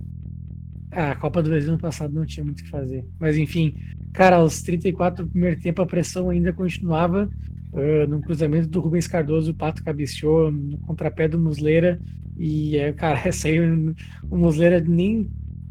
Ah, 0.90 1.10
a 1.12 1.16
Copa 1.16 1.42
do 1.42 1.50
Brasil 1.50 1.70
ano 1.70 1.80
passado 1.80 2.14
não 2.14 2.26
tinha 2.26 2.44
muito 2.44 2.60
o 2.60 2.64
que 2.64 2.70
fazer. 2.70 3.04
Mas 3.18 3.38
enfim, 3.38 3.74
cara, 4.12 4.36
aos 4.36 4.62
34 4.62 5.24
do 5.24 5.30
primeiro 5.30 5.60
tempo 5.60 5.80
a 5.80 5.86
pressão 5.86 6.28
ainda 6.28 6.52
continuava. 6.52 7.30
Uh, 7.74 8.06
no 8.08 8.20
cruzamento 8.20 8.68
do 8.68 8.80
Rubens 8.80 9.08
Cardoso, 9.08 9.50
o 9.50 9.54
Pato 9.54 9.82
cabeceou 9.82 10.50
no 10.50 10.78
contrapé 10.78 11.26
do 11.26 11.38
Musleira. 11.38 12.00
E, 12.38 12.76
uh, 12.78 12.94
cara, 12.94 13.30
saiu. 13.32 13.94
O 14.30 14.36
Musleira 14.36 14.80
nem. 14.80 15.28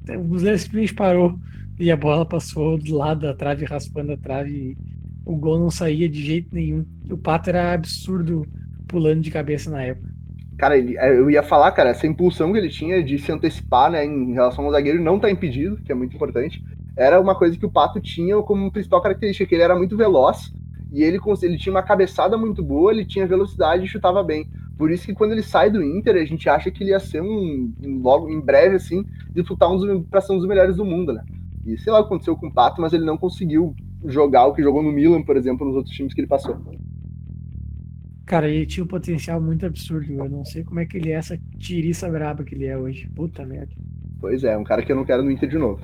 O 0.09 0.23
Musleira 0.23 0.57
simplesmente 0.57 0.93
parou 0.93 1.39
e 1.79 1.89
a 1.89 1.97
bola 1.97 2.25
passou 2.25 2.77
do 2.77 2.95
lado 2.95 3.21
da 3.21 3.33
trave, 3.33 3.65
raspando 3.65 4.11
a 4.11 4.17
trave 4.17 4.77
o 5.25 5.35
gol 5.35 5.59
não 5.59 5.71
saía 5.71 6.09
de 6.09 6.23
jeito 6.23 6.53
nenhum. 6.53 6.85
O 7.09 7.17
Pato 7.17 7.49
era 7.49 7.73
absurdo 7.73 8.45
pulando 8.87 9.21
de 9.21 9.31
cabeça 9.31 9.69
na 9.69 9.81
época. 9.81 10.11
Cara, 10.57 10.77
ele, 10.77 10.97
é, 10.97 11.09
eu 11.17 11.29
ia 11.31 11.41
falar, 11.41 11.71
cara, 11.71 11.89
essa 11.89 12.05
impulsão 12.05 12.51
que 12.51 12.57
ele 12.57 12.69
tinha 12.69 13.03
de 13.03 13.17
se 13.17 13.31
antecipar, 13.31 13.91
né, 13.91 14.05
em 14.05 14.33
relação 14.33 14.65
ao 14.65 14.71
zagueiro 14.71 15.01
não 15.01 15.19
tá 15.19 15.31
impedido, 15.31 15.77
que 15.77 15.91
é 15.91 15.95
muito 15.95 16.15
importante. 16.15 16.63
Era 16.95 17.19
uma 17.19 17.35
coisa 17.35 17.57
que 17.57 17.65
o 17.65 17.71
Pato 17.71 17.99
tinha 17.99 18.35
como 18.41 18.71
principal 18.71 19.01
característica, 19.01 19.47
que 19.47 19.55
ele 19.55 19.63
era 19.63 19.75
muito 19.75 19.97
veloz 19.97 20.53
e 20.93 21.01
ele, 21.01 21.19
ele 21.41 21.57
tinha 21.57 21.73
uma 21.73 21.81
cabeçada 21.81 22.37
muito 22.37 22.63
boa, 22.63 22.91
ele 22.91 23.03
tinha 23.03 23.25
velocidade 23.25 23.83
e 23.83 23.87
chutava 23.87 24.23
bem. 24.23 24.47
Por 24.77 24.91
isso 24.91 25.07
que 25.07 25.15
quando 25.15 25.31
ele 25.31 25.41
sai 25.41 25.71
do 25.71 25.83
Inter, 25.83 26.15
a 26.15 26.25
gente 26.25 26.47
acha 26.47 26.69
que 26.69 26.83
ele 26.83 26.91
ia 26.91 26.99
ser 26.99 27.19
um, 27.19 27.73
logo 28.03 28.29
em 28.29 28.39
breve 28.39 28.75
assim, 28.75 29.03
disputar 29.31 29.71
um 29.71 30.03
para 30.03 30.21
ser 30.21 30.33
um 30.33 30.37
dos 30.37 30.47
melhores 30.47 30.75
do 30.75 30.85
mundo, 30.85 31.11
né? 31.11 31.23
E 31.65 31.75
sei 31.79 31.91
lá 31.91 31.99
o 31.99 32.03
que 32.03 32.09
aconteceu 32.09 32.37
com 32.37 32.47
o 32.47 32.53
Pato, 32.53 32.79
mas 32.79 32.93
ele 32.93 33.05
não 33.05 33.17
conseguiu 33.17 33.75
jogar 34.05 34.45
o 34.45 34.53
que 34.53 34.61
jogou 34.61 34.83
no 34.83 34.91
Milan, 34.91 35.23
por 35.23 35.35
exemplo, 35.35 35.65
nos 35.65 35.75
outros 35.75 35.95
times 35.95 36.13
que 36.13 36.21
ele 36.21 36.27
passou. 36.27 36.61
Cara, 38.25 38.47
ele 38.47 38.65
tinha 38.67 38.83
um 38.83 38.87
potencial 38.87 39.41
muito 39.41 39.65
absurdo. 39.65 40.13
Eu 40.13 40.29
não 40.29 40.45
sei 40.45 40.63
como 40.63 40.79
é 40.79 40.85
que 40.85 40.97
ele 40.97 41.11
é 41.11 41.15
essa 41.15 41.39
tiriça 41.57 42.07
braba 42.07 42.43
que 42.43 42.53
ele 42.53 42.65
é 42.65 42.77
hoje. 42.77 43.07
Puta 43.15 43.43
merda. 43.45 43.73
Pois 44.19 44.43
é, 44.43 44.55
um 44.55 44.63
cara 44.63 44.83
que 44.83 44.91
eu 44.91 44.95
não 44.95 45.05
quero 45.05 45.23
no 45.23 45.31
Inter 45.31 45.49
de 45.49 45.57
novo. 45.57 45.81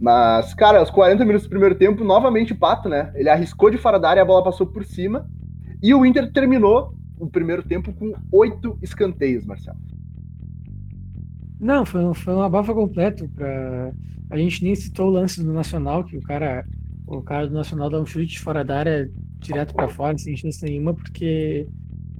Mas, 0.00 0.52
cara, 0.54 0.78
aos 0.78 0.90
40 0.90 1.24
minutos 1.24 1.46
do 1.46 1.50
primeiro 1.50 1.74
tempo, 1.74 2.04
novamente 2.04 2.52
o 2.52 2.58
Pato, 2.58 2.88
né? 2.88 3.12
Ele 3.14 3.30
arriscou 3.30 3.70
de 3.70 3.78
fora 3.78 3.98
da 3.98 4.10
área, 4.10 4.22
a 4.22 4.26
bola 4.26 4.44
passou 4.44 4.66
por 4.66 4.84
cima. 4.84 5.28
E 5.82 5.94
o 5.94 6.04
Inter 6.04 6.30
terminou 6.32 6.94
o 7.18 7.26
primeiro 7.26 7.62
tempo 7.62 7.92
com 7.92 8.12
oito 8.30 8.78
escanteios, 8.82 9.44
Marcelo. 9.44 9.78
Não, 11.58 11.86
foi, 11.86 12.14
foi 12.14 12.34
uma 12.34 12.48
bafa 12.48 12.74
completa. 12.74 13.28
Pra... 13.34 13.92
A 14.30 14.36
gente 14.36 14.62
nem 14.62 14.74
citou 14.74 15.08
o 15.08 15.12
lance 15.12 15.42
do 15.42 15.52
Nacional, 15.52 16.04
que 16.04 16.16
o 16.16 16.22
cara, 16.22 16.66
o 17.06 17.22
cara 17.22 17.46
do 17.46 17.54
Nacional 17.54 17.88
dá 17.88 18.00
um 18.00 18.06
chute 18.06 18.26
de 18.26 18.40
fora 18.40 18.64
da 18.64 18.78
área 18.78 19.10
direto 19.38 19.74
para 19.74 19.88
fora, 19.88 20.18
sem 20.18 20.36
chance 20.36 20.62
nenhuma, 20.64 20.92
porque, 20.92 21.66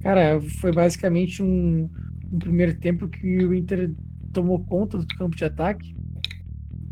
cara, 0.01 0.39
foi 0.61 0.71
basicamente 0.71 1.43
um, 1.43 1.89
um 2.31 2.39
primeiro 2.39 2.75
tempo 2.75 3.07
que 3.07 3.45
o 3.45 3.53
Inter 3.53 3.91
tomou 4.33 4.63
conta 4.65 4.97
do 4.97 5.07
campo 5.07 5.35
de 5.35 5.45
ataque. 5.45 5.95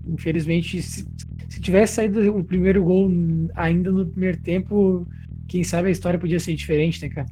Infelizmente, 0.08 0.82
se, 0.82 1.08
se 1.50 1.62
tivesse 1.62 1.94
saído 1.94 2.38
o 2.38 2.44
primeiro 2.44 2.84
gol 2.84 3.10
ainda 3.56 3.91
no 3.91 4.06
primeiro 4.06 4.38
tempo, 4.39 5.08
quem 5.48 5.63
sabe 5.63 5.88
a 5.88 5.91
história 5.91 6.20
podia 6.20 6.39
ser 6.39 6.56
diferente, 6.56 7.02
né, 7.02 7.10
cara? 7.10 7.28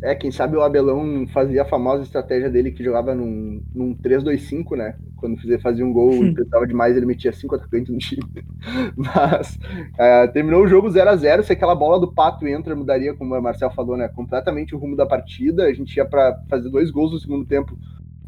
É, 0.00 0.14
quem 0.14 0.30
sabe 0.30 0.56
o 0.56 0.62
Abelão 0.62 1.26
fazia 1.28 1.62
a 1.62 1.64
famosa 1.64 2.04
estratégia 2.04 2.48
dele 2.48 2.70
que 2.70 2.84
jogava 2.84 3.14
num, 3.14 3.60
num 3.74 3.96
3-2-5, 3.96 4.76
né? 4.76 4.94
Quando 5.16 5.36
fazia 5.60 5.84
um 5.84 5.92
gol 5.92 6.12
e 6.24 6.32
precisava 6.32 6.66
demais, 6.66 6.96
ele 6.96 7.06
metia 7.06 7.32
cinco 7.32 7.56
atacantes 7.56 7.92
no 7.92 7.98
time. 7.98 8.22
Mas 8.96 9.58
é, 9.98 10.28
terminou 10.28 10.62
o 10.62 10.68
jogo 10.68 10.88
0 10.88 11.10
a 11.10 11.16
0 11.16 11.42
Se 11.42 11.52
aquela 11.52 11.74
bola 11.74 11.98
do 11.98 12.12
Pato 12.12 12.46
entra, 12.46 12.76
mudaria, 12.76 13.14
como 13.14 13.34
o 13.34 13.42
Marcel 13.42 13.70
falou, 13.72 13.96
né? 13.96 14.08
Completamente 14.08 14.74
o 14.74 14.78
rumo 14.78 14.94
da 14.94 15.04
partida. 15.04 15.64
A 15.64 15.72
gente 15.72 15.96
ia 15.96 16.04
para 16.04 16.40
fazer 16.48 16.70
dois 16.70 16.92
gols 16.92 17.12
no 17.12 17.18
segundo 17.18 17.44
tempo 17.44 17.76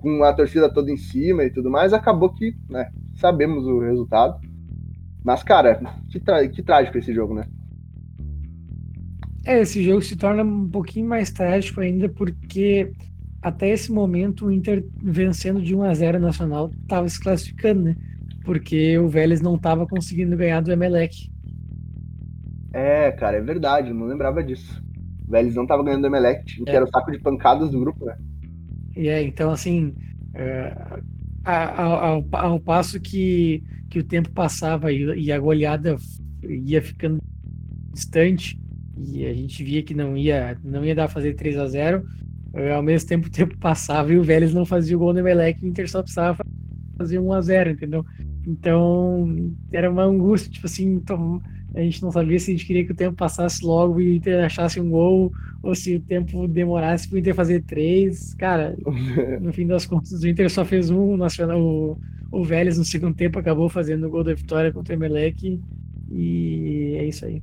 com 0.01 0.25
a 0.25 0.33
torcida 0.33 0.73
toda 0.73 0.91
em 0.91 0.97
cima 0.97 1.45
e 1.45 1.51
tudo 1.51 1.71
mais. 1.71 1.93
Acabou 1.93 2.35
que, 2.35 2.57
né? 2.69 2.91
Sabemos 3.21 3.67
o 3.67 3.81
resultado. 3.81 4.41
Mas, 5.23 5.43
cara, 5.43 5.81
que, 6.09 6.49
que 6.49 6.63
trágico 6.63 6.99
esse 6.99 7.13
jogo, 7.13 7.35
né? 7.35 7.47
É, 9.45 9.61
esse 9.61 9.83
jogo 9.83 10.03
se 10.03 10.17
torna 10.17 10.43
um 10.43 10.69
pouquinho 10.69 11.09
mais 11.09 11.31
trágico 11.31 11.81
ainda 11.81 12.09
porque 12.09 12.93
até 13.43 13.71
esse 13.71 13.91
momento 13.91 14.47
o 14.47 14.53
Inter 14.53 14.85
vencendo 15.03 15.63
de 15.63 15.75
1 15.75 15.83
a 15.83 15.95
0 15.95 16.19
Nacional 16.19 16.71
estava 16.83 17.09
se 17.09 17.21
classificando, 17.21 17.83
né? 17.83 17.97
Porque 18.45 18.99
o 18.99 19.09
Vélez 19.09 19.41
não 19.41 19.55
estava 19.55 19.87
conseguindo 19.87 20.37
ganhar 20.37 20.61
do 20.61 20.73
Emelec. 20.73 21.31
É, 22.73 23.11
cara, 23.13 23.39
é 23.39 23.41
verdade, 23.41 23.89
eu 23.89 23.95
não 23.95 24.07
lembrava 24.07 24.43
disso. 24.43 24.83
O 25.27 25.31
Vélez 25.31 25.55
não 25.55 25.63
estava 25.63 25.83
ganhando 25.83 26.03
do 26.03 26.07
Emelec, 26.07 26.45
que 26.45 26.71
é. 26.71 26.75
era 26.75 26.85
o 26.85 26.89
saco 26.89 27.11
de 27.11 27.19
pancadas 27.19 27.71
do 27.71 27.81
grupo, 27.81 28.05
né? 28.05 28.17
E 28.97 29.09
é, 29.09 29.23
então 29.23 29.51
assim, 29.51 29.95
é, 30.35 30.75
ao, 31.51 32.25
ao, 32.33 32.61
passo 32.61 33.01
que, 33.01 33.63
que 33.89 33.99
o 33.99 34.05
tempo 34.05 34.31
passava 34.31 34.93
e, 34.93 35.05
e 35.25 35.33
a 35.33 35.39
goleada 35.39 35.97
ia 36.43 36.83
ficando 36.83 37.21
distante, 37.93 38.59
e 38.97 39.27
a 39.27 39.33
gente 39.33 39.63
via 39.65 39.83
que 39.83 39.95
não 39.95 40.17
ia, 40.17 40.57
não 40.63 40.85
ia 40.85 40.95
dar 40.95 41.05
pra 41.05 41.15
fazer 41.15 41.35
3 41.35 41.57
a 41.57 41.67
0 41.67 42.07
eh, 42.55 42.73
Ao 42.73 42.83
mesmo 42.83 43.09
tempo 43.09 43.29
o 43.29 43.31
tempo 43.31 43.57
passava 43.59 44.13
e 44.13 44.19
o 44.19 44.23
Vélez 44.23 44.53
não 44.53 44.67
fazia 44.67 44.97
o 44.97 44.99
gol 45.01 45.13
no 45.13 45.21
Emelec, 45.21 45.65
o 45.65 45.67
Inter 45.67 45.89
só 45.91 46.03
precisava 46.03 46.45
fazer 46.99 47.19
1 47.19 47.33
a 47.33 47.41
0 47.41 47.71
entendeu? 47.71 48.05
Então 48.47 49.53
era 49.73 49.91
uma 49.91 50.05
angústia, 50.05 50.51
tipo 50.51 50.67
assim, 50.67 51.01
a 51.75 51.81
gente 51.81 52.03
não 52.03 52.11
sabia 52.11 52.39
se 52.39 52.51
a 52.51 52.55
gente 52.55 52.67
queria 52.67 52.85
que 52.85 52.93
o 52.93 52.97
tempo 52.97 53.17
passasse 53.17 53.65
logo 53.65 54.01
e 54.01 54.11
o 54.11 54.15
Inter 54.15 54.45
achasse 54.45 54.81
um 54.81 54.91
gol, 54.91 55.33
ou 55.63 55.75
se 55.75 55.97
o 55.97 56.01
tempo 56.01 56.49
demorasse 56.49 57.09
para 57.09 57.17
o 57.17 57.19
Inter 57.19 57.35
fazer 57.35 57.63
três. 57.63 58.35
Cara, 58.35 58.77
no 59.41 59.53
fim 59.53 59.67
das 59.67 59.87
contas, 59.87 60.23
o 60.23 60.29
Inter 60.29 60.51
só 60.51 60.65
fez 60.65 60.91
um, 60.91 61.13
o, 61.13 61.17
Nacional, 61.17 61.61
o, 61.61 61.99
o 62.33 62.45
Vélez 62.45 62.79
no 62.79 62.85
segundo 62.85 63.15
tempo 63.15 63.39
acabou 63.39 63.69
fazendo 63.69 64.07
o 64.07 64.11
gol 64.11 64.25
da 64.25 64.35
vitória 64.35 64.73
contra 64.73 64.95
o 64.95 64.97
Emelec, 64.99 65.61
e 66.11 66.95
é 66.99 67.05
isso 67.05 67.25
aí. 67.25 67.41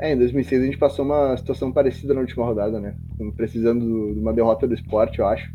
É, 0.00 0.14
em 0.14 0.16
2006 0.16 0.62
a 0.62 0.64
gente 0.64 0.78
passou 0.78 1.04
uma 1.04 1.36
situação 1.36 1.70
parecida 1.70 2.14
na 2.14 2.20
última 2.20 2.46
rodada, 2.46 2.80
né? 2.80 2.94
Precisando 3.36 4.14
de 4.14 4.18
uma 4.18 4.32
derrota 4.32 4.66
do 4.66 4.72
esporte, 4.72 5.18
eu 5.18 5.26
acho. 5.26 5.52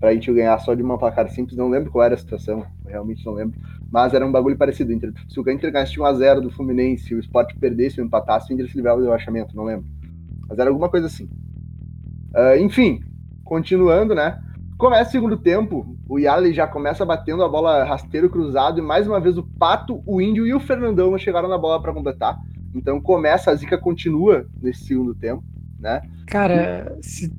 Pra 0.00 0.14
gente 0.14 0.32
ganhar 0.32 0.58
só 0.58 0.74
de 0.74 0.82
uma 0.82 0.98
placar 0.98 1.28
simples. 1.28 1.56
Não 1.56 1.68
lembro 1.68 1.90
qual 1.90 2.04
era 2.04 2.14
a 2.14 2.18
situação, 2.18 2.64
realmente 2.86 3.24
não 3.24 3.34
lembro. 3.34 3.60
Mas 3.92 4.14
era 4.14 4.26
um 4.26 4.32
bagulho 4.32 4.56
parecido. 4.56 4.92
Se 5.28 5.38
o 5.38 5.50
Inter 5.50 5.70
ganhasse 5.70 5.96
1x0 5.96 6.40
do 6.40 6.50
Fluminense, 6.50 7.14
o 7.14 7.20
esporte 7.20 7.54
perdesse 7.58 8.00
ou 8.00 8.06
empatasse, 8.06 8.50
o 8.50 8.54
Inter 8.54 8.68
se 8.68 8.76
livrava 8.76 8.98
do 8.98 9.04
rebaixamento, 9.04 9.54
não 9.54 9.64
lembro. 9.64 9.86
Mas 10.48 10.58
era 10.58 10.70
alguma 10.70 10.88
coisa 10.88 11.06
assim. 11.06 11.28
Uh, 12.34 12.56
enfim, 12.60 13.00
continuando, 13.44 14.14
né? 14.14 14.40
Começa 14.78 15.10
o 15.10 15.12
segundo 15.12 15.36
tempo, 15.36 15.94
o 16.08 16.18
Yali 16.18 16.54
já 16.54 16.66
começa 16.66 17.04
batendo 17.04 17.44
a 17.44 17.48
bola 17.48 17.84
rasteiro 17.84 18.30
cruzado 18.30 18.78
e 18.78 18.82
mais 18.82 19.06
uma 19.06 19.20
vez 19.20 19.36
o 19.36 19.42
Pato, 19.42 20.02
o 20.06 20.22
Índio 20.22 20.46
e 20.46 20.54
o 20.54 20.60
Fernandão 20.60 21.18
chegaram 21.18 21.50
na 21.50 21.58
bola 21.58 21.82
para 21.82 21.92
completar. 21.92 22.38
Então 22.74 23.00
começa, 23.00 23.50
a 23.50 23.54
zica 23.54 23.76
continua 23.76 24.46
nesse 24.62 24.84
segundo 24.84 25.14
tempo, 25.14 25.44
né? 25.78 26.00
Cara, 26.26 26.96
se, 27.02 27.30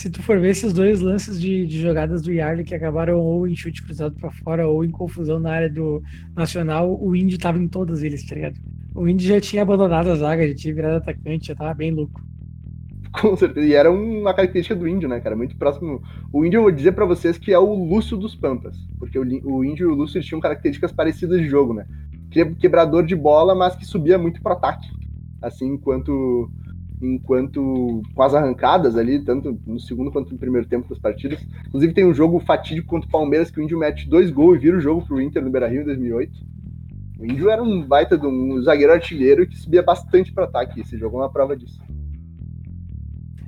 se 0.00 0.08
tu 0.08 0.22
for 0.22 0.40
ver 0.40 0.52
esses 0.52 0.72
dois 0.72 1.02
lances 1.02 1.38
de, 1.38 1.66
de 1.66 1.82
jogadas 1.82 2.22
do 2.22 2.32
Yarley 2.32 2.64
que 2.64 2.74
acabaram 2.74 3.18
ou 3.18 3.46
em 3.46 3.54
chute 3.54 3.82
cruzado 3.82 4.16
para 4.18 4.30
fora 4.30 4.66
ou 4.66 4.82
em 4.82 4.90
confusão 4.90 5.38
na 5.38 5.52
área 5.52 5.68
do 5.68 6.02
Nacional, 6.34 6.98
o 6.98 7.14
Indy 7.14 7.36
tava 7.36 7.58
em 7.58 7.68
todos 7.68 8.02
eles, 8.02 8.24
tá 8.26 8.34
ligado? 8.34 8.56
O 8.94 9.06
Indy 9.06 9.28
já 9.28 9.38
tinha 9.42 9.60
abandonado 9.60 10.10
a 10.10 10.16
zaga, 10.16 10.48
já 10.48 10.54
tinha 10.54 10.74
virado 10.74 10.96
atacante, 10.96 11.48
já 11.48 11.54
tava 11.54 11.74
bem 11.74 11.90
louco. 11.90 12.18
Com 13.12 13.36
certeza, 13.36 13.66
e 13.66 13.74
era 13.74 13.92
uma 13.92 14.32
característica 14.32 14.74
do 14.74 14.88
índio, 14.88 15.06
né, 15.06 15.20
cara? 15.20 15.36
Muito 15.36 15.54
próximo. 15.58 16.02
O 16.32 16.46
índio, 16.46 16.58
eu 16.58 16.62
vou 16.62 16.72
dizer 16.72 16.92
para 16.92 17.04
vocês 17.04 17.36
que 17.36 17.52
é 17.52 17.58
o 17.58 17.84
Lúcio 17.84 18.16
dos 18.16 18.34
Pampas, 18.34 18.78
porque 18.98 19.18
o, 19.18 19.22
o 19.44 19.62
índio 19.62 19.90
e 19.90 19.92
o 19.92 19.94
Lúcio 19.94 20.22
tinham 20.22 20.40
características 20.40 20.92
parecidas 20.92 21.42
de 21.42 21.46
jogo, 21.46 21.74
né? 21.74 21.84
quebrador 22.58 23.04
de 23.04 23.14
bola, 23.14 23.54
mas 23.54 23.76
que 23.76 23.84
subia 23.84 24.16
muito 24.16 24.40
para 24.40 24.54
ataque. 24.54 24.88
Assim, 25.42 25.74
enquanto 25.74 26.50
enquanto 27.00 28.02
com 28.14 28.22
as 28.22 28.34
arrancadas 28.34 28.96
ali, 28.96 29.24
tanto 29.24 29.58
no 29.66 29.80
segundo 29.80 30.10
quanto 30.10 30.32
no 30.32 30.38
primeiro 30.38 30.66
tempo 30.66 30.88
das 30.88 30.98
partidas. 30.98 31.40
Inclusive 31.68 31.94
tem 31.94 32.04
um 32.04 32.14
jogo 32.14 32.38
fatídico 32.40 32.88
contra 32.88 33.08
o 33.08 33.12
Palmeiras 33.12 33.50
que 33.50 33.60
o 33.60 33.62
Índio 33.62 33.78
mete 33.78 34.08
dois 34.08 34.30
gols 34.30 34.56
e 34.56 34.60
vira 34.60 34.76
o 34.76 34.80
jogo 34.80 35.06
pro 35.06 35.20
Inter 35.20 35.42
no 35.42 35.50
Beira-Rio 35.50 35.82
em 35.82 35.86
2008. 35.86 36.32
O 37.18 37.24
Índio 37.24 37.50
era 37.50 37.62
um 37.62 37.82
baita 37.82 38.16
de 38.16 38.26
um 38.26 38.62
zagueiro 38.62 38.92
artilheiro 38.92 39.46
que 39.46 39.56
subia 39.56 39.82
bastante 39.82 40.32
para 40.32 40.44
ataque. 40.44 40.80
Esse 40.80 40.96
jogo 40.96 41.18
é 41.18 41.20
uma 41.20 41.32
prova 41.32 41.56
disso. 41.56 41.80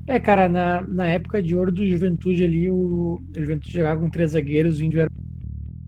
É, 0.07 0.19
cara, 0.19 0.49
na, 0.49 0.83
na 0.83 1.07
época 1.07 1.43
de 1.43 1.55
ouro 1.55 1.71
do 1.71 1.87
Juventude 1.87 2.45
ali, 2.45 2.71
o, 2.71 2.75
o 2.75 3.23
Juventude 3.35 3.73
jogava 3.73 4.01
com 4.01 4.11
três 4.11 4.33
zagueiros, 4.33 4.79
o 4.79 4.85
Índio 4.85 5.01
era 5.01 5.11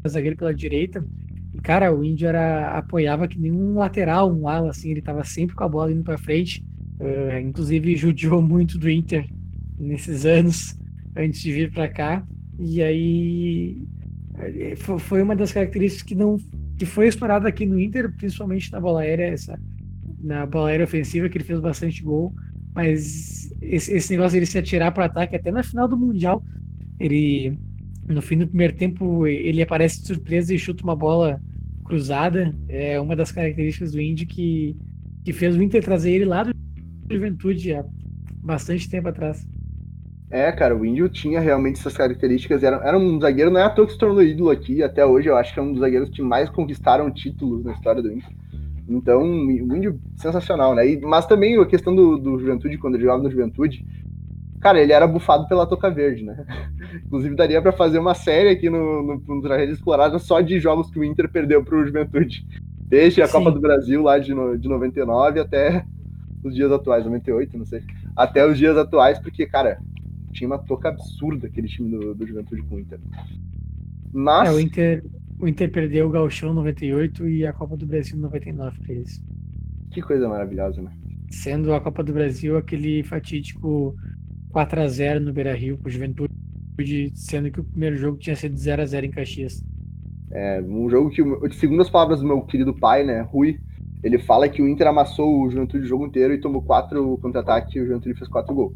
zagueiro 0.08 0.36
pela 0.36 0.54
direita, 0.54 1.04
cara, 1.62 1.92
o 1.92 2.04
Índio 2.04 2.28
era, 2.28 2.78
apoiava 2.78 3.26
que 3.26 3.40
nem 3.40 3.50
um 3.50 3.78
lateral, 3.78 4.32
um 4.32 4.46
ala, 4.46 4.70
assim, 4.70 4.90
ele 4.90 5.02
tava 5.02 5.24
sempre 5.24 5.56
com 5.56 5.64
a 5.64 5.68
bola 5.68 5.90
indo 5.90 6.04
para 6.04 6.18
frente. 6.18 6.62
Uh, 7.00 7.40
inclusive 7.40 7.96
judiou 7.96 8.40
muito 8.40 8.78
do 8.78 8.88
Inter 8.88 9.26
nesses 9.78 10.24
anos 10.24 10.78
antes 11.16 11.40
de 11.40 11.52
vir 11.52 11.72
para 11.72 11.88
cá. 11.88 12.26
E 12.58 12.82
aí 12.82 13.82
eh, 14.38 14.76
foi 14.76 15.22
uma 15.22 15.34
das 15.34 15.52
características 15.52 16.02
que 16.02 16.14
não 16.14 16.38
que 16.76 16.86
foi 16.86 17.06
explorada 17.06 17.48
aqui 17.48 17.64
no 17.64 17.78
Inter, 17.78 18.12
principalmente 18.16 18.70
na 18.72 18.80
bola 18.80 19.02
aérea, 19.02 19.26
essa, 19.26 19.58
na 20.20 20.44
bola 20.44 20.70
aérea 20.70 20.84
ofensiva, 20.84 21.28
que 21.28 21.38
ele 21.38 21.44
fez 21.44 21.60
bastante 21.60 22.02
gol. 22.02 22.32
Mas 22.74 23.52
esse, 23.62 23.92
esse 23.92 24.10
negócio 24.10 24.32
dele 24.32 24.46
se 24.46 24.58
atirar 24.58 24.92
para 24.92 25.04
ataque, 25.04 25.36
até 25.36 25.52
na 25.52 25.62
final 25.62 25.86
do 25.86 25.96
Mundial, 25.96 26.42
ele 26.98 27.56
no 28.08 28.20
fim 28.20 28.36
do 28.36 28.46
primeiro 28.46 28.74
tempo 28.74 29.26
ele 29.26 29.62
aparece 29.62 30.02
de 30.02 30.08
surpresa 30.08 30.52
e 30.52 30.58
chuta 30.58 30.82
uma 30.82 30.96
bola 30.96 31.40
cruzada. 31.84 32.54
É 32.68 33.00
uma 33.00 33.14
das 33.14 33.30
características 33.30 33.92
do 33.92 34.00
Indy 34.00 34.26
que, 34.26 34.76
que 35.24 35.32
fez 35.32 35.56
o 35.56 35.62
Inter 35.62 35.82
trazer 35.82 36.12
ele 36.12 36.24
lá 36.24 36.42
do 36.42 36.53
Juventude 37.10 37.74
há 37.74 37.84
bastante 38.42 38.88
tempo 38.88 39.08
atrás. 39.08 39.46
É, 40.30 40.50
cara, 40.50 40.76
o 40.76 40.84
Índio 40.84 41.08
tinha 41.08 41.38
realmente 41.38 41.78
essas 41.78 41.96
características. 41.96 42.62
Era, 42.62 42.76
era 42.76 42.98
um 42.98 43.20
zagueiro, 43.20 43.50
não 43.50 43.60
é 43.60 43.64
à 43.64 43.70
toa 43.70 43.86
que 43.86 43.92
se 43.92 43.98
tornou 43.98 44.22
ídolo 44.22 44.50
aqui. 44.50 44.82
Até 44.82 45.04
hoje 45.04 45.28
eu 45.28 45.36
acho 45.36 45.52
que 45.52 45.60
é 45.60 45.62
um 45.62 45.72
dos 45.72 45.80
zagueiros 45.80 46.10
que 46.10 46.22
mais 46.22 46.50
conquistaram 46.50 47.10
títulos 47.10 47.64
na 47.64 47.72
história 47.72 48.02
do 48.02 48.12
Inter. 48.12 48.30
Então, 48.88 49.22
o 49.22 49.50
Índio, 49.76 50.00
sensacional, 50.16 50.74
né? 50.74 50.88
E, 50.88 51.00
mas 51.00 51.26
também 51.26 51.58
a 51.58 51.66
questão 51.66 51.94
do, 51.94 52.18
do 52.18 52.38
Juventude, 52.38 52.78
quando 52.78 52.94
ele 52.94 53.04
jogava 53.04 53.22
no 53.22 53.30
Juventude, 53.30 53.84
Cara, 54.64 54.80
ele 54.80 54.94
era 54.94 55.06
bufado 55.06 55.46
pela 55.46 55.66
Toca 55.66 55.90
Verde, 55.90 56.24
né? 56.24 56.42
Inclusive, 57.04 57.36
daria 57.36 57.60
para 57.60 57.70
fazer 57.70 57.98
uma 57.98 58.14
série 58.14 58.48
aqui 58.48 58.70
no, 58.70 59.02
no, 59.02 59.22
no 59.28 59.42
Tragédia 59.42 59.74
Explorada 59.74 60.18
só 60.18 60.40
de 60.40 60.58
jogos 60.58 60.90
que 60.90 60.98
o 60.98 61.04
Inter 61.04 61.30
perdeu 61.30 61.62
pro 61.62 61.84
Juventude. 61.86 62.46
Desde 62.80 63.20
a 63.20 63.26
Sim. 63.26 63.32
Copa 63.32 63.52
do 63.52 63.60
Brasil 63.60 64.02
lá 64.02 64.18
de, 64.18 64.32
no, 64.32 64.56
de 64.56 64.66
99 64.66 65.38
até 65.38 65.84
os 66.48 66.54
dias 66.54 66.70
atuais, 66.70 67.04
98, 67.04 67.58
não 67.58 67.66
sei. 67.66 67.82
Até 68.16 68.46
os 68.46 68.58
dias 68.58 68.76
atuais, 68.76 69.18
porque, 69.18 69.46
cara, 69.46 69.78
tinha 70.32 70.48
uma 70.48 70.58
toca 70.58 70.88
absurda 70.88 71.46
aquele 71.46 71.68
time 71.68 71.90
do, 71.90 72.14
do 72.14 72.26
Juventude 72.26 72.62
com 72.62 72.76
o 72.76 72.80
Inter. 72.80 73.00
Mas... 74.12 74.48
É, 74.48 74.52
o 74.52 74.60
Inter, 74.60 75.04
o 75.38 75.48
Inter 75.48 75.70
perdeu 75.70 76.06
o 76.06 76.10
Gauchão 76.10 76.52
98 76.52 77.28
e 77.28 77.46
a 77.46 77.52
Copa 77.52 77.76
do 77.76 77.86
Brasil 77.86 78.16
99 78.16 78.78
pra 78.80 78.92
eles. 78.92 79.22
Que 79.90 80.02
coisa 80.02 80.28
maravilhosa, 80.28 80.82
né? 80.82 80.90
Sendo 81.30 81.72
a 81.72 81.80
Copa 81.80 82.02
do 82.02 82.12
Brasil 82.12 82.56
aquele 82.56 83.02
fatídico 83.02 83.94
4x0 84.52 85.18
no 85.18 85.32
Beira 85.32 85.54
Rio 85.54 85.78
pro 85.78 85.90
Juventude, 85.90 86.32
sendo 87.14 87.50
que 87.50 87.60
o 87.60 87.64
primeiro 87.64 87.96
jogo 87.96 88.18
tinha 88.18 88.36
sido 88.36 88.54
0x0 88.54 89.04
em 89.04 89.10
Caxias. 89.10 89.64
É, 90.30 90.60
um 90.60 90.90
jogo 90.90 91.10
que, 91.10 91.22
segundo 91.54 91.82
as 91.82 91.90
palavras 91.90 92.20
do 92.20 92.26
meu 92.26 92.42
querido 92.42 92.74
pai, 92.74 93.04
né, 93.04 93.20
Rui, 93.20 93.58
ele 94.04 94.18
fala 94.18 94.50
que 94.50 94.60
o 94.60 94.68
Inter 94.68 94.86
amassou 94.88 95.42
o 95.42 95.50
Juventude 95.50 95.84
o 95.84 95.88
jogo 95.88 96.06
inteiro 96.06 96.34
e 96.34 96.40
tomou 96.40 96.60
quatro 96.60 97.18
contra-ataque 97.22 97.78
e 97.78 97.80
o 97.80 97.86
Juventude 97.86 98.18
fez 98.18 98.28
quatro 98.28 98.54
gols. 98.54 98.74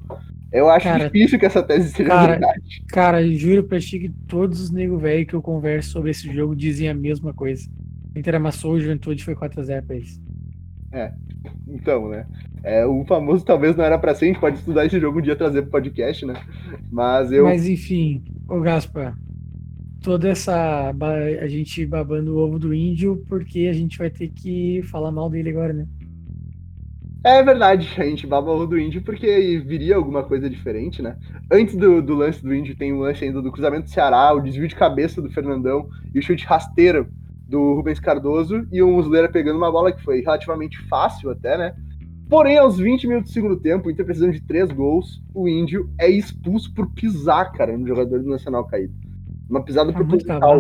Eu 0.50 0.70
acho 0.70 0.86
cara, 0.86 1.04
difícil 1.04 1.38
que 1.38 1.44
essa 1.44 1.62
tese 1.62 1.90
seja 1.90 2.08
cara, 2.08 2.32
verdade. 2.32 2.82
Cara, 2.88 3.28
juro 3.34 3.62
pra 3.62 3.78
ti 3.78 3.98
que 3.98 4.08
todos 4.26 4.58
os 4.58 4.70
nego 4.70 4.96
velho 4.96 5.26
que 5.26 5.34
eu 5.34 5.42
converso 5.42 5.90
sobre 5.90 6.12
esse 6.12 6.32
jogo 6.32 6.56
dizem 6.56 6.88
a 6.88 6.94
mesma 6.94 7.34
coisa. 7.34 7.68
O 8.14 8.18
Inter 8.18 8.36
amassou 8.36 8.72
o 8.72 8.80
Juventude 8.80 9.22
foi 9.22 9.34
4x0 9.34 9.86
pra 9.86 9.96
eles. 9.96 10.18
É, 10.90 11.12
então, 11.68 12.08
né? 12.08 12.26
É, 12.62 12.86
o 12.86 13.04
famoso 13.04 13.44
talvez 13.44 13.76
não 13.76 13.84
era 13.84 13.98
pra 13.98 14.14
ser, 14.14 14.24
a 14.24 14.28
gente 14.28 14.40
pode 14.40 14.56
estudar 14.56 14.86
esse 14.86 14.98
jogo 14.98 15.18
um 15.18 15.22
dia 15.22 15.36
trazer 15.36 15.60
pro 15.62 15.72
podcast, 15.72 16.24
né? 16.24 16.34
Mas 16.90 17.30
eu. 17.30 17.44
Mas 17.44 17.68
enfim, 17.68 18.24
ô 18.48 18.58
Gaspar, 18.60 19.14
toda 20.02 20.28
essa. 20.28 20.94
a 21.40 21.48
gente 21.48 21.84
babando 21.86 22.36
o 22.36 22.38
ovo 22.38 22.58
do 22.58 22.74
índio, 22.74 23.24
porque 23.28 23.68
a 23.70 23.72
gente 23.72 23.98
vai 23.98 24.10
ter 24.10 24.28
que 24.28 24.82
falar 24.84 25.10
mal 25.10 25.28
dele 25.28 25.50
agora, 25.50 25.72
né? 25.72 25.86
É 27.24 27.42
verdade, 27.42 27.88
a 27.98 28.04
gente 28.04 28.26
baba 28.26 28.50
o 28.50 28.54
ovo 28.54 28.66
do 28.66 28.78
índio 28.78 29.02
porque 29.02 29.60
viria 29.66 29.96
alguma 29.96 30.22
coisa 30.22 30.48
diferente, 30.48 31.02
né? 31.02 31.16
Antes 31.50 31.74
do, 31.74 32.00
do 32.00 32.14
lance 32.14 32.42
do 32.42 32.54
índio 32.54 32.76
tem 32.76 32.92
o 32.92 33.00
lance 33.00 33.24
ainda 33.24 33.42
do 33.42 33.50
cruzamento 33.50 33.84
do 33.84 33.90
Ceará, 33.90 34.32
o 34.32 34.40
desvio 34.40 34.68
de 34.68 34.76
cabeça 34.76 35.20
do 35.20 35.30
Fernandão 35.30 35.88
e 36.14 36.18
o 36.20 36.22
chute 36.22 36.46
rasteiro 36.46 37.08
do 37.48 37.74
Rubens 37.74 37.98
Cardoso 37.98 38.66
e 38.70 38.80
o 38.80 38.90
Muslera 38.90 39.28
pegando 39.28 39.56
uma 39.56 39.72
bola 39.72 39.90
que 39.90 40.02
foi 40.02 40.20
relativamente 40.20 40.78
fácil 40.86 41.30
até, 41.30 41.58
né? 41.58 41.74
Porém, 42.28 42.58
aos 42.58 42.78
20 42.78 43.06
minutos 43.08 43.30
do 43.30 43.34
segundo 43.34 43.56
tempo, 43.56 43.88
o 43.88 43.90
Inter 43.90 44.04
precisando 44.04 44.32
de 44.32 44.42
três 44.42 44.70
gols, 44.70 45.22
o 45.34 45.48
Índio 45.48 45.90
é 45.98 46.08
expulso 46.08 46.72
por 46.72 46.88
pisar, 46.92 47.50
cara, 47.52 47.76
no 47.76 47.86
jogador 47.86 48.22
do 48.22 48.28
Nacional 48.28 48.64
caído. 48.66 48.94
Uma 49.48 49.64
pisada 49.64 49.92
tá 49.92 49.98
proposital. 49.98 50.58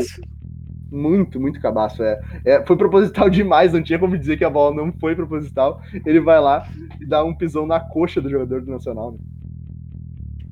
Muito, 0.90 1.38
muito 1.38 1.60
cabaço. 1.60 2.02
É, 2.02 2.20
é, 2.44 2.66
foi 2.66 2.76
proposital 2.76 3.28
demais, 3.30 3.72
não 3.72 3.82
tinha 3.82 3.98
como 3.98 4.16
dizer 4.16 4.38
que 4.38 4.44
a 4.44 4.50
bola 4.50 4.74
não 4.74 4.92
foi 4.92 5.14
proposital. 5.14 5.82
Ele 6.06 6.20
vai 6.20 6.40
lá 6.40 6.66
e 7.00 7.04
dá 7.04 7.22
um 7.22 7.34
pisão 7.34 7.66
na 7.66 7.78
coxa 7.78 8.20
do 8.20 8.30
jogador 8.30 8.62
do 8.62 8.70
Nacional. 8.70 9.12
Né? 9.12 9.18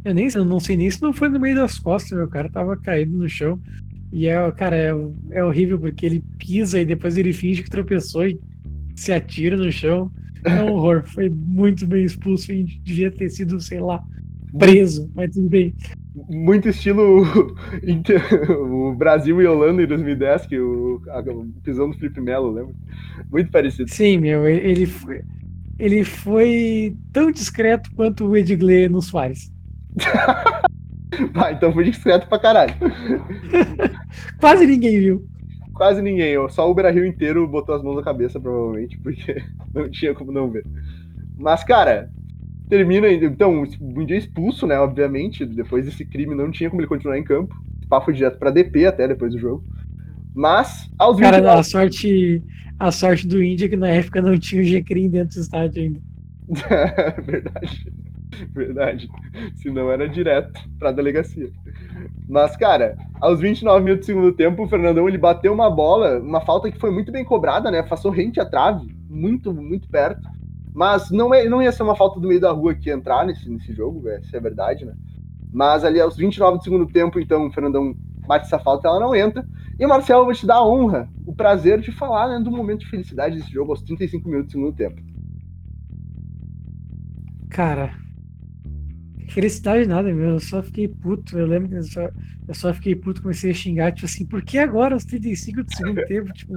Eu 0.05 0.15
nem 0.15 0.29
eu 0.33 0.45
não 0.45 0.61
sei 0.61 0.77
nem 0.77 0.91
se 0.91 1.03
não 1.03 1.13
foi 1.13 1.29
no 1.29 1.41
meio 1.41 1.57
das 1.57 1.79
costas, 1.79 2.17
o 2.19 2.29
cara 2.29 2.49
tava 2.49 2.77
caído 2.77 3.17
no 3.17 3.29
chão. 3.29 3.59
E 4.13 4.29
é, 4.29 4.53
cara, 4.53 4.77
é, 4.77 4.93
é 5.31 5.45
horrível 5.45 5.79
porque 5.79 6.07
ele 6.07 6.23
pisa 6.39 6.81
e 6.81 6.85
depois 6.85 7.17
ele 7.17 7.33
finge 7.33 7.63
que 7.63 7.71
tropeçou 7.71 8.27
e 8.27 8.39
se 8.95 9.13
atira 9.13 9.57
no 9.57 9.71
chão. 9.73 10.11
É 10.45 10.63
um 10.63 10.75
horror. 10.75 11.03
Foi 11.07 11.29
muito 11.29 11.87
bem 11.87 12.05
expulso 12.05 12.53
e 12.53 12.63
devia 12.63 13.11
ter 13.11 13.29
sido, 13.31 13.61
sei 13.61 13.81
lá, 13.81 14.03
preso, 14.57 15.11
mas 15.15 15.35
tudo 15.35 15.49
bem. 15.49 15.75
Muito 16.29 16.69
estilo 16.69 17.25
o 18.89 18.95
Brasil 18.95 19.41
e 19.43 19.47
Holanda 19.47 19.83
em 19.83 19.87
2010, 19.87 20.47
que 20.47 20.59
o, 20.59 21.03
a, 21.09 21.23
pisão 21.63 21.91
do 21.91 21.99
Felipe 21.99 22.21
Melo, 22.21 22.51
lembra? 22.51 22.75
Muito 23.31 23.51
parecido. 23.51 23.91
Sim, 23.91 24.19
meu, 24.19 24.47
ele 24.49 24.87
foi, 24.87 25.23
ele 25.79 26.05
foi 26.05 26.97
tão 27.13 27.31
discreto 27.31 27.91
quanto 27.95 28.27
o 28.27 28.37
Edgley 28.37 28.89
no 28.89 29.03
Soares. 29.03 29.53
Então 31.53 31.73
foi 31.73 31.85
discreto 31.85 32.27
pra 32.27 32.39
caralho. 32.39 32.75
Quase 34.39 34.67
ninguém 34.67 34.99
viu. 34.99 35.27
Quase 35.73 36.03
ninguém. 36.03 36.35
Só 36.51 36.71
o 36.71 36.75
Brasil 36.75 37.07
inteiro 37.07 37.47
botou 37.47 37.75
as 37.75 37.83
mãos 37.83 37.97
na 37.97 38.03
cabeça, 38.03 38.41
provavelmente, 38.41 38.99
porque 38.99 39.43
não 39.73 39.89
tinha 39.89 40.15
como 40.15 40.33
não 40.33 40.51
ver. 40.51 40.67
Mas, 41.39 41.63
cara, 41.63 42.11
termina. 42.69 43.11
Então, 43.11 43.65
um 43.81 44.05
dia 44.05 44.17
expulso, 44.17 44.67
né? 44.67 44.79
Obviamente. 44.79 45.45
Depois 45.45 45.85
desse 45.85 46.05
crime, 46.05 46.35
não 46.35 46.51
tinha 46.51 46.69
como 46.69 46.81
ele 46.81 46.89
continuar 46.89 47.19
em 47.19 47.25
campo. 47.25 47.55
O 47.85 47.89
papo 47.89 48.07
foi 48.07 48.15
direto 48.15 48.39
pra 48.39 48.51
DP 48.51 48.87
até 48.87 49.07
depois 49.07 49.33
do 49.33 49.39
jogo. 49.39 49.65
Mas, 50.35 50.91
aos 50.99 51.19
Cara, 51.19 51.37
29... 51.37 51.61
a 51.61 51.63
sorte, 51.63 52.43
a 52.79 52.91
sorte 52.91 53.27
do 53.27 53.43
Índia 53.43 53.67
é 53.67 53.69
que 53.69 53.77
na 53.77 53.89
época 53.89 54.21
não 54.21 54.39
tinha 54.39 54.61
o 54.61 54.65
G-Crim 54.65 55.09
dentro 55.09 55.37
do 55.37 55.41
estádio 55.41 55.83
ainda. 55.83 56.01
Verdade. 57.25 57.93
Verdade. 58.53 59.09
Senão 59.57 59.91
era 59.91 60.09
direto 60.09 60.61
pra 60.79 60.93
delegacia. 60.93 61.51
Mas, 62.29 62.57
cara, 62.57 62.97
aos 63.21 63.41
29 63.41 63.85
minutos 63.85 64.07
do 64.07 64.11
segundo 64.11 64.33
tempo, 64.33 64.65
o 64.65 64.69
Fernandão 64.69 65.09
ele 65.09 65.17
bateu 65.17 65.53
uma 65.53 65.71
bola, 65.71 66.19
uma 66.19 66.41
falta 66.41 66.71
que 66.71 66.79
foi 66.79 66.91
muito 66.91 67.11
bem 67.11 67.25
cobrada, 67.25 67.71
né? 67.71 67.83
Passou 67.83 68.11
rente 68.11 68.41
à 68.41 68.45
trave, 68.45 68.95
muito, 69.09 69.55
muito 69.55 69.89
perto. 69.89 70.29
Mas 70.77 71.11
não, 71.11 71.33
é, 71.33 71.49
não 71.49 71.63
ia 71.63 71.73
ser 71.73 71.83
uma 71.85 71.97
falta 71.97 72.21
do 72.21 72.29
meio 72.29 72.39
da 72.39 72.53
rua 72.53 72.75
que 72.75 72.91
entrar 72.91 73.25
nesse, 73.25 73.49
nesse 73.49 73.73
jogo, 73.73 74.03
véio, 74.03 74.23
se 74.23 74.37
é 74.37 74.39
verdade, 74.39 74.85
né? 74.85 74.93
Mas 75.51 75.83
ali 75.83 75.99
aos 75.99 76.19
29 76.19 76.59
do 76.59 76.65
segundo 76.65 76.87
tempo, 76.87 77.19
então, 77.19 77.47
o 77.47 77.51
Fernandão 77.51 77.97
bate 78.27 78.45
essa 78.45 78.59
falta, 78.59 78.87
ela 78.87 79.01
não 79.01 79.15
entra. 79.17 79.43
E 79.81 79.87
Marcelo, 79.87 80.21
eu 80.21 80.25
vou 80.27 80.35
te 80.35 80.45
dar 80.45 80.57
a 80.57 80.67
honra, 80.67 81.09
o 81.25 81.35
prazer 81.35 81.81
de 81.81 81.91
falar 81.91 82.29
né, 82.29 82.45
do 82.45 82.51
momento 82.51 82.81
de 82.81 82.91
felicidade 82.91 83.39
desse 83.39 83.51
jogo 83.51 83.73
aos 83.73 83.81
35 83.85 84.29
minutos 84.29 84.53
do 84.53 84.53
segundo 84.53 84.77
tempo. 84.77 85.01
Cara, 87.49 87.95
felicidade 89.31 89.89
nada, 89.89 90.13
meu. 90.13 90.33
Eu 90.33 90.41
só 90.41 90.63
fiquei 90.63 90.89
puto. 90.89 91.39
Eu 91.39 91.47
lembro 91.47 91.71
que 91.71 91.77
eu 91.77 91.85
só, 91.85 92.03
eu 92.49 92.55
só 92.55 92.75
fiquei 92.75 92.95
puto, 92.95 93.23
comecei 93.23 93.51
a 93.51 93.55
xingar, 93.55 93.93
tipo 93.93 94.05
assim, 94.05 94.27
por 94.27 94.43
que 94.43 94.59
agora 94.59 94.93
aos 94.93 95.07
35 95.07 95.65
do 95.65 95.75
segundo 95.75 96.05
tempo? 96.05 96.31
Tipo, 96.35 96.53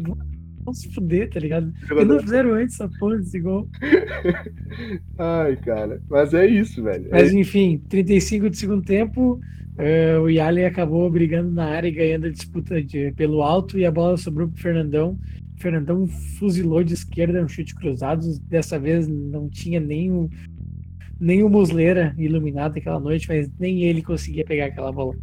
vamos 0.69 0.79
se 0.79 0.93
fuder, 0.93 1.29
tá 1.29 1.39
ligado? 1.39 1.73
E 1.91 2.05
não 2.05 2.19
fizeram 2.19 2.53
antes 2.53 2.75
essa 2.75 2.89
porra 2.99 3.17
desse 3.17 3.39
gol. 3.39 3.67
Ai, 5.17 5.55
cara. 5.57 6.01
Mas 6.09 6.33
é 6.33 6.45
isso, 6.45 6.83
velho. 6.83 7.07
Mas 7.11 7.33
é... 7.33 7.35
enfim, 7.35 7.81
35 7.89 8.49
do 8.49 8.55
segundo 8.55 8.83
tempo. 8.83 9.39
Uh, 9.77 10.21
o 10.21 10.29
Yali 10.29 10.65
acabou 10.65 11.09
brigando 11.09 11.51
na 11.51 11.65
área 11.65 11.87
e 11.87 11.91
ganhando 11.91 12.27
a 12.27 12.31
disputa 12.31 12.81
de, 12.83 13.13
pelo 13.13 13.41
alto 13.41 13.79
e 13.79 13.85
a 13.85 13.91
bola 13.91 14.17
sobrou 14.17 14.47
pro 14.47 14.61
Fernandão. 14.61 15.17
O 15.57 15.61
Fernandão 15.61 16.07
fuzilou 16.37 16.83
de 16.83 16.93
esquerda 16.93 17.43
um 17.43 17.47
chute 17.47 17.73
cruzado. 17.73 18.25
Dessa 18.41 18.77
vez 18.77 19.07
não 19.07 19.49
tinha 19.49 19.79
nem 19.79 20.11
o, 20.11 20.29
nem 21.19 21.43
o 21.43 21.49
Musleira 21.49 22.13
iluminado 22.17 22.77
aquela 22.77 22.99
noite, 22.99 23.27
mas 23.27 23.49
nem 23.57 23.83
ele 23.83 24.01
conseguia 24.01 24.45
pegar 24.45 24.65
aquela 24.65 24.91
bola. 24.91 25.15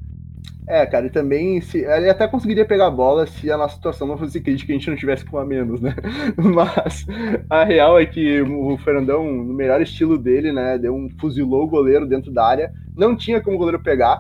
É, 0.69 0.85
cara, 0.85 1.07
e 1.07 1.11
também 1.11 1.61
se, 1.61 1.79
ele 1.79 2.11
até 2.11 2.27
conseguiria 2.27 2.65
pegar 2.65 2.89
a 2.89 2.91
bola 2.91 3.25
se 3.25 3.49
a 3.51 3.57
nossa 3.57 3.77
situação 3.77 4.07
não 4.07 4.19
fosse 4.19 4.41
crítica 4.41 4.73
e 4.73 4.75
a 4.75 4.79
gente 4.79 4.91
não 4.91 4.97
tivesse 4.97 5.25
com 5.25 5.39
a 5.39 5.45
menos, 5.45 5.81
né? 5.81 5.95
Mas 6.37 7.07
a 7.49 7.63
real 7.63 8.01
é 8.01 8.05
que 8.05 8.43
o 8.43 8.77
Fernandão, 8.79 9.25
no 9.33 9.55
melhor 9.55 9.81
estilo 9.81 10.19
dele, 10.19 10.51
né, 10.51 10.77
deu 10.77 10.93
um 10.93 11.09
fuzilou 11.21 11.65
o 11.65 11.69
goleiro 11.69 12.05
dentro 12.05 12.33
da 12.33 12.45
área, 12.45 12.73
não 12.97 13.17
tinha 13.17 13.41
como 13.41 13.55
o 13.55 13.59
goleiro 13.59 13.81
pegar, 13.81 14.19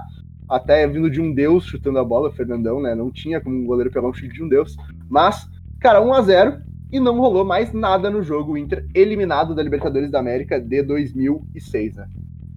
até 0.49 0.87
vindo 0.87 1.11
de 1.11 1.21
um 1.21 1.35
deus 1.35 1.65
chutando 1.65 1.99
a 1.99 2.05
bola, 2.05 2.29
o 2.29 2.33
Fernandão, 2.33 2.81
né? 2.81 2.95
Não 2.95 3.11
tinha 3.11 3.41
como 3.41 3.61
o 3.61 3.67
goleiro 3.67 3.91
pegar 3.91 4.07
um 4.07 4.15
chute 4.15 4.33
de 4.33 4.43
um 4.43 4.49
deus. 4.49 4.77
Mas, 5.09 5.49
cara, 5.81 6.01
1 6.01 6.13
a 6.13 6.23
0 6.23 6.59
e 6.93 7.01
não 7.01 7.19
rolou 7.19 7.45
mais 7.45 7.73
nada 7.73 8.09
no 8.09 8.23
jogo. 8.23 8.53
O 8.53 8.59
Inter 8.59 8.87
eliminado 8.95 9.55
da 9.55 9.63
Libertadores 9.63 10.13
da 10.13 10.21
América 10.21 10.61
de 10.61 10.83
2006, 10.83 11.97
né? 11.97 12.07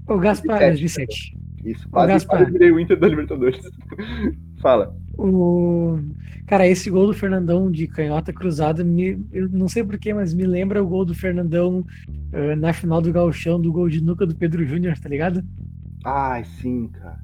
O 0.08 0.17
Gaspar, 0.17 0.60
2007. 0.60 1.38
Isso, 1.63 1.88
quase, 1.89 2.26
quase 2.26 2.52
virei 2.52 2.72
o 2.72 2.80
Inter 2.80 2.98
da 2.98 3.08
Libertadores. 3.08 3.60
Fala. 4.62 4.95
O... 5.17 6.00
Cara, 6.48 6.67
esse 6.67 6.89
gol 6.89 7.08
do 7.08 7.13
Fernandão 7.13 7.69
de 7.69 7.88
canhota 7.88 8.32
cruzada, 8.32 8.84
me... 8.84 9.24
eu 9.32 9.50
não 9.50 9.67
sei 9.67 9.84
porquê, 9.84 10.13
mas 10.13 10.34
me 10.34 10.45
lembra 10.45 10.82
o 10.82 10.88
gol 10.88 11.06
do 11.06 11.13
Fernandão 11.13 11.86
uh, 12.10 12.56
na 12.58 12.74
final 12.74 13.02
do 13.02 13.12
Galchão, 13.12 13.60
do 13.60 13.72
gol 13.72 13.89
de 13.89 14.02
nuca 14.02 14.26
do 14.26 14.36
Pedro 14.36 14.65
Júnior, 14.65 14.98
tá 14.98 15.10
ligado? 15.10 15.43
Ai, 16.04 16.45
sim, 16.45 16.88
cara. 16.88 17.19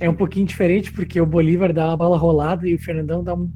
É 0.00 0.08
um 0.08 0.14
pouquinho 0.14 0.46
diferente, 0.46 0.92
porque 0.92 1.20
o 1.20 1.26
Bolívar 1.26 1.72
dá 1.72 1.88
uma 1.88 1.96
bola 1.96 2.16
rolada 2.16 2.68
e 2.68 2.74
o 2.74 2.78
Fernandão 2.78 3.22
dá 3.22 3.34
um 3.34 3.50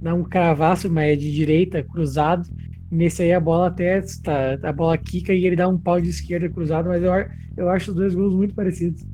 dá 0.00 0.14
um 0.14 0.24
cravaço, 0.24 0.90
mas 0.90 1.12
é 1.12 1.16
de 1.16 1.32
direita, 1.32 1.82
cruzado. 1.82 2.48
Nesse 2.90 3.22
aí 3.22 3.32
a 3.32 3.40
bola 3.40 3.68
até 3.68 4.00
tá, 4.22 4.58
a 4.62 4.72
bola 4.72 4.96
quica 4.98 5.32
e 5.32 5.46
ele 5.46 5.54
dá 5.54 5.68
um 5.68 5.78
pau 5.78 6.00
de 6.00 6.08
esquerda 6.08 6.48
cruzado, 6.48 6.88
mas 6.88 7.02
eu, 7.02 7.12
eu 7.56 7.68
acho 7.68 7.90
os 7.90 7.96
dois 7.96 8.14
gols 8.14 8.34
muito 8.34 8.54
parecidos. 8.54 9.06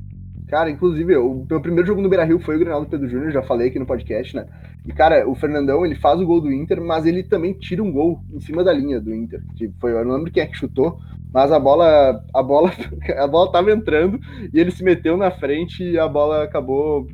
Cara, 0.48 0.70
inclusive, 0.70 1.16
o 1.16 1.44
meu 1.48 1.60
primeiro 1.60 1.86
jogo 1.86 2.00
no 2.00 2.08
Beira 2.08 2.24
Rio 2.24 2.38
foi 2.38 2.54
o 2.54 2.58
Grenal 2.58 2.80
do 2.80 2.88
Pedro 2.88 3.08
Júnior, 3.08 3.32
já 3.32 3.42
falei 3.42 3.68
aqui 3.68 3.78
no 3.78 3.86
podcast, 3.86 4.36
né? 4.36 4.46
E, 4.84 4.92
cara, 4.92 5.28
o 5.28 5.34
Fernandão, 5.34 5.84
ele 5.84 5.96
faz 5.96 6.20
o 6.20 6.26
gol 6.26 6.40
do 6.40 6.52
Inter, 6.52 6.80
mas 6.80 7.04
ele 7.04 7.24
também 7.24 7.52
tira 7.52 7.82
um 7.82 7.90
gol 7.90 8.20
em 8.32 8.40
cima 8.40 8.62
da 8.62 8.72
linha 8.72 9.00
do 9.00 9.12
Inter. 9.12 9.42
Que 9.56 9.68
foi, 9.80 9.92
eu 9.92 10.04
não 10.04 10.16
lembro 10.16 10.30
quem 10.30 10.44
é 10.44 10.46
que 10.46 10.56
chutou, 10.56 11.00
mas 11.32 11.50
a 11.50 11.58
bola, 11.58 12.24
a 12.32 12.42
bola, 12.42 12.70
a 13.18 13.26
bola 13.26 13.50
tava 13.50 13.72
entrando 13.72 14.20
e 14.52 14.60
ele 14.60 14.70
se 14.70 14.84
meteu 14.84 15.16
na 15.16 15.32
frente 15.32 15.82
e 15.82 15.98
a 15.98 16.06
bola 16.06 16.44
acabou, 16.44 17.08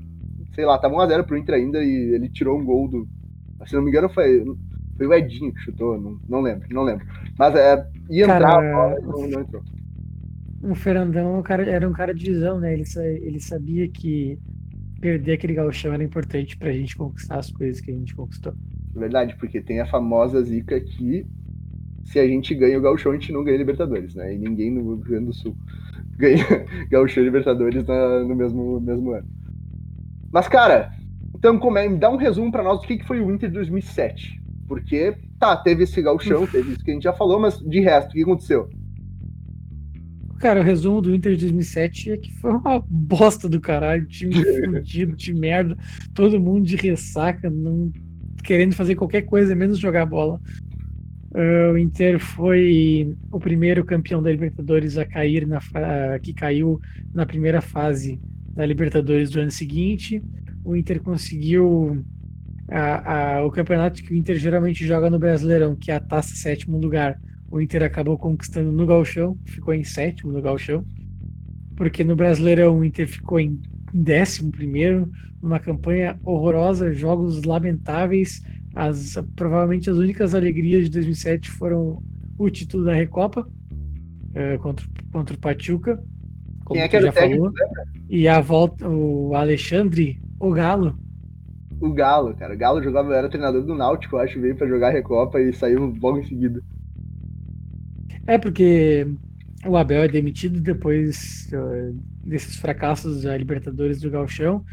sei 0.54 0.66
lá, 0.66 0.78
tava 0.78 0.94
1x0 0.96 1.24
pro 1.24 1.38
Inter 1.38 1.54
ainda 1.54 1.82
e 1.82 2.14
ele 2.14 2.28
tirou 2.28 2.58
um 2.58 2.64
gol 2.64 2.86
do, 2.86 3.08
se 3.66 3.74
não 3.74 3.82
me 3.82 3.90
engano, 3.90 4.08
foi, 4.10 4.44
foi 4.96 5.06
o 5.06 5.14
Edinho 5.14 5.52
que 5.52 5.60
chutou, 5.60 5.98
não, 5.98 6.18
não 6.28 6.40
lembro, 6.40 6.68
não 6.70 6.82
lembro. 6.82 7.06
Mas 7.38 7.54
é, 7.54 7.86
ia 8.10 8.24
entrar, 8.24 8.60
cara, 8.60 9.00
não, 9.00 9.26
não 9.26 9.40
entrou. 9.40 9.62
O 10.62 10.74
Fernandão 10.74 11.38
o 11.38 11.42
cara, 11.42 11.68
era 11.68 11.88
um 11.88 11.92
cara 11.92 12.14
de 12.14 12.30
visão, 12.30 12.60
né? 12.60 12.72
Ele, 12.72 12.84
ele 13.22 13.40
sabia 13.40 13.88
que 13.88 14.38
perder 15.00 15.32
aquele 15.32 15.54
gauchão 15.54 15.92
era 15.92 16.04
importante 16.04 16.56
pra 16.56 16.72
gente 16.72 16.96
conquistar 16.96 17.38
as 17.38 17.50
coisas 17.50 17.80
que 17.80 17.90
a 17.90 17.94
gente 17.94 18.14
conquistou. 18.14 18.54
Verdade, 18.94 19.36
porque 19.36 19.60
tem 19.60 19.80
a 19.80 19.86
famosa 19.86 20.42
zica 20.42 20.80
que 20.80 21.26
se 22.04 22.18
a 22.18 22.26
gente 22.26 22.54
ganha 22.54 22.78
o 22.78 22.82
gauchão, 22.82 23.12
a 23.12 23.14
gente 23.14 23.32
não 23.32 23.42
ganha 23.42 23.58
Libertadores, 23.58 24.14
né? 24.14 24.34
E 24.34 24.38
ninguém 24.38 24.70
no 24.70 24.82
Rio 24.82 24.96
Grande 24.98 25.26
do 25.26 25.34
Sul. 25.34 25.56
ganha 26.16 26.44
Gaúcho 26.90 27.20
Libertadores 27.20 27.86
na, 27.86 28.20
no 28.20 28.34
mesmo, 28.34 28.80
mesmo 28.80 29.12
ano. 29.12 29.26
Mas, 30.30 30.48
cara, 30.48 30.92
então 31.34 31.58
como 31.58 31.78
é, 31.78 31.88
me 31.88 31.98
dá 31.98 32.10
um 32.10 32.16
resumo 32.16 32.50
para 32.50 32.62
nós 32.62 32.80
do 32.80 32.86
que, 32.86 32.98
que 32.98 33.06
foi 33.06 33.20
o 33.20 33.30
Inter 33.32 33.48
de 33.48 33.56
2007. 33.56 34.40
Porque, 34.68 35.16
tá, 35.38 35.56
teve 35.56 35.84
esse 35.84 36.00
gauchão, 36.00 36.46
teve 36.46 36.72
isso 36.72 36.84
que 36.84 36.90
a 36.90 36.94
gente 36.94 37.02
já 37.02 37.12
falou, 37.12 37.38
mas 37.38 37.58
de 37.58 37.80
resto, 37.80 38.10
o 38.10 38.12
que 38.12 38.22
aconteceu? 38.22 38.70
Cara, 40.42 40.58
o 40.58 40.64
resumo 40.64 41.00
do 41.00 41.14
Inter 41.14 41.36
de 41.36 41.42
2007 41.42 42.10
é 42.10 42.16
que 42.16 42.32
foi 42.32 42.50
uma 42.50 42.84
bosta 42.90 43.48
do 43.48 43.60
caralho, 43.60 44.04
time 44.06 44.34
fudido, 44.34 45.14
de 45.14 45.32
merda, 45.32 45.78
todo 46.12 46.40
mundo 46.40 46.66
de 46.66 46.74
ressaca, 46.74 47.48
não 47.48 47.92
querendo 48.42 48.74
fazer 48.74 48.96
qualquer 48.96 49.22
coisa, 49.22 49.54
menos 49.54 49.78
jogar 49.78 50.04
bola. 50.04 50.40
Uh, 51.30 51.74
o 51.74 51.78
Inter 51.78 52.18
foi 52.18 53.16
o 53.30 53.38
primeiro 53.38 53.84
campeão 53.84 54.20
da 54.20 54.32
Libertadores 54.32 54.98
a 54.98 55.06
cair 55.06 55.46
na 55.46 55.60
que 56.20 56.34
caiu 56.34 56.80
na 57.14 57.24
primeira 57.24 57.60
fase 57.60 58.20
da 58.48 58.66
Libertadores 58.66 59.30
do 59.30 59.38
ano 59.38 59.50
seguinte. 59.52 60.20
O 60.64 60.74
Inter 60.74 61.00
conseguiu 61.00 62.04
a, 62.68 63.36
a, 63.36 63.46
o 63.46 63.50
campeonato 63.52 64.02
que 64.02 64.12
o 64.12 64.16
Inter 64.16 64.36
geralmente 64.36 64.84
joga 64.84 65.08
no 65.08 65.20
Brasileirão, 65.20 65.76
que 65.76 65.92
é 65.92 65.94
a 65.94 66.00
taça 66.00 66.34
sétimo 66.34 66.78
lugar 66.78 67.16
o 67.52 67.60
Inter 67.60 67.82
acabou 67.82 68.16
conquistando 68.16 68.72
no 68.72 68.86
Galchão, 68.86 69.36
ficou 69.44 69.74
em 69.74 69.84
sétimo 69.84 70.32
no 70.32 70.40
Galchão, 70.40 70.82
porque 71.76 72.02
no 72.02 72.16
Brasileirão 72.16 72.78
o 72.78 72.84
Inter 72.84 73.06
ficou 73.06 73.38
em 73.38 73.60
décimo 73.92 74.50
primeiro, 74.50 75.10
numa 75.42 75.60
campanha 75.60 76.18
horrorosa, 76.24 76.94
jogos 76.94 77.42
lamentáveis, 77.42 78.42
as, 78.74 79.22
provavelmente 79.36 79.90
as 79.90 79.98
únicas 79.98 80.34
alegrias 80.34 80.84
de 80.84 80.90
2007 80.92 81.50
foram 81.50 82.02
o 82.38 82.48
título 82.48 82.84
da 82.84 82.94
Recopa 82.94 83.42
uh, 83.42 84.58
contra, 84.60 84.86
contra 85.12 85.36
o 85.36 85.38
Pachuca, 85.38 86.02
como 86.64 86.80
Quem 86.80 86.82
é 86.82 86.88
que 86.88 87.02
já 87.02 87.12
falou, 87.12 87.52
e 88.08 88.26
a 88.26 88.40
volta, 88.40 88.88
o 88.88 89.34
Alexandre, 89.34 90.18
o 90.40 90.52
Galo, 90.52 90.96
o 91.82 91.92
Galo, 91.92 92.34
cara. 92.34 92.54
O 92.54 92.56
Galo 92.56 92.82
jogava, 92.82 93.14
era 93.14 93.28
treinador 93.28 93.62
do 93.62 93.74
Náutico, 93.74 94.16
eu 94.16 94.20
acho, 94.20 94.40
veio 94.40 94.56
para 94.56 94.68
jogar 94.68 94.88
a 94.88 94.92
Recopa 94.92 95.38
e 95.38 95.52
saiu 95.52 95.92
logo 96.00 96.18
em 96.18 96.24
seguida. 96.24 96.62
É 98.26 98.38
porque 98.38 99.06
o 99.66 99.76
Abel 99.76 100.02
é 100.02 100.08
demitido 100.08 100.60
depois 100.60 101.48
uh, 101.52 101.96
desses 102.24 102.56
fracassos 102.56 103.22
da 103.22 103.36
Libertadores 103.36 104.00
do 104.00 104.10
Galchão. 104.10 104.64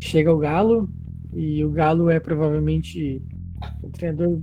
Chega 0.00 0.32
o 0.32 0.38
Galo 0.38 0.88
e 1.32 1.64
o 1.64 1.70
Galo 1.70 2.10
é 2.10 2.18
provavelmente 2.18 3.22
o 3.82 3.88
treinador 3.90 4.40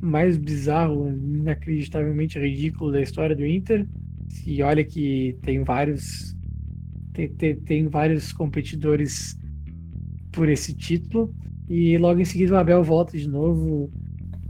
mais 0.00 0.36
bizarro, 0.36 1.08
inacreditavelmente 1.08 2.38
ridículo 2.38 2.92
da 2.92 3.00
história 3.00 3.34
do 3.34 3.46
Inter. 3.46 3.86
E 4.46 4.62
olha 4.62 4.84
que 4.84 5.36
tem 5.42 5.62
vários 5.62 6.34
tem, 7.12 7.28
tem, 7.28 7.56
tem 7.56 7.88
vários 7.88 8.32
competidores 8.32 9.38
por 10.32 10.48
esse 10.48 10.74
título. 10.74 11.32
E 11.68 11.96
logo 11.96 12.20
em 12.20 12.24
seguida 12.24 12.54
o 12.54 12.58
Abel 12.58 12.82
volta 12.82 13.16
de 13.16 13.28
novo 13.28 13.90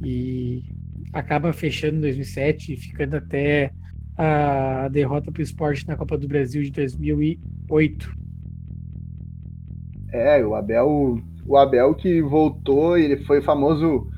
e 0.02 0.64
acaba 1.14 1.52
fechando 1.52 1.98
em 1.98 2.00
2007 2.00 2.76
ficando 2.76 3.16
até 3.16 3.70
a 4.16 4.88
derrota 4.88 5.30
para 5.30 5.40
o 5.40 5.42
esporte 5.42 5.86
na 5.86 5.96
Copa 5.96 6.18
do 6.18 6.28
Brasil 6.28 6.62
de 6.62 6.70
2008. 6.72 8.14
É, 10.12 10.44
o 10.44 10.54
Abel, 10.54 11.20
o 11.46 11.56
Abel 11.56 11.94
que 11.94 12.20
voltou, 12.20 12.98
ele 12.98 13.16
foi 13.24 13.40
famoso 13.40 14.08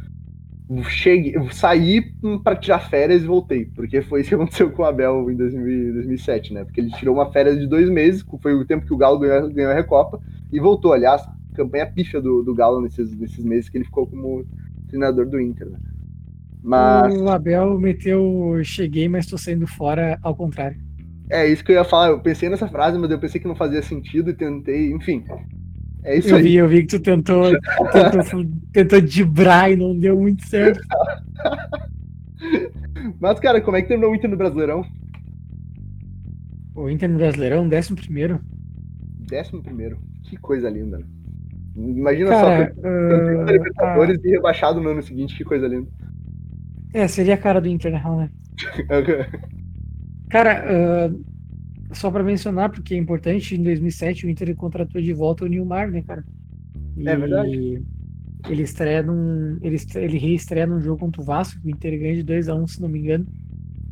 cheguei, 0.88 1.34
saí 1.52 2.02
para 2.42 2.56
tirar 2.56 2.80
férias 2.90 3.22
e 3.22 3.26
voltei, 3.26 3.66
porque 3.66 4.02
foi 4.02 4.20
isso 4.20 4.30
que 4.30 4.34
aconteceu 4.34 4.70
com 4.72 4.82
o 4.82 4.84
Abel 4.84 5.30
em 5.30 5.36
2000, 5.36 5.94
2007, 5.94 6.52
né? 6.52 6.64
Porque 6.64 6.80
ele 6.80 6.90
tirou 6.90 7.14
uma 7.14 7.30
férias 7.30 7.58
de 7.58 7.66
dois 7.66 7.88
meses, 7.88 8.24
foi 8.42 8.54
o 8.54 8.66
tempo 8.66 8.84
que 8.84 8.92
o 8.92 8.96
Galo 8.96 9.18
ganhou, 9.18 9.48
ganhou 9.50 9.70
a 9.70 9.74
Recopa 9.74 10.20
e 10.52 10.58
voltou. 10.58 10.92
Aliás, 10.92 11.22
campanha 11.54 11.86
pífia 11.86 12.20
do, 12.20 12.42
do 12.42 12.54
Galo 12.54 12.80
nesses, 12.80 13.16
nesses 13.16 13.44
meses 13.44 13.68
que 13.70 13.78
ele 13.78 13.84
ficou 13.84 14.06
como 14.06 14.44
treinador 14.88 15.26
do 15.26 15.40
Inter, 15.40 15.70
né? 15.70 15.78
Mas... 16.66 17.14
O 17.14 17.28
Abel 17.28 17.78
meteu 17.78 18.60
cheguei, 18.64 19.08
mas 19.08 19.24
estou 19.24 19.38
saindo 19.38 19.68
fora, 19.68 20.18
ao 20.20 20.34
contrário. 20.34 20.76
É 21.30 21.46
isso 21.46 21.64
que 21.64 21.70
eu 21.70 21.76
ia 21.76 21.84
falar. 21.84 22.08
Eu 22.08 22.18
pensei 22.18 22.48
nessa 22.48 22.66
frase, 22.66 22.98
mas 22.98 23.08
eu 23.08 23.20
pensei 23.20 23.40
que 23.40 23.46
não 23.46 23.54
fazia 23.54 23.80
sentido 23.82 24.30
e 24.30 24.34
tentei, 24.34 24.92
enfim. 24.92 25.22
É 26.02 26.18
isso 26.18 26.30
eu 26.30 26.36
aí. 26.36 26.42
Vi, 26.42 26.56
eu 26.56 26.68
vi 26.68 26.82
que 26.82 26.88
tu 26.88 27.00
tentou, 27.00 27.52
tentou, 27.92 28.44
tentou 28.72 29.00
dibrar 29.00 29.70
e 29.70 29.76
não 29.76 29.96
deu 29.96 30.18
muito 30.18 30.44
certo. 30.48 30.80
Mas, 33.20 33.38
cara, 33.38 33.60
como 33.60 33.76
é 33.76 33.82
que 33.82 33.88
terminou 33.88 34.10
o 34.10 34.16
Inter 34.16 34.28
no 34.28 34.36
Brasileirão? 34.36 34.84
O 36.74 36.90
Inter 36.90 37.08
no 37.08 37.18
Brasileirão, 37.18 37.68
décimo 37.68 37.96
primeiro. 37.96 38.40
Décimo 39.28 39.62
primeiro. 39.62 39.98
Que 40.24 40.36
coisa 40.36 40.68
linda. 40.68 41.00
Imagina 41.76 42.30
cara, 42.30 42.74
só, 42.74 42.80
uh, 42.80 43.44
Libertadores 43.44 44.18
uh, 44.18 44.26
e 44.26 44.30
rebaixado 44.30 44.80
no 44.80 44.90
ano 44.90 45.02
seguinte, 45.02 45.36
que 45.36 45.44
coisa 45.44 45.68
linda. 45.68 45.88
É, 46.96 47.06
seria 47.06 47.34
a 47.34 47.36
cara 47.36 47.60
do 47.60 47.68
Inter, 47.68 47.92
na 47.92 47.98
real, 47.98 48.16
né? 48.16 48.30
cara, 50.30 50.64
uh, 51.10 51.24
só 51.94 52.10
para 52.10 52.24
mencionar, 52.24 52.70
porque 52.70 52.94
é 52.94 52.96
importante, 52.96 53.54
em 53.54 53.62
2007 53.62 54.24
o 54.24 54.30
Inter 54.30 54.56
contratou 54.56 55.02
de 55.02 55.12
volta 55.12 55.44
o 55.44 55.46
Nilmar, 55.46 55.90
né, 55.90 56.00
cara? 56.00 56.24
E 56.96 57.06
é 57.06 57.14
verdade. 57.14 57.82
Ele 58.48 58.62
estreia 58.62 59.02
num. 59.02 59.58
Ele, 59.60 59.76
ele 59.96 60.16
reestreia 60.16 60.66
num 60.66 60.80
jogo 60.80 61.00
contra 61.00 61.20
o 61.20 61.24
Vasco, 61.24 61.60
o 61.62 61.68
Inter 61.68 62.00
ganha 62.00 62.22
de 62.22 62.24
2x1, 62.24 62.62
um, 62.62 62.66
se 62.66 62.80
não 62.80 62.88
me 62.88 63.00
engano. 63.00 63.26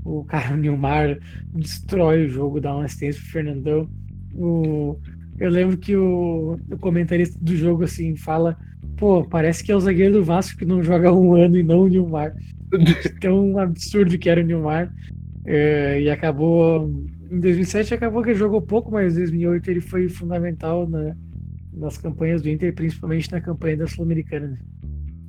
O 0.02 0.24
cara, 0.24 0.54
o 0.54 0.56
Nilmar, 0.56 1.18
destrói 1.52 2.24
o 2.24 2.30
jogo, 2.30 2.58
dá 2.58 2.74
uma 2.74 2.86
assistência 2.86 3.20
pro 3.20 3.32
Fernandão. 3.32 3.86
O, 4.32 4.98
eu 5.38 5.50
lembro 5.50 5.76
que 5.76 5.94
o, 5.94 6.58
o 6.70 6.78
comentarista 6.78 7.38
do 7.38 7.54
jogo, 7.54 7.84
assim, 7.84 8.16
fala 8.16 8.56
pô, 8.96 9.24
parece 9.24 9.62
que 9.62 9.72
é 9.72 9.76
o 9.76 9.80
zagueiro 9.80 10.14
do 10.14 10.24
Vasco 10.24 10.58
que 10.58 10.64
não 10.64 10.82
joga 10.82 11.12
um 11.12 11.34
ano 11.34 11.56
e 11.56 11.62
não 11.62 11.80
o 11.80 11.88
Nilmar. 11.88 12.34
Tão 13.20 13.58
absurdo 13.58 14.18
que 14.18 14.28
era 14.28 14.40
o 14.40 14.44
Nilmar. 14.44 14.92
É, 15.46 16.00
e 16.00 16.10
acabou. 16.10 16.90
Em 17.30 17.40
2007 17.40 17.94
acabou 17.94 18.22
que 18.22 18.34
jogou 18.34 18.62
pouco, 18.62 18.92
mas 18.92 19.14
em 19.14 19.20
2008 19.20 19.70
ele 19.70 19.80
foi 19.80 20.08
fundamental 20.08 20.88
na, 20.88 21.14
nas 21.72 21.98
campanhas 21.98 22.42
do 22.42 22.48
Inter, 22.48 22.74
principalmente 22.74 23.30
na 23.30 23.40
campanha 23.40 23.76
da 23.76 23.86
Sul-Americana. 23.86 24.48
Né? 24.48 24.58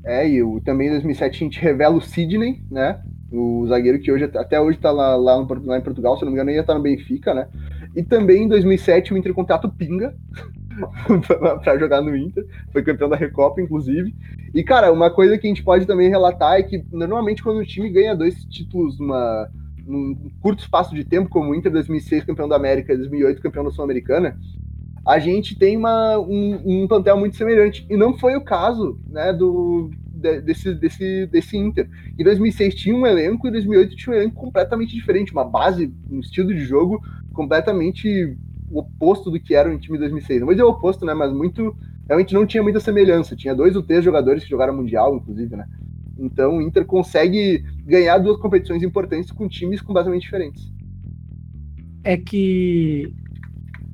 É, 0.05 0.29
e 0.29 0.39
também 0.61 0.87
em 0.87 0.91
2007 0.91 1.35
a 1.35 1.39
gente 1.45 1.59
revela 1.59 1.95
o 1.95 2.01
Sidney, 2.01 2.61
né? 2.69 3.01
O 3.31 3.65
zagueiro 3.67 3.99
que 3.99 4.11
hoje 4.11 4.25
até 4.25 4.61
hoje 4.61 4.77
está 4.77 4.91
lá, 4.91 5.15
lá, 5.15 5.37
no, 5.37 5.65
lá 5.65 5.77
em 5.77 5.81
Portugal, 5.81 6.15
se 6.15 6.23
não 6.23 6.31
me 6.31 6.35
engano, 6.35 6.51
ia 6.51 6.61
estar 6.61 6.73
tá 6.73 6.77
no 6.77 6.83
Benfica, 6.83 7.33
né? 7.33 7.47
E 7.95 8.03
também 8.03 8.43
em 8.43 8.47
2007 8.47 9.13
o 9.13 9.17
Inter 9.17 9.33
contrata 9.33 9.67
o 9.67 9.71
Pinga, 9.71 10.15
para 11.63 11.77
jogar 11.77 12.01
no 12.01 12.15
Inter. 12.15 12.45
Foi 12.71 12.83
campeão 12.83 13.09
da 13.09 13.15
Recopa, 13.15 13.61
inclusive. 13.61 14.13
E, 14.53 14.63
cara, 14.63 14.91
uma 14.91 15.09
coisa 15.09 15.37
que 15.37 15.47
a 15.47 15.49
gente 15.49 15.63
pode 15.63 15.85
também 15.85 16.09
relatar 16.09 16.53
é 16.53 16.63
que, 16.63 16.83
normalmente, 16.91 17.43
quando 17.43 17.57
o 17.57 17.65
time 17.65 17.89
ganha 17.89 18.15
dois 18.15 18.43
títulos 18.45 18.99
numa, 18.99 19.49
num 19.85 20.15
curto 20.41 20.61
espaço 20.61 20.95
de 20.95 21.03
tempo, 21.03 21.29
como 21.29 21.51
o 21.51 21.55
Inter 21.55 21.71
2006, 21.71 22.25
campeão 22.25 22.47
da 22.47 22.55
América, 22.55 22.93
e 22.93 22.97
2008, 22.97 23.41
campeão 23.41 23.63
da 23.63 23.71
Sul-Americana, 23.71 24.37
a 25.05 25.19
gente 25.19 25.57
tem 25.57 25.77
uma, 25.77 26.17
um, 26.17 26.61
um 26.65 26.87
plantel 26.87 27.17
muito 27.17 27.37
semelhante. 27.37 27.85
E 27.89 27.95
não 27.95 28.17
foi 28.17 28.35
o 28.35 28.43
caso 28.43 28.99
né, 29.07 29.31
do, 29.31 29.91
desse, 30.43 30.73
desse, 30.73 31.27
desse 31.27 31.57
Inter. 31.57 31.87
Em 32.17 32.23
2006 32.23 32.75
tinha 32.75 32.95
um 32.95 33.05
elenco, 33.05 33.45
e 33.45 33.49
em 33.49 33.53
2008 33.53 33.95
tinha 33.95 34.15
um 34.15 34.17
elenco 34.17 34.35
completamente 34.35 34.95
diferente, 34.95 35.31
uma 35.31 35.45
base, 35.45 35.93
um 36.09 36.19
estilo 36.19 36.53
de 36.53 36.65
jogo 36.65 36.99
completamente 37.33 38.35
o 38.75 38.79
oposto 38.79 39.31
do 39.31 39.39
que 39.39 39.55
era 39.55 39.73
o 39.73 39.79
time 39.79 39.97
de 39.97 40.01
2006. 40.01 40.41
Não 40.41 40.47
vou 40.47 40.53
dizer 40.53 40.65
o 40.65 40.69
oposto, 40.69 41.05
né? 41.05 41.13
Mas 41.13 41.31
muito. 41.31 41.73
Realmente 42.07 42.33
não 42.33 42.45
tinha 42.45 42.61
muita 42.61 42.81
semelhança. 42.81 43.35
Tinha 43.35 43.55
dois 43.55 43.75
ou 43.75 43.81
três 43.81 44.03
jogadores 44.03 44.43
que 44.43 44.49
jogaram 44.49 44.75
Mundial, 44.75 45.15
inclusive, 45.15 45.55
né? 45.55 45.65
Então 46.19 46.57
o 46.57 46.61
Inter 46.61 46.85
consegue 46.85 47.63
ganhar 47.85 48.17
duas 48.17 48.37
competições 48.37 48.83
importantes 48.83 49.31
com 49.31 49.47
times 49.47 49.81
completamente 49.81 50.23
diferentes. 50.23 50.69
É 52.03 52.17
que 52.17 53.13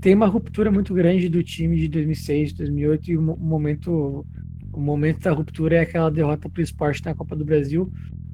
tem 0.01 0.15
uma 0.15 0.25
ruptura 0.25 0.71
muito 0.71 0.93
grande 0.95 1.29
do 1.29 1.43
time 1.43 1.77
de 1.77 1.87
2006, 1.87 2.53
2008 2.53 3.11
e 3.11 3.17
o 3.17 3.21
momento 3.21 4.25
o 4.73 4.79
momento 4.79 5.19
da 5.19 5.31
ruptura 5.31 5.75
é 5.75 5.79
aquela 5.81 6.09
derrota 6.09 6.49
para 6.49 6.59
o 6.59 6.63
esporte 6.63 7.03
na 7.05 7.13
Copa 7.13 7.35
do 7.35 7.43
Brasil, 7.43 7.91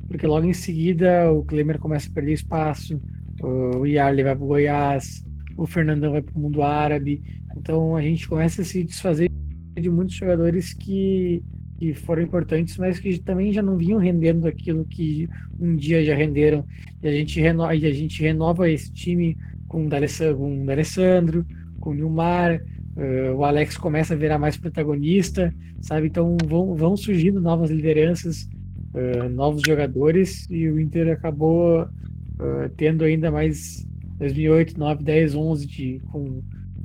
porque 0.07 0.27
logo 0.27 0.45
em 0.45 0.53
seguida 0.53 1.31
o 1.31 1.43
Klemer 1.43 1.79
começa 1.79 2.09
a 2.09 2.13
perder 2.13 2.33
espaço, 2.33 3.01
o 3.41 3.85
Yarley 3.85 4.23
vai 4.23 4.35
para 4.35 4.45
o 4.45 4.47
Goiás, 4.47 5.26
o 5.57 5.65
Fernandão 5.65 6.11
vai 6.11 6.21
para 6.21 6.37
o 6.37 6.39
mundo 6.39 6.61
árabe. 6.61 7.21
Então 7.57 7.95
a 7.95 8.01
gente 8.01 8.27
começa 8.29 8.61
a 8.61 8.65
se 8.65 8.83
desfazer 8.83 9.29
de 9.75 9.89
muitos 9.89 10.15
jogadores 10.15 10.73
que, 10.73 11.43
que 11.79 11.93
foram 11.93 12.21
importantes, 12.21 12.77
mas 12.77 12.99
que 12.99 13.19
também 13.19 13.51
já 13.51 13.61
não 13.61 13.75
vinham 13.75 13.99
rendendo 13.99 14.47
aquilo 14.47 14.85
que 14.85 15.27
um 15.59 15.75
dia 15.75 16.03
já 16.03 16.15
renderam. 16.15 16.63
E 17.01 17.07
a 17.07 17.11
gente, 17.11 17.41
reno, 17.41 17.63
e 17.73 17.85
a 17.85 17.93
gente 17.93 18.21
renova 18.21 18.69
esse 18.69 18.91
time 18.93 19.35
com 19.67 19.85
o 19.85 19.89
D'Alessandro, 19.89 21.45
com 21.79 21.89
o 21.89 21.93
Nilmar, 21.93 22.61
uh, 22.95 23.35
o 23.35 23.43
Alex 23.43 23.77
começa 23.77 24.13
a 24.13 24.17
virar 24.17 24.39
mais 24.39 24.57
protagonista, 24.57 25.53
sabe? 25.81 26.07
Então 26.07 26.37
vão, 26.45 26.75
vão 26.75 26.95
surgindo 26.95 27.41
novas 27.41 27.69
lideranças, 27.69 28.49
uh, 28.93 29.29
novos 29.29 29.61
jogadores, 29.65 30.47
e 30.49 30.67
o 30.69 30.79
Inter 30.79 31.11
acabou 31.11 31.83
uh, 31.83 32.69
tendo 32.77 33.03
ainda 33.03 33.29
mais 33.29 33.85
2008, 34.17 34.79
9, 34.79 35.03
10, 35.03 35.35
11 35.35 35.67
de, 35.67 36.01
com, 36.11 36.41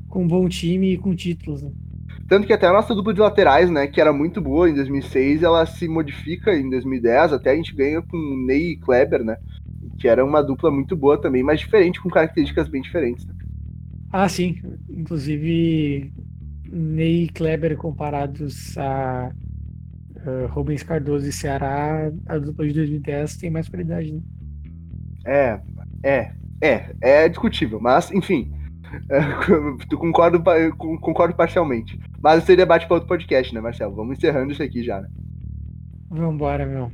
com 0.09 0.24
um 0.24 0.28
bom 0.28 0.49
time 0.49 0.93
e 0.93 0.99
com 0.99 1.14
títulos. 1.14 1.62
Né? 1.62 1.70
Tanto 2.28 2.47
que 2.47 2.53
até 2.53 2.66
a 2.66 2.72
nossa 2.72 2.95
dupla 2.95 3.12
de 3.12 3.20
laterais, 3.20 3.70
né, 3.70 3.87
que 3.87 4.01
era 4.01 4.12
muito 4.12 4.41
boa 4.41 4.68
em 4.68 4.74
2006, 4.74 5.43
ela 5.43 5.66
se 5.66 5.89
modifica 5.89 6.55
em 6.55 6.68
2010, 6.70 7.33
até 7.35 7.51
a 7.51 7.57
gente 7.57 7.74
ganha 7.74 8.01
com 8.03 8.45
Ney 8.47 8.72
e 8.72 8.76
Kleber, 8.76 9.22
né, 9.22 9.37
que 9.99 10.09
era 10.09 10.24
uma 10.24 10.43
dupla 10.43 10.70
muito 10.70 10.97
boa 10.97 11.20
também, 11.20 11.43
mas 11.43 11.61
diferente, 11.61 12.01
com 12.01 12.09
características 12.09 12.68
bem 12.68 12.83
diferentes. 12.83 13.26
Né? 13.26 13.35
Ah, 14.11 14.28
sim. 14.28 14.61
Inclusive, 14.89 16.12
Ney 16.70 17.24
e 17.24 17.28
Kleber 17.28 17.76
comparados 17.76 18.76
a 18.78 19.33
uh, 20.16 20.47
Rubens 20.49 20.83
Cardoso 20.83 21.28
e 21.28 21.33
Ceará, 21.33 22.11
a 22.26 22.39
dupla 22.39 22.66
de 22.66 22.74
2010 22.74 23.37
tem 23.37 23.51
mais 23.51 23.68
qualidade, 23.68 24.12
né? 24.12 24.20
É, 25.24 25.61
é, 26.03 26.33
é, 26.62 26.94
é 27.00 27.28
discutível, 27.28 27.80
mas 27.80 28.10
enfim, 28.12 28.52
tu 29.88 29.96
concordo, 29.98 30.42
concordo 30.76 31.34
parcialmente. 31.34 31.98
Mas 32.22 32.42
esse 32.42 32.56
debate 32.56 32.86
para 32.86 32.94
outro 32.94 33.08
podcast, 33.08 33.54
né, 33.54 33.60
Marcelo? 33.60 33.94
Vamos 33.94 34.16
encerrando 34.16 34.52
isso 34.52 34.62
aqui 34.62 34.82
já, 34.82 35.00
né? 35.00 35.08
Vambora, 36.10 36.66
meu. 36.66 36.90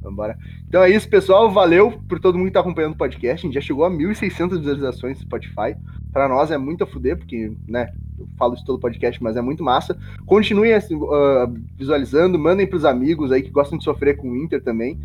Vambora. 0.00 0.36
Então 0.66 0.82
é 0.82 0.90
isso, 0.90 1.08
pessoal. 1.08 1.50
Valeu 1.50 1.92
por 2.08 2.18
todo 2.18 2.36
mundo 2.36 2.48
que 2.48 2.52
tá 2.54 2.60
acompanhando 2.60 2.94
o 2.94 2.98
podcast. 2.98 3.46
A 3.46 3.48
gente 3.48 3.54
já 3.54 3.60
chegou 3.60 3.84
a 3.84 3.90
1.600 3.90 4.58
visualizações 4.58 5.18
no 5.18 5.24
Spotify. 5.24 5.76
Para 6.12 6.28
nós 6.28 6.50
é 6.50 6.58
muito 6.58 6.84
a 6.84 6.86
fuder, 6.86 7.16
porque, 7.16 7.52
né, 7.66 7.88
eu 8.18 8.28
falo 8.36 8.54
isso 8.54 8.64
todo 8.64 8.78
podcast, 8.78 9.22
mas 9.22 9.36
é 9.36 9.42
muito 9.42 9.64
massa. 9.64 9.98
Continuem 10.26 10.74
assim, 10.74 10.94
uh, 10.94 11.52
visualizando, 11.76 12.38
mandem 12.38 12.66
pros 12.66 12.84
amigos 12.84 13.32
aí 13.32 13.42
que 13.42 13.50
gostam 13.50 13.78
de 13.78 13.84
sofrer 13.84 14.16
com 14.16 14.30
o 14.30 14.36
Inter 14.36 14.62
também. 14.62 14.98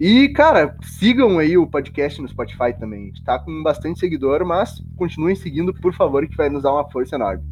E, 0.00 0.28
cara, 0.28 0.76
sigam 0.82 1.38
aí 1.38 1.58
o 1.58 1.66
podcast 1.66 2.22
no 2.22 2.28
Spotify 2.28 2.72
também. 2.78 3.02
A 3.02 3.06
gente 3.06 3.24
tá 3.24 3.38
com 3.38 3.62
bastante 3.62 3.98
seguidor, 3.98 4.44
mas 4.46 4.80
continuem 4.96 5.34
seguindo, 5.34 5.74
por 5.74 5.92
favor, 5.92 6.26
que 6.26 6.36
vai 6.36 6.48
nos 6.48 6.62
dar 6.62 6.72
uma 6.72 6.88
força 6.88 7.16
enorme. 7.16 7.42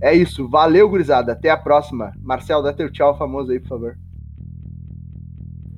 É 0.00 0.14
isso. 0.14 0.48
Valeu, 0.48 0.88
gurizada. 0.88 1.32
Até 1.32 1.50
a 1.50 1.56
próxima. 1.56 2.12
Marcel, 2.22 2.62
dá 2.62 2.72
teu 2.72 2.90
tchau 2.90 3.16
famoso 3.18 3.52
aí, 3.52 3.60
por 3.60 3.68
favor. 3.68 3.98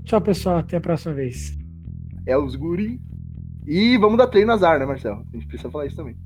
Tchau, 0.05 0.21
pessoal. 0.21 0.59
Até 0.59 0.77
a 0.77 0.81
próxima 0.81 1.15
vez. 1.15 1.59
É 2.25 2.37
os 2.39 2.55
guri. 2.55 3.01
E 3.67 3.97
vamos 3.99 4.17
dar 4.17 4.29
treino 4.29 4.53
azar, 4.53 4.79
né, 4.79 4.87
Marcel? 4.87 5.25
A 5.33 5.37
gente 5.37 5.49
precisa 5.49 5.71
falar 5.71 5.87
isso 5.87 5.97
também. 5.97 6.17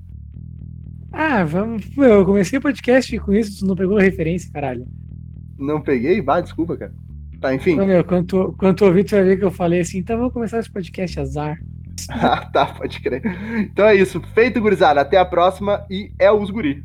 Ah, 1.10 1.42
vamos. 1.44 1.90
Eu 1.96 2.24
comecei 2.24 2.58
o 2.58 2.62
podcast 2.62 3.18
com 3.18 3.32
isso, 3.32 3.60
tu 3.60 3.66
não 3.66 3.74
pegou 3.74 3.98
a 3.98 4.02
referência, 4.02 4.52
caralho. 4.52 4.86
Não 5.58 5.80
peguei? 5.80 6.20
Vá, 6.20 6.40
desculpa, 6.40 6.76
cara. 6.76 6.94
Tá, 7.40 7.54
enfim. 7.54 7.76
Não, 7.76 7.86
meu, 7.86 8.04
quando 8.04 8.76
tu 8.76 8.84
ouvir, 8.84 9.04
tu 9.04 9.12
vai 9.12 9.24
ver 9.24 9.38
que 9.38 9.44
eu 9.44 9.50
falei 9.50 9.80
assim, 9.80 9.98
então 9.98 10.18
vamos 10.18 10.32
começar 10.32 10.58
esse 10.58 10.70
podcast 10.70 11.20
azar. 11.20 11.58
ah, 12.10 12.44
tá, 12.52 12.66
pode 12.66 13.00
crer. 13.00 13.22
Então 13.60 13.86
é 13.86 13.94
isso. 13.94 14.20
Feito, 14.34 14.60
gurizada. 14.60 15.00
Até 15.00 15.16
a 15.16 15.24
próxima 15.24 15.84
e 15.90 16.12
é 16.18 16.30
os 16.30 16.50
guri. 16.50 16.84